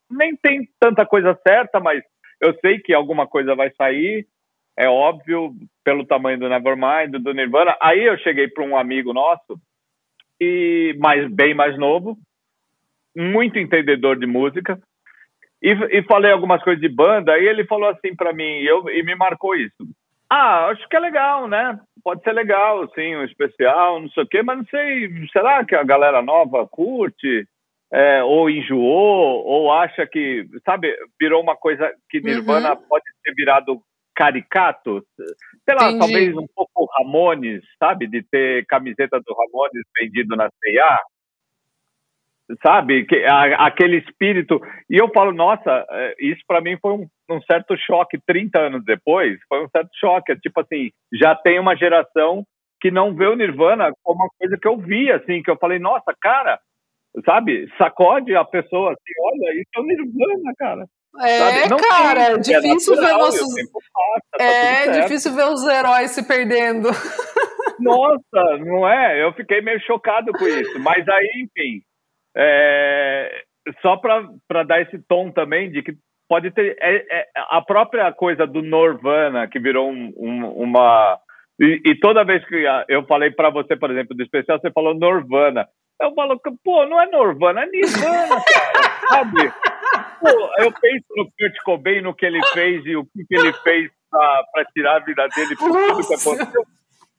nem 0.09 0.35
tem 0.35 0.67
tanta 0.79 1.05
coisa 1.05 1.37
certa, 1.45 1.79
mas 1.79 2.03
eu 2.41 2.53
sei 2.59 2.79
que 2.79 2.93
alguma 2.93 3.27
coisa 3.27 3.55
vai 3.55 3.71
sair. 3.71 4.25
É 4.77 4.87
óbvio, 4.87 5.53
pelo 5.83 6.05
tamanho 6.05 6.39
do 6.39 6.49
Nevermind, 6.49 7.11
do 7.21 7.33
Nirvana. 7.33 7.75
Aí 7.81 8.03
eu 8.03 8.17
cheguei 8.17 8.47
para 8.47 8.63
um 8.63 8.75
amigo 8.75 9.13
nosso, 9.13 9.59
e 10.41 10.95
mais 10.99 11.31
bem 11.31 11.53
mais 11.53 11.77
novo, 11.77 12.17
muito 13.15 13.59
entendedor 13.59 14.17
de 14.17 14.25
música, 14.25 14.79
e, 15.64 15.99
e 15.99 16.03
falei 16.03 16.32
algumas 16.32 16.61
coisas 16.61 16.82
de 16.82 16.89
banda, 16.89 17.39
e 17.39 17.47
ele 17.47 17.66
falou 17.66 17.89
assim 17.89 18.14
para 18.14 18.34
mim, 18.34 18.43
e, 18.43 18.68
eu, 18.68 18.89
e 18.89 19.01
me 19.01 19.16
marcou 19.16 19.55
isso. 19.55 19.88
Ah, 20.30 20.68
acho 20.68 20.88
que 20.89 20.95
é 20.95 20.99
legal, 20.99 21.47
né? 21.47 21.80
Pode 22.03 22.22
ser 22.24 22.34
legal, 22.34 22.89
sim, 22.93 23.16
um 23.16 23.24
especial, 23.24 24.01
não 24.01 24.09
sei 24.09 24.24
o 24.24 24.28
quê, 24.28 24.43
mas 24.43 24.57
não 24.57 24.66
sei, 24.66 25.09
será 25.32 25.64
que 25.64 25.74
a 25.74 25.84
galera 25.84 26.22
nova 26.22 26.68
curte? 26.68 27.47
É, 27.93 28.24
ou 28.24 28.49
enjoou, 28.49 29.45
ou 29.45 29.72
acha 29.72 30.07
que, 30.07 30.47
sabe, 30.66 30.91
virou 31.22 31.41
uma 31.41 31.55
coisa 31.55 31.93
que 32.09 32.20
Nirvana 32.20 32.74
uhum. 32.74 32.82
pode 32.89 33.05
ter 33.24 33.34
virado 33.36 33.80
caricato, 34.16 35.05
sei 35.16 35.76
lá, 35.76 35.91
Entendi. 35.91 35.99
talvez 35.99 36.36
um 36.36 36.47
pouco 36.55 36.89
Ramones, 36.97 37.64
sabe, 37.80 38.07
de 38.07 38.24
ter 38.24 38.66
camiseta 38.66 39.20
do 39.20 39.36
Ramones 39.36 39.84
vendido 39.99 40.36
na 40.36 40.49
C&A, 40.49 40.99
sabe? 42.61 43.05
Que, 43.05 43.23
a, 43.25 43.67
aquele 43.67 43.97
espírito. 43.97 44.59
E 44.89 44.97
eu 44.97 45.09
falo, 45.09 45.31
nossa, 45.31 45.85
é, 45.89 46.15
isso 46.19 46.41
para 46.47 46.61
mim 46.61 46.77
foi 46.81 46.93
um, 46.93 47.07
um, 47.29 47.41
certo 47.41 47.75
choque. 47.77 48.19
30 48.25 48.59
anos 48.59 48.83
depois, 48.85 49.37
foi 49.47 49.63
um 49.63 49.69
certo 49.69 49.89
choque. 49.99 50.31
É 50.31 50.35
tipo 50.35 50.59
assim, 50.59 50.89
já 51.13 51.35
tem 51.35 51.59
uma 51.59 51.75
geração 51.75 52.43
que 52.81 52.91
não 52.91 53.15
vê 53.15 53.27
o 53.27 53.35
Nirvana 53.35 53.91
como 54.03 54.23
uma 54.23 54.29
coisa 54.37 54.57
que 54.61 54.67
eu 54.67 54.77
vi, 54.77 55.09
assim, 55.11 55.41
que 55.41 55.49
eu 55.49 55.57
falei, 55.57 55.79
nossa, 55.79 56.13
cara, 56.21 56.59
sabe? 57.25 57.67
Sacode 57.77 58.35
a 58.35 58.43
pessoa 58.43 58.91
assim, 58.91 59.13
olha, 59.21 59.61
isso 59.61 59.69
é 59.75 59.79
o 59.79 59.83
Nirvana, 59.83 60.53
cara. 60.57 60.85
É, 61.21 61.69
cara, 61.69 62.21
é 62.21 62.37
difícil 62.39 62.95
natural, 62.95 63.19
ver 63.19 63.25
nossos. 63.25 63.53
Passa, 63.71 64.37
tá 64.37 64.43
é 64.43 65.01
difícil 65.01 65.35
ver 65.35 65.45
os 65.45 65.63
heróis 65.67 66.11
se 66.11 66.27
perdendo. 66.27 66.89
Nossa, 67.79 68.57
não 68.59 68.87
é? 68.87 69.23
Eu 69.23 69.31
fiquei 69.33 69.61
meio 69.61 69.79
chocado 69.81 70.31
com 70.31 70.47
isso. 70.47 70.79
Mas 70.79 71.07
aí, 71.07 71.45
enfim, 71.45 71.83
é, 72.36 73.43
só 73.81 73.97
para 73.97 74.63
dar 74.63 74.81
esse 74.81 74.99
tom 75.07 75.31
também 75.31 75.71
de 75.71 75.81
que 75.81 75.93
pode 76.27 76.51
ter 76.51 76.75
é, 76.79 76.95
é, 76.95 77.27
a 77.36 77.61
própria 77.61 78.11
coisa 78.11 78.47
do 78.47 78.61
Norvana 78.61 79.47
que 79.47 79.59
virou 79.59 79.89
um, 79.89 80.13
um, 80.17 80.47
uma 80.63 81.19
e, 81.59 81.81
e, 81.86 81.99
toda 81.99 82.25
vez 82.25 82.43
que 82.47 82.65
eu 82.88 83.05
falei 83.05 83.29
para 83.29 83.51
você, 83.51 83.75
por 83.75 83.91
exemplo, 83.91 84.15
do 84.15 84.23
especial, 84.23 84.59
você 84.59 84.71
falou 84.71 84.95
Norvana. 84.95 85.67
Eu 86.01 86.13
falo, 86.15 86.41
pô, 86.63 86.86
não 86.88 86.99
é 86.99 87.05
Norvana, 87.05 87.63
é 87.63 87.67
Nirvana, 87.67 88.41
sabe? 89.07 89.53
Pô, 90.19 90.49
eu 90.57 90.71
penso 90.73 91.05
no 91.15 91.25
Kurt 91.25 91.55
Cobain, 91.63 92.01
no 92.01 92.15
que 92.15 92.25
ele 92.25 92.43
fez 92.53 92.84
e 92.86 92.95
o 92.95 93.05
que, 93.05 93.23
que 93.27 93.36
ele 93.36 93.53
fez 93.53 93.91
para 94.11 94.65
tirar 94.73 94.95
a 94.97 94.99
vida 94.99 95.27
dele 95.36 95.55
por 95.55 95.71
tudo 95.71 96.07
que 96.07 96.13
aconteceu. 96.13 96.63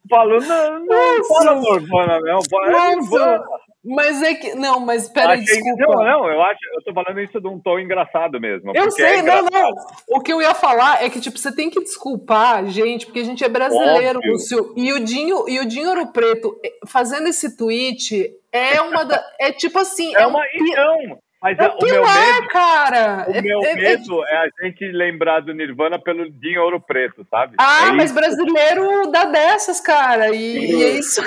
Falo, 0.09 0.39
não, 0.39 0.85
não 0.85 1.17
Nossa. 1.19 1.35
fala 1.35 1.55
Norvana, 1.61 2.21
não, 2.21 2.39
é 2.39 2.95
Nirvana. 2.97 3.45
Mas 3.85 4.23
é 4.23 4.35
que. 4.35 4.55
Não, 4.55 4.81
mas 4.81 5.11
peraí, 5.11 5.43
desculpa. 5.45 5.85
Não, 5.87 6.05
não, 6.05 6.31
eu 6.31 6.43
acho. 6.43 6.59
Eu 6.75 6.83
tô 6.83 6.95
falando 6.95 7.21
isso 7.21 7.39
de 7.39 7.47
um 7.47 7.61
tom 7.61 7.79
engraçado 7.79 8.41
mesmo. 8.41 8.73
Eu 8.75 8.91
sei, 8.91 9.17
é 9.17 9.23
não, 9.23 9.45
não. 9.45 9.71
O 10.09 10.21
que 10.21 10.33
eu 10.33 10.41
ia 10.41 10.55
falar 10.55 11.05
é 11.05 11.11
que, 11.11 11.21
tipo, 11.21 11.39
você 11.39 11.55
tem 11.55 11.69
que 11.69 11.81
desculpar 11.81 12.57
a 12.57 12.65
gente, 12.65 13.05
porque 13.05 13.21
a 13.21 13.25
gente 13.25 13.45
é 13.45 13.49
brasileiro, 13.49 14.19
Óbvio. 14.19 14.33
Lúcio. 14.33 14.73
E 14.75 14.91
o 14.93 15.05
Dinho, 15.05 15.47
e 15.49 15.61
o 15.61 15.67
Dinho 15.67 15.91
Ouro 15.91 16.13
Preto 16.13 16.59
eh, 16.65 16.73
fazendo 16.87 17.29
esse 17.29 17.57
tweet 17.59 18.33
é 18.51 18.81
uma 18.81 19.05
da. 19.05 19.23
É 19.39 19.53
tipo 19.53 19.79
assim. 19.79 20.17
É, 20.17 20.23
é 20.23 20.27
uma. 20.27 20.41
Um, 20.41 20.45
então, 20.55 21.19
mas 21.45 21.59
é 21.59 21.69
o 21.69 21.77
meu 21.79 22.03
medo, 22.03 22.49
cara. 22.49 23.27
O 23.29 23.43
meu 23.43 23.63
é, 23.65 23.73
é 23.73 23.75
medo 23.75 24.25
é, 24.25 24.33
é, 24.33 24.37
a 24.39 24.65
gente 24.65 24.87
lembrar 24.87 25.41
do 25.41 25.53
Nirvana 25.53 25.99
pelo 25.99 26.31
Dinho 26.31 26.63
Ouro 26.63 26.81
Preto, 26.81 27.23
sabe? 27.29 27.57
Ah, 27.59 27.93
mas 27.93 28.13
brasileiro 28.13 29.11
dá 29.13 29.27
dessas, 29.27 29.79
cara. 29.79 30.35
E, 30.35 30.73
e 30.73 30.83
é 30.83 30.99
isso. 30.99 31.21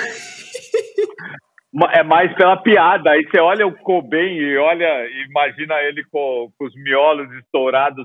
É 1.92 2.02
mais 2.02 2.34
pela 2.34 2.56
piada. 2.56 3.12
Aí 3.12 3.22
você 3.22 3.38
olha 3.38 3.64
o 3.64 3.78
Cobain 3.78 4.34
e 4.34 4.56
olha, 4.56 5.08
imagina 5.28 5.80
ele 5.82 6.02
com, 6.10 6.50
com, 6.58 6.64
os 6.64 6.74
miolos 6.74 7.30
estourados 7.34 8.04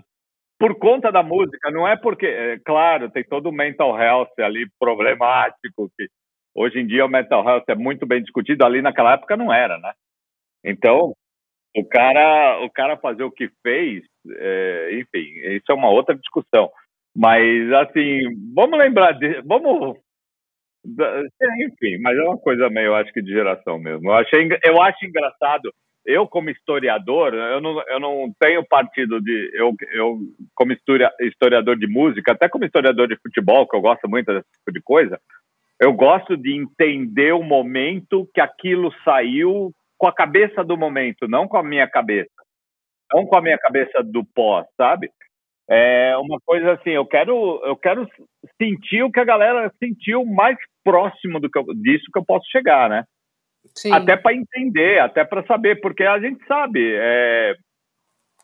por 0.59 0.78
conta 0.78 1.11
da 1.11 1.24
música. 1.24 1.72
Não 1.72 1.88
é 1.88 1.97
porque, 1.97 2.28
é, 2.28 2.59
claro, 2.64 3.09
tem 3.09 3.24
todo 3.24 3.49
o 3.49 3.51
mental 3.51 3.99
health 3.99 4.38
ali 4.38 4.68
problemático 4.80 5.89
que 5.97 6.07
hoje 6.53 6.80
em 6.80 6.86
dia 6.86 7.05
o 7.07 7.09
mental 7.09 7.43
health 7.43 7.64
é 7.70 7.76
muito 7.76 8.05
bem 8.05 8.22
discutido. 8.22 8.64
Ali 8.64 8.84
naquela 8.84 9.14
época 9.14 9.36
não 9.36 9.51
era, 9.51 9.80
né? 9.80 9.93
Então 10.64 11.16
o 11.76 11.86
cara, 11.86 12.63
o 12.63 12.69
cara 12.69 12.97
fazer 12.97 13.24
o 13.24 13.32
que 13.32 13.49
fez, 13.61 14.03
é, 14.30 14.89
enfim, 14.93 15.26
isso 15.55 15.71
é 15.71 15.74
uma 15.74 15.89
outra 15.89 16.15
discussão. 16.15 16.69
Mas 17.15 17.71
assim, 17.74 18.21
vamos 18.53 18.78
lembrar 18.78 19.13
de, 19.13 19.41
vamos 19.41 19.97
enfim, 20.86 21.97
mas 22.01 22.17
é 22.17 22.24
uma 22.24 22.38
coisa 22.38 22.69
meio, 22.69 22.93
acho 22.93 23.13
que 23.13 23.21
de 23.21 23.32
geração 23.32 23.80
mesmo. 23.80 24.09
Eu, 24.09 24.15
achei, 24.15 24.49
eu 24.65 24.82
acho 24.82 25.05
engraçado. 25.05 25.74
Eu, 26.05 26.28
como 26.28 26.49
historiador, 26.49 27.34
eu 27.34 27.61
não, 27.61 27.82
eu 27.88 27.99
não 27.99 28.34
tenho 28.38 28.65
partido 28.67 29.21
de. 29.21 29.51
Eu, 29.53 29.74
eu 29.93 30.19
como 30.53 30.74
historiador 31.21 31.78
de 31.78 31.88
música, 31.88 32.34
até 32.34 32.49
como 32.49 32.65
historiador 32.65 33.07
de 33.07 33.15
futebol, 33.15 33.65
que 33.65 33.76
eu 33.78 33.82
gosto 33.82 34.09
muito 34.09 34.26
desse 34.26 34.51
tipo 34.57 34.74
de 34.74 34.82
coisa, 34.82 35.17
eu 35.80 35.93
gosto 35.93 36.36
de 36.36 36.53
entender 36.53 37.32
o 37.32 37.41
momento 37.41 38.30
que 38.34 38.41
aquilo 38.41 38.93
saiu 39.05 39.71
com 40.03 40.07
a 40.07 40.13
cabeça 40.13 40.65
do 40.65 40.75
momento, 40.75 41.29
não 41.29 41.47
com 41.47 41.55
a 41.55 41.63
minha 41.63 41.87
cabeça. 41.87 42.29
Não 43.13 43.25
com 43.25 43.37
a 43.37 43.41
minha 43.41 43.57
cabeça 43.57 44.03
do 44.03 44.21
pós, 44.35 44.67
sabe? 44.75 45.09
É 45.69 46.13
uma 46.17 46.41
coisa 46.45 46.73
assim, 46.73 46.89
eu 46.89 47.05
quero, 47.05 47.61
eu 47.63 47.77
quero 47.77 48.05
sentir 48.61 49.01
o 49.01 49.09
que 49.09 49.21
a 49.21 49.23
galera 49.23 49.71
sentiu 49.81 50.25
mais 50.25 50.57
próximo 50.83 51.39
do 51.39 51.49
que 51.49 51.57
eu, 51.57 51.63
disso 51.75 52.03
que 52.11 52.19
eu 52.19 52.25
posso 52.25 52.45
chegar, 52.51 52.89
né? 52.89 53.05
Sim. 53.73 53.93
Até 53.93 54.17
para 54.17 54.33
entender, 54.33 54.99
até 54.99 55.23
para 55.23 55.45
saber, 55.45 55.79
porque 55.79 56.03
a 56.03 56.19
gente 56.19 56.45
sabe, 56.47 56.81
é, 56.97 57.55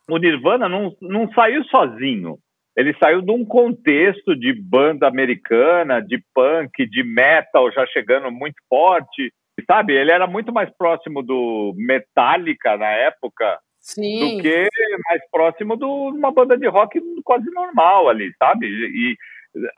o 0.10 0.18
Nirvana 0.18 0.70
não, 0.70 0.96
não 1.02 1.30
saiu 1.34 1.66
sozinho. 1.66 2.38
Ele 2.74 2.96
saiu 3.04 3.22
de 3.22 3.32
um 3.32 3.44
contexto 3.44 4.34
de 4.34 4.54
banda 4.54 5.10
americana, 5.10 6.00
de 6.00 6.24
punk, 6.34 6.88
de 6.88 7.04
metal 7.04 7.70
já 7.70 7.86
chegando 7.88 8.32
muito 8.32 8.56
forte, 8.70 9.34
sabe? 9.66 9.94
Ele 9.94 10.12
era 10.12 10.28
muito 10.28 10.54
mais 10.54 10.70
próximo 10.78 11.24
do 11.24 11.74
Metallica 11.78 12.78
na 12.78 12.90
época 12.90 13.60
Sim. 13.80 14.38
do 14.38 14.42
que 14.42 14.68
mais 15.10 15.22
próximo 15.32 15.78
de 15.78 15.86
uma 15.86 16.32
banda 16.32 16.58
de 16.58 16.68
rock 16.68 17.00
quase 17.24 17.50
normal 17.52 18.10
ali, 18.10 18.32
sabe? 18.38 18.68
E 18.68 19.16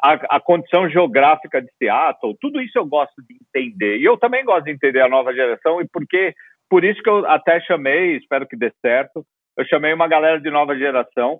a, 0.03 0.35
a, 0.35 0.39
condição 0.39 0.89
geográfica 0.89 1.61
de 1.61 1.69
Seattle, 1.77 2.35
tudo 2.41 2.61
isso 2.61 2.77
eu 2.77 2.85
gosto 2.85 3.13
de 3.27 3.35
entender. 3.35 3.97
E 3.97 4.03
eu 4.03 4.17
também 4.17 4.43
gosto 4.43 4.65
de 4.65 4.71
entender 4.71 5.01
a 5.01 5.09
nova 5.09 5.33
geração, 5.33 5.81
e 5.81 5.87
porque 5.87 6.33
por 6.69 6.83
isso 6.83 7.01
que 7.01 7.09
eu 7.09 7.25
até 7.27 7.59
chamei, 7.61 8.17
espero 8.17 8.47
que 8.47 8.57
dê 8.57 8.71
certo, 8.81 9.25
eu 9.57 9.65
chamei 9.65 9.93
uma 9.93 10.07
galera 10.07 10.39
de 10.39 10.49
nova 10.49 10.77
geração 10.77 11.39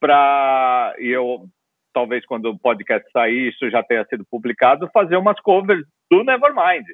para, 0.00 0.94
e 0.98 1.08
eu, 1.08 1.44
talvez 1.92 2.24
quando 2.26 2.46
o 2.46 2.58
podcast 2.58 3.08
sair, 3.12 3.48
isso 3.48 3.70
já 3.70 3.82
tenha 3.82 4.04
sido 4.06 4.24
publicado, 4.30 4.90
fazer 4.92 5.16
umas 5.16 5.40
covers 5.40 5.84
do 6.10 6.24
Nevermind. 6.24 6.84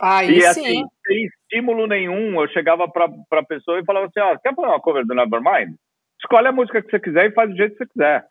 Aí 0.00 0.38
e 0.38 0.44
assim, 0.44 0.62
sim. 0.62 0.84
sem 1.06 1.24
estímulo 1.26 1.86
nenhum, 1.86 2.40
eu 2.40 2.48
chegava 2.48 2.88
para 2.88 3.08
a 3.30 3.44
pessoa 3.44 3.78
e 3.78 3.84
falava 3.84 4.06
assim: 4.06 4.20
ó, 4.20 4.36
quer 4.38 4.54
fazer 4.54 4.68
uma 4.68 4.80
cover 4.80 5.06
do 5.06 5.14
Nevermind? 5.14 5.74
Escolhe 6.20 6.48
a 6.48 6.52
música 6.52 6.82
que 6.82 6.90
você 6.90 6.98
quiser 6.98 7.26
e 7.26 7.34
faz 7.34 7.50
do 7.50 7.56
jeito 7.56 7.72
que 7.72 7.78
você 7.78 7.86
quiser 7.86 8.26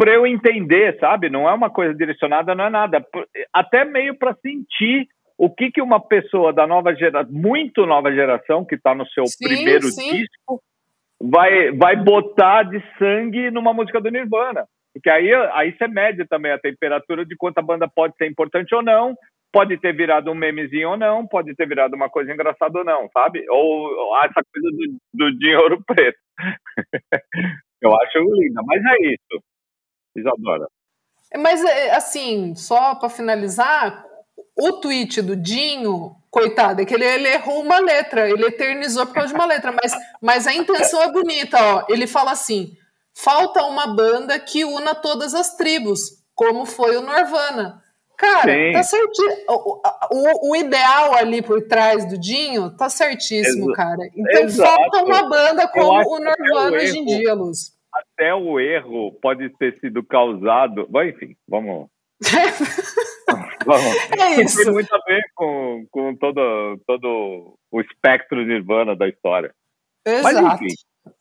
para 0.00 0.14
eu 0.14 0.26
entender, 0.26 0.98
sabe? 0.98 1.28
Não 1.28 1.46
é 1.46 1.52
uma 1.52 1.68
coisa 1.68 1.94
direcionada, 1.94 2.54
não 2.54 2.64
é 2.64 2.70
nada. 2.70 3.04
Até 3.52 3.84
meio 3.84 4.16
para 4.16 4.34
sentir 4.36 5.06
o 5.36 5.50
que, 5.50 5.70
que 5.70 5.82
uma 5.82 6.00
pessoa 6.00 6.54
da 6.54 6.66
nova 6.66 6.94
geração, 6.94 7.30
muito 7.30 7.84
nova 7.84 8.10
geração, 8.10 8.64
que 8.64 8.76
está 8.76 8.94
no 8.94 9.06
seu 9.08 9.26
sim, 9.26 9.44
primeiro 9.44 9.88
sim. 9.88 10.10
disco, 10.10 10.62
vai, 11.20 11.70
vai 11.72 11.96
botar 11.96 12.62
de 12.62 12.82
sangue 12.98 13.50
numa 13.50 13.74
música 13.74 14.00
do 14.00 14.10
Nirvana. 14.10 14.64
Porque 14.94 15.10
aí, 15.10 15.32
aí 15.52 15.76
você 15.76 15.86
mede 15.86 16.26
também 16.26 16.52
a 16.52 16.58
temperatura 16.58 17.24
de 17.26 17.36
quanto 17.36 17.58
a 17.58 17.62
banda 17.62 17.86
pode 17.86 18.16
ser 18.16 18.26
importante 18.26 18.74
ou 18.74 18.82
não, 18.82 19.14
pode 19.52 19.78
ter 19.78 19.94
virado 19.94 20.30
um 20.30 20.34
memezinho 20.34 20.90
ou 20.90 20.96
não, 20.96 21.26
pode 21.26 21.54
ter 21.54 21.66
virado 21.66 21.94
uma 21.94 22.08
coisa 22.08 22.32
engraçada 22.32 22.78
ou 22.78 22.84
não, 22.84 23.08
sabe? 23.12 23.44
Ou, 23.50 23.58
ou 23.58 24.16
essa 24.18 24.42
coisa 24.52 24.70
do, 24.70 24.98
do 25.14 25.38
dinheiro 25.38 25.82
preto. 25.86 26.18
Eu 27.82 27.90
acho 27.96 28.18
linda, 28.18 28.60
mas 28.64 28.82
é 28.84 29.06
isso. 29.12 29.44
Isadora. 30.16 30.66
Mas, 31.38 31.64
é, 31.64 31.92
assim, 31.92 32.54
só 32.54 32.94
para 32.96 33.08
finalizar, 33.08 34.04
o 34.58 34.72
tweet 34.80 35.22
do 35.22 35.36
Dinho, 35.36 36.14
coitado, 36.30 36.82
é 36.82 36.84
que 36.84 36.94
ele, 36.94 37.04
ele, 37.04 37.28
errou 37.28 37.62
uma 37.62 37.78
letra, 37.78 38.28
ele 38.28 38.44
eternizou 38.44 39.06
por 39.06 39.14
causa 39.14 39.28
de 39.28 39.34
uma 39.34 39.46
letra, 39.46 39.72
mas, 39.72 39.92
mas 40.20 40.46
a 40.46 40.52
intenção 40.52 41.02
é 41.02 41.10
bonita, 41.10 41.56
ó. 41.58 41.86
Ele 41.88 42.06
fala 42.06 42.32
assim: 42.32 42.72
falta 43.14 43.62
uma 43.64 43.94
banda 43.94 44.38
que 44.38 44.64
una 44.64 44.94
todas 44.94 45.34
as 45.34 45.56
tribos, 45.56 46.22
como 46.34 46.66
foi 46.66 46.96
o 46.96 47.02
Nirvana. 47.02 47.82
Cara, 48.20 48.52
Sim. 48.52 48.72
tá 48.72 48.82
certinho. 48.82 49.32
O, 49.48 49.80
o, 50.12 50.50
o, 50.50 50.56
ideal 50.56 51.14
ali 51.14 51.40
por 51.40 51.62
trás 51.66 52.04
do 52.06 52.18
Dinho 52.18 52.70
tá 52.76 52.90
certíssimo, 52.90 53.70
Exa 53.70 53.76
cara. 53.76 54.10
Então 54.14 54.42
Exato. 54.42 54.70
falta 54.70 55.04
uma 55.04 55.28
banda 55.28 55.66
como 55.68 56.16
o 56.16 56.18
Nirvana 56.18 56.76
hoje 56.76 56.98
em 56.98 57.04
dia, 57.06 57.32
Luz 57.32 57.80
até 57.92 58.34
o 58.34 58.58
erro 58.60 59.12
pode 59.20 59.48
ter 59.56 59.78
sido 59.80 60.02
causado. 60.04 60.86
Bom, 60.88 61.02
enfim, 61.02 61.36
vamos. 61.48 61.88
vamos. 63.66 63.96
É 64.18 64.42
isso. 64.42 64.62
Tem 64.62 64.72
muito 64.72 64.94
a 64.94 64.98
ver 65.06 65.22
com, 65.34 65.86
com 65.90 66.16
todo, 66.16 66.78
todo 66.86 67.58
o 67.70 67.80
espectro 67.80 68.44
nirvana 68.44 68.94
da 68.94 69.08
história. 69.08 69.52
Exato. 70.06 70.34
Mas 70.34 70.60
enfim, 70.60 70.74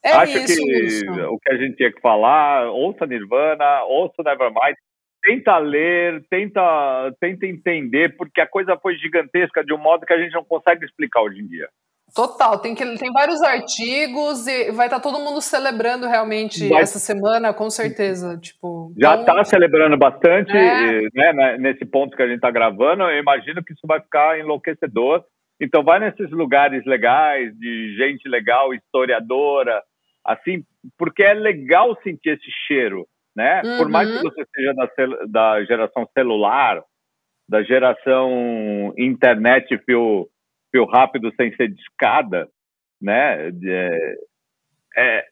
é 0.04 0.12
acho 0.12 0.38
isso, 0.38 0.56
que 0.56 0.84
isso. 0.84 1.06
o 1.06 1.40
que 1.40 1.52
a 1.52 1.58
gente 1.58 1.76
tinha 1.76 1.92
que 1.92 2.02
falar, 2.02 2.70
ouça 2.70 3.06
Nirvana, 3.06 3.84
ouça 3.84 4.24
Nevermind, 4.24 4.76
tenta 5.22 5.58
ler, 5.58 6.24
tenta, 6.30 7.14
tenta 7.20 7.46
entender, 7.46 8.16
porque 8.18 8.42
a 8.42 8.48
coisa 8.48 8.78
foi 8.78 8.96
gigantesca 8.98 9.64
de 9.64 9.74
um 9.74 9.78
modo 9.78 10.06
que 10.06 10.14
a 10.14 10.18
gente 10.18 10.34
não 10.34 10.44
consegue 10.44 10.86
explicar 10.86 11.22
hoje 11.22 11.42
em 11.42 11.48
dia. 11.48 11.68
Total, 12.16 12.60
tem, 12.60 12.74
que, 12.74 12.84
tem 12.98 13.12
vários 13.12 13.42
artigos 13.42 14.48
e 14.48 14.72
vai 14.72 14.88
estar 14.88 15.00
tá 15.00 15.00
todo 15.00 15.24
mundo 15.24 15.42
celebrando 15.42 16.08
realmente 16.08 16.68
vai, 16.68 16.82
essa 16.82 16.98
semana, 16.98 17.54
com 17.54 17.70
certeza. 17.70 18.38
Tipo, 18.38 18.92
já 18.98 19.16
está 19.16 19.34
então, 19.34 19.46
celebrando 19.46 19.96
bastante, 19.96 20.52
é. 20.52 21.02
né, 21.14 21.34
né, 21.34 21.58
nesse 21.60 21.86
ponto 21.86 22.16
que 22.18 22.24
a 22.24 22.26
gente 22.26 22.38
está 22.38 22.50
gravando. 22.50 23.04
Eu 23.04 23.20
imagino 23.20 23.64
que 23.64 23.74
isso 23.74 23.86
vai 23.86 24.02
ficar 24.02 24.40
enlouquecedor. 24.40 25.24
Então, 25.62 25.84
vai 25.84 26.00
nesses 26.00 26.32
lugares 26.32 26.84
legais, 26.86 27.54
de 27.58 27.96
gente 27.98 28.28
legal, 28.28 28.74
historiadora, 28.74 29.84
assim, 30.26 30.64
porque 30.98 31.22
é 31.22 31.34
legal 31.34 31.96
sentir 32.02 32.30
esse 32.30 32.50
cheiro, 32.66 33.06
né? 33.36 33.62
Uhum. 33.64 33.78
Por 33.78 33.90
mais 33.90 34.10
que 34.10 34.18
uhum. 34.18 34.24
você 34.24 34.46
seja 34.56 34.74
da, 34.74 34.88
da 35.28 35.64
geração 35.66 36.08
celular, 36.14 36.82
da 37.48 37.64
geração 37.64 38.94
internet 38.98 39.78
fio 39.86 40.28
fio 40.72 40.86
rápido 40.86 41.34
sem 41.36 41.56
ser 41.56 41.70
discada, 41.70 42.48
né? 43.02 43.50
É, 43.66 44.16
é, 44.98 45.26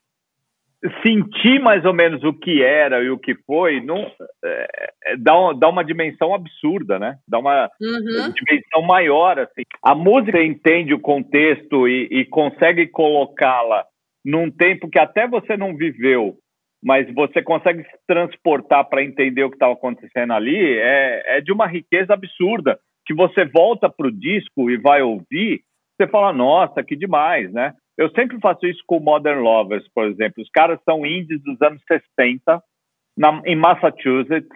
sentir 1.04 1.60
mais 1.60 1.84
ou 1.86 1.94
menos 1.94 2.24
o 2.24 2.34
que 2.34 2.64
era 2.64 3.04
e 3.04 3.10
o 3.10 3.18
que 3.18 3.36
foi, 3.46 3.82
não, 3.82 4.12
é, 4.44 4.68
é 5.06 5.18
dá, 5.18 5.38
uma, 5.38 5.54
dá 5.54 5.70
uma 5.70 5.84
dimensão 5.84 6.34
absurda, 6.34 7.00
né? 7.00 7.18
Dá 7.28 7.40
uma 7.40 7.70
uhum. 7.82 8.32
dimensão 8.32 8.82
maior, 8.84 9.40
assim. 9.40 9.64
A 9.82 9.96
música 9.96 10.42
entende 10.42 10.94
o 10.94 11.00
contexto 11.00 11.88
e, 11.88 12.08
e 12.12 12.26
consegue 12.26 12.88
colocá-la 12.88 13.86
num 14.24 14.52
tempo 14.52 14.90
que 14.90 15.00
até 15.00 15.28
você 15.28 15.56
não 15.56 15.76
viveu, 15.76 16.36
mas 16.84 17.12
você 17.14 17.42
consegue 17.42 17.84
se 17.84 17.98
transportar 18.08 18.86
para 18.86 19.04
entender 19.04 19.44
o 19.44 19.50
que 19.50 19.56
estava 19.56 19.74
acontecendo 19.74 20.34
ali, 20.34 20.78
é, 20.78 21.38
é 21.38 21.42
de 21.42 21.52
uma 21.52 21.68
riqueza 21.68 22.14
absurda 22.14 22.80
que 23.06 23.14
você 23.14 23.46
volta 23.46 23.90
para 23.90 24.08
o 24.08 24.12
disco 24.12 24.70
e 24.70 24.78
vai 24.78 25.02
ouvir, 25.02 25.62
você 25.96 26.08
fala, 26.08 26.32
nossa, 26.34 26.84
que 26.84 26.96
demais, 26.96 27.52
né? 27.52 27.74
Eu 27.98 28.10
sempre 28.12 28.40
faço 28.40 28.68
isso 28.68 28.84
com 28.86 29.00
Modern 29.00 29.42
Lovers, 29.42 29.88
por 29.94 30.06
exemplo. 30.06 30.44
Os 30.44 30.50
caras 30.52 30.80
são 30.84 31.06
indies 31.06 31.42
dos 31.42 31.60
anos 31.62 31.82
60, 31.88 32.62
na, 33.18 33.42
em 33.46 33.56
Massachusetts, 33.56 34.48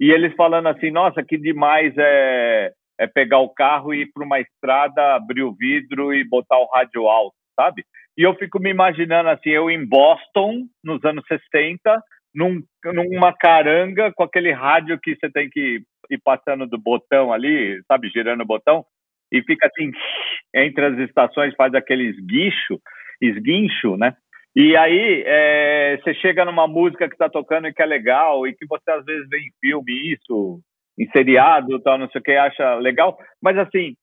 e 0.00 0.10
eles 0.10 0.34
falando 0.36 0.68
assim, 0.68 0.90
nossa, 0.90 1.24
que 1.24 1.36
demais 1.36 1.92
é, 1.96 2.72
é 3.00 3.06
pegar 3.06 3.40
o 3.40 3.48
carro 3.48 3.92
e 3.92 4.02
ir 4.02 4.12
para 4.12 4.24
uma 4.24 4.38
estrada, 4.38 5.14
abrir 5.14 5.42
o 5.42 5.54
vidro 5.54 6.14
e 6.14 6.22
botar 6.22 6.58
o 6.58 6.70
rádio 6.72 7.08
alto, 7.08 7.34
sabe? 7.56 7.84
E 8.16 8.22
eu 8.22 8.34
fico 8.34 8.60
me 8.60 8.70
imaginando 8.70 9.28
assim, 9.28 9.50
eu 9.50 9.70
em 9.70 9.84
Boston, 9.84 10.66
nos 10.82 11.04
anos 11.04 11.24
60, 11.26 12.02
num, 12.34 12.62
numa 12.84 13.32
caranga 13.32 14.12
com 14.12 14.22
aquele 14.22 14.52
rádio 14.52 14.98
que 15.00 15.16
você 15.16 15.30
tem 15.30 15.48
que 15.48 15.82
ir 16.10 16.20
passando 16.22 16.66
do 16.66 16.78
botão 16.78 17.32
ali, 17.32 17.80
sabe, 17.86 18.08
girando 18.08 18.42
o 18.42 18.46
botão, 18.46 18.84
e 19.32 19.42
fica 19.42 19.66
assim, 19.66 19.90
entre 20.54 20.84
as 20.84 20.98
estações, 20.98 21.54
faz 21.56 21.74
aquele 21.74 22.04
esguicho, 22.04 22.78
esguincho, 23.20 23.96
né? 23.96 24.14
E 24.56 24.76
aí 24.76 25.24
é, 25.26 25.98
você 26.00 26.14
chega 26.14 26.44
numa 26.44 26.68
música 26.68 27.08
que 27.08 27.14
está 27.14 27.28
tocando 27.28 27.66
e 27.66 27.74
que 27.74 27.82
é 27.82 27.86
legal, 27.86 28.46
e 28.46 28.54
que 28.54 28.66
você 28.66 28.90
às 28.90 29.04
vezes 29.04 29.28
vê 29.28 29.38
em 29.38 29.50
filme 29.60 30.12
isso, 30.12 30.60
em 30.96 31.08
seriado, 31.10 31.80
tal, 31.80 31.98
não 31.98 32.08
sei 32.10 32.20
o 32.20 32.24
que, 32.24 32.32
acha 32.32 32.76
legal, 32.76 33.18
mas 33.42 33.58
assim, 33.58 33.94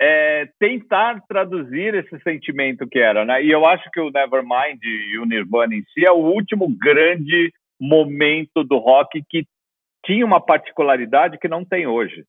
é, 0.00 0.46
tentar 0.58 1.22
traduzir 1.26 1.94
esse 1.94 2.18
sentimento 2.22 2.86
que 2.86 2.98
era, 2.98 3.24
né? 3.24 3.42
E 3.42 3.50
eu 3.50 3.66
acho 3.66 3.90
que 3.90 4.00
o 4.00 4.10
Nevermind 4.10 4.82
e 4.82 5.18
o 5.18 5.24
Nirvana 5.24 5.74
em 5.74 5.82
si 5.92 6.04
é 6.04 6.10
o 6.10 6.16
último 6.16 6.68
grande 6.68 7.52
momento 7.80 8.62
do 8.64 8.78
rock 8.78 9.22
que 9.28 9.44
tinha 10.04 10.24
uma 10.24 10.40
particularidade 10.40 11.38
que 11.38 11.48
não 11.48 11.64
tem 11.64 11.86
hoje, 11.86 12.24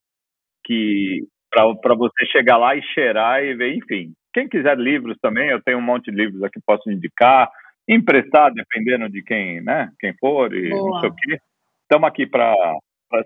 que 0.66 1.26
para 1.50 1.96
você 1.96 2.26
chegar 2.26 2.58
lá 2.58 2.76
e 2.76 2.82
cheirar 2.94 3.44
e 3.44 3.56
ver, 3.56 3.76
enfim. 3.76 4.14
Quem 4.34 4.48
quiser 4.48 4.78
livros 4.78 5.18
também, 5.22 5.50
eu 5.50 5.62
tenho 5.62 5.78
um 5.78 5.82
monte 5.82 6.12
de 6.12 6.18
livros 6.18 6.44
aqui 6.44 6.60
posso 6.66 6.90
indicar, 6.92 7.50
emprestar 7.88 8.54
dependendo 8.54 9.10
de 9.10 9.24
quem, 9.24 9.62
né, 9.62 9.90
quem 10.00 10.14
for 10.20 10.54
e 10.54 10.70
Boa. 10.70 10.92
não 10.92 11.00
sei 11.00 11.10
o 11.10 11.16
quê. 11.16 11.38
Estamos 11.84 12.08
aqui 12.08 12.28
para 12.28 12.76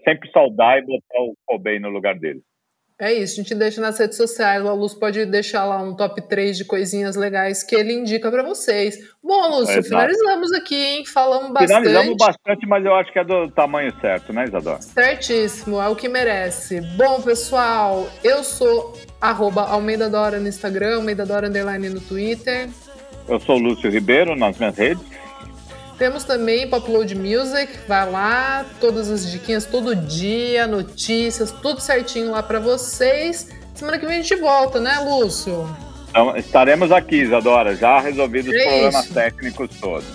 sempre 0.08 0.30
saudar 0.32 0.78
e 0.78 0.86
botar 0.86 1.22
o 1.22 1.36
Cobain 1.46 1.80
no 1.80 1.89
lugar 1.89 2.18
dele. 2.18 2.42
É 3.02 3.12
isso, 3.12 3.34
a 3.34 3.43
gente 3.43 3.56
deixa 3.56 3.82
nas 3.82 3.97
redes 3.97 4.16
sociais. 4.16 4.64
O 4.64 4.76
Lúcio 4.76 4.99
pode 4.99 5.26
deixar 5.26 5.66
lá 5.66 5.82
um 5.82 5.95
top 5.95 6.22
3 6.22 6.56
de 6.56 6.64
coisinhas 6.64 7.16
legais 7.16 7.64
que 7.64 7.76
ele 7.76 7.93
indica 7.93 8.30
para 8.30 8.43
vocês. 8.43 8.95
Bom, 9.24 9.58
Lúcio, 9.58 9.80
é, 9.80 9.82
finalizamos 9.82 10.54
aqui, 10.54 10.76
hein? 10.76 11.06
Falamos 11.08 11.52
bastante. 11.52 11.88
Finalizamos 11.88 12.16
bastante, 12.16 12.68
mas 12.68 12.86
eu 12.86 12.93
acho 12.93 13.12
que 13.12 13.18
é 13.18 13.24
do 13.24 13.49
tamanho 13.49 13.91
certo, 13.99 14.32
né, 14.32 14.45
Isadora? 14.45 14.84
Certíssimo, 14.84 15.82
é 15.82 15.88
o 15.88 15.95
que 15.95 16.08
merece. 16.08 16.80
Bom, 16.95 17.20
pessoal, 17.24 18.08
eu 18.24 18.43
sou 18.43 18.93
arroba 19.20 19.64
Almeida 19.64 20.08
Dora 20.08 20.39
no 20.39 20.47
Instagram, 20.47 20.97
Almeida 20.97 21.26
Dora 21.26 21.47
Underline 21.47 21.89
no 21.89 22.02
Twitter. 22.02 22.70
Eu 23.28 23.39
sou 23.39 23.58
Lúcio 23.58 23.89
Ribeiro 23.89 24.36
nas 24.36 24.60
minhas 24.60 24.78
redes. 24.78 25.04
Temos 26.02 26.24
também 26.24 26.68
Popload 26.68 27.14
Music, 27.14 27.78
vai 27.88 28.10
lá, 28.10 28.66
todas 28.80 29.08
as 29.08 29.30
diquinhas 29.30 29.68
todo 29.68 29.95
dia, 29.95 30.66
notícias, 30.66 31.52
tudo 31.52 31.80
certinho 31.80 32.32
lá 32.32 32.41
para 32.41 32.60
vocês. 32.60 33.49
Semana 33.76 33.99
que 33.99 34.08
vem 34.08 34.18
a 34.18 34.22
gente 34.24 34.36
volta, 34.38 34.80
né, 34.80 34.97
Lúcio? 34.97 35.70
Então, 36.10 36.36
estaremos 36.36 36.91
aqui, 36.91 37.18
Isadora, 37.18 37.76
já 37.76 37.99
resolvidos 37.99 38.52
é 38.52 38.58
os 38.58 38.64
problemas 38.64 39.06
isso. 39.06 39.14
técnicos 39.14 39.70
todos. 39.80 40.08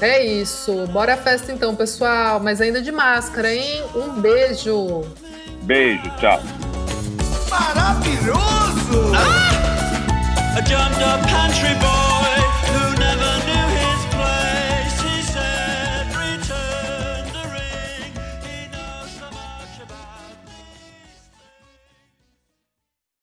É 0.00 0.24
isso. 0.24 0.86
Bora 0.86 1.12
a 1.12 1.18
festa 1.18 1.52
então, 1.52 1.76
pessoal. 1.76 2.40
Mas 2.40 2.62
ainda 2.62 2.80
de 2.80 2.90
máscara, 2.90 3.54
hein? 3.54 3.84
Um 3.94 4.22
beijo. 4.22 5.04
Beijo, 5.64 6.10
tchau. 6.18 6.40
Maravilhoso! 7.50 9.12
Ah! 9.14 9.48
A 10.56 11.18
pantry 11.28 11.74
boy. 11.74 12.07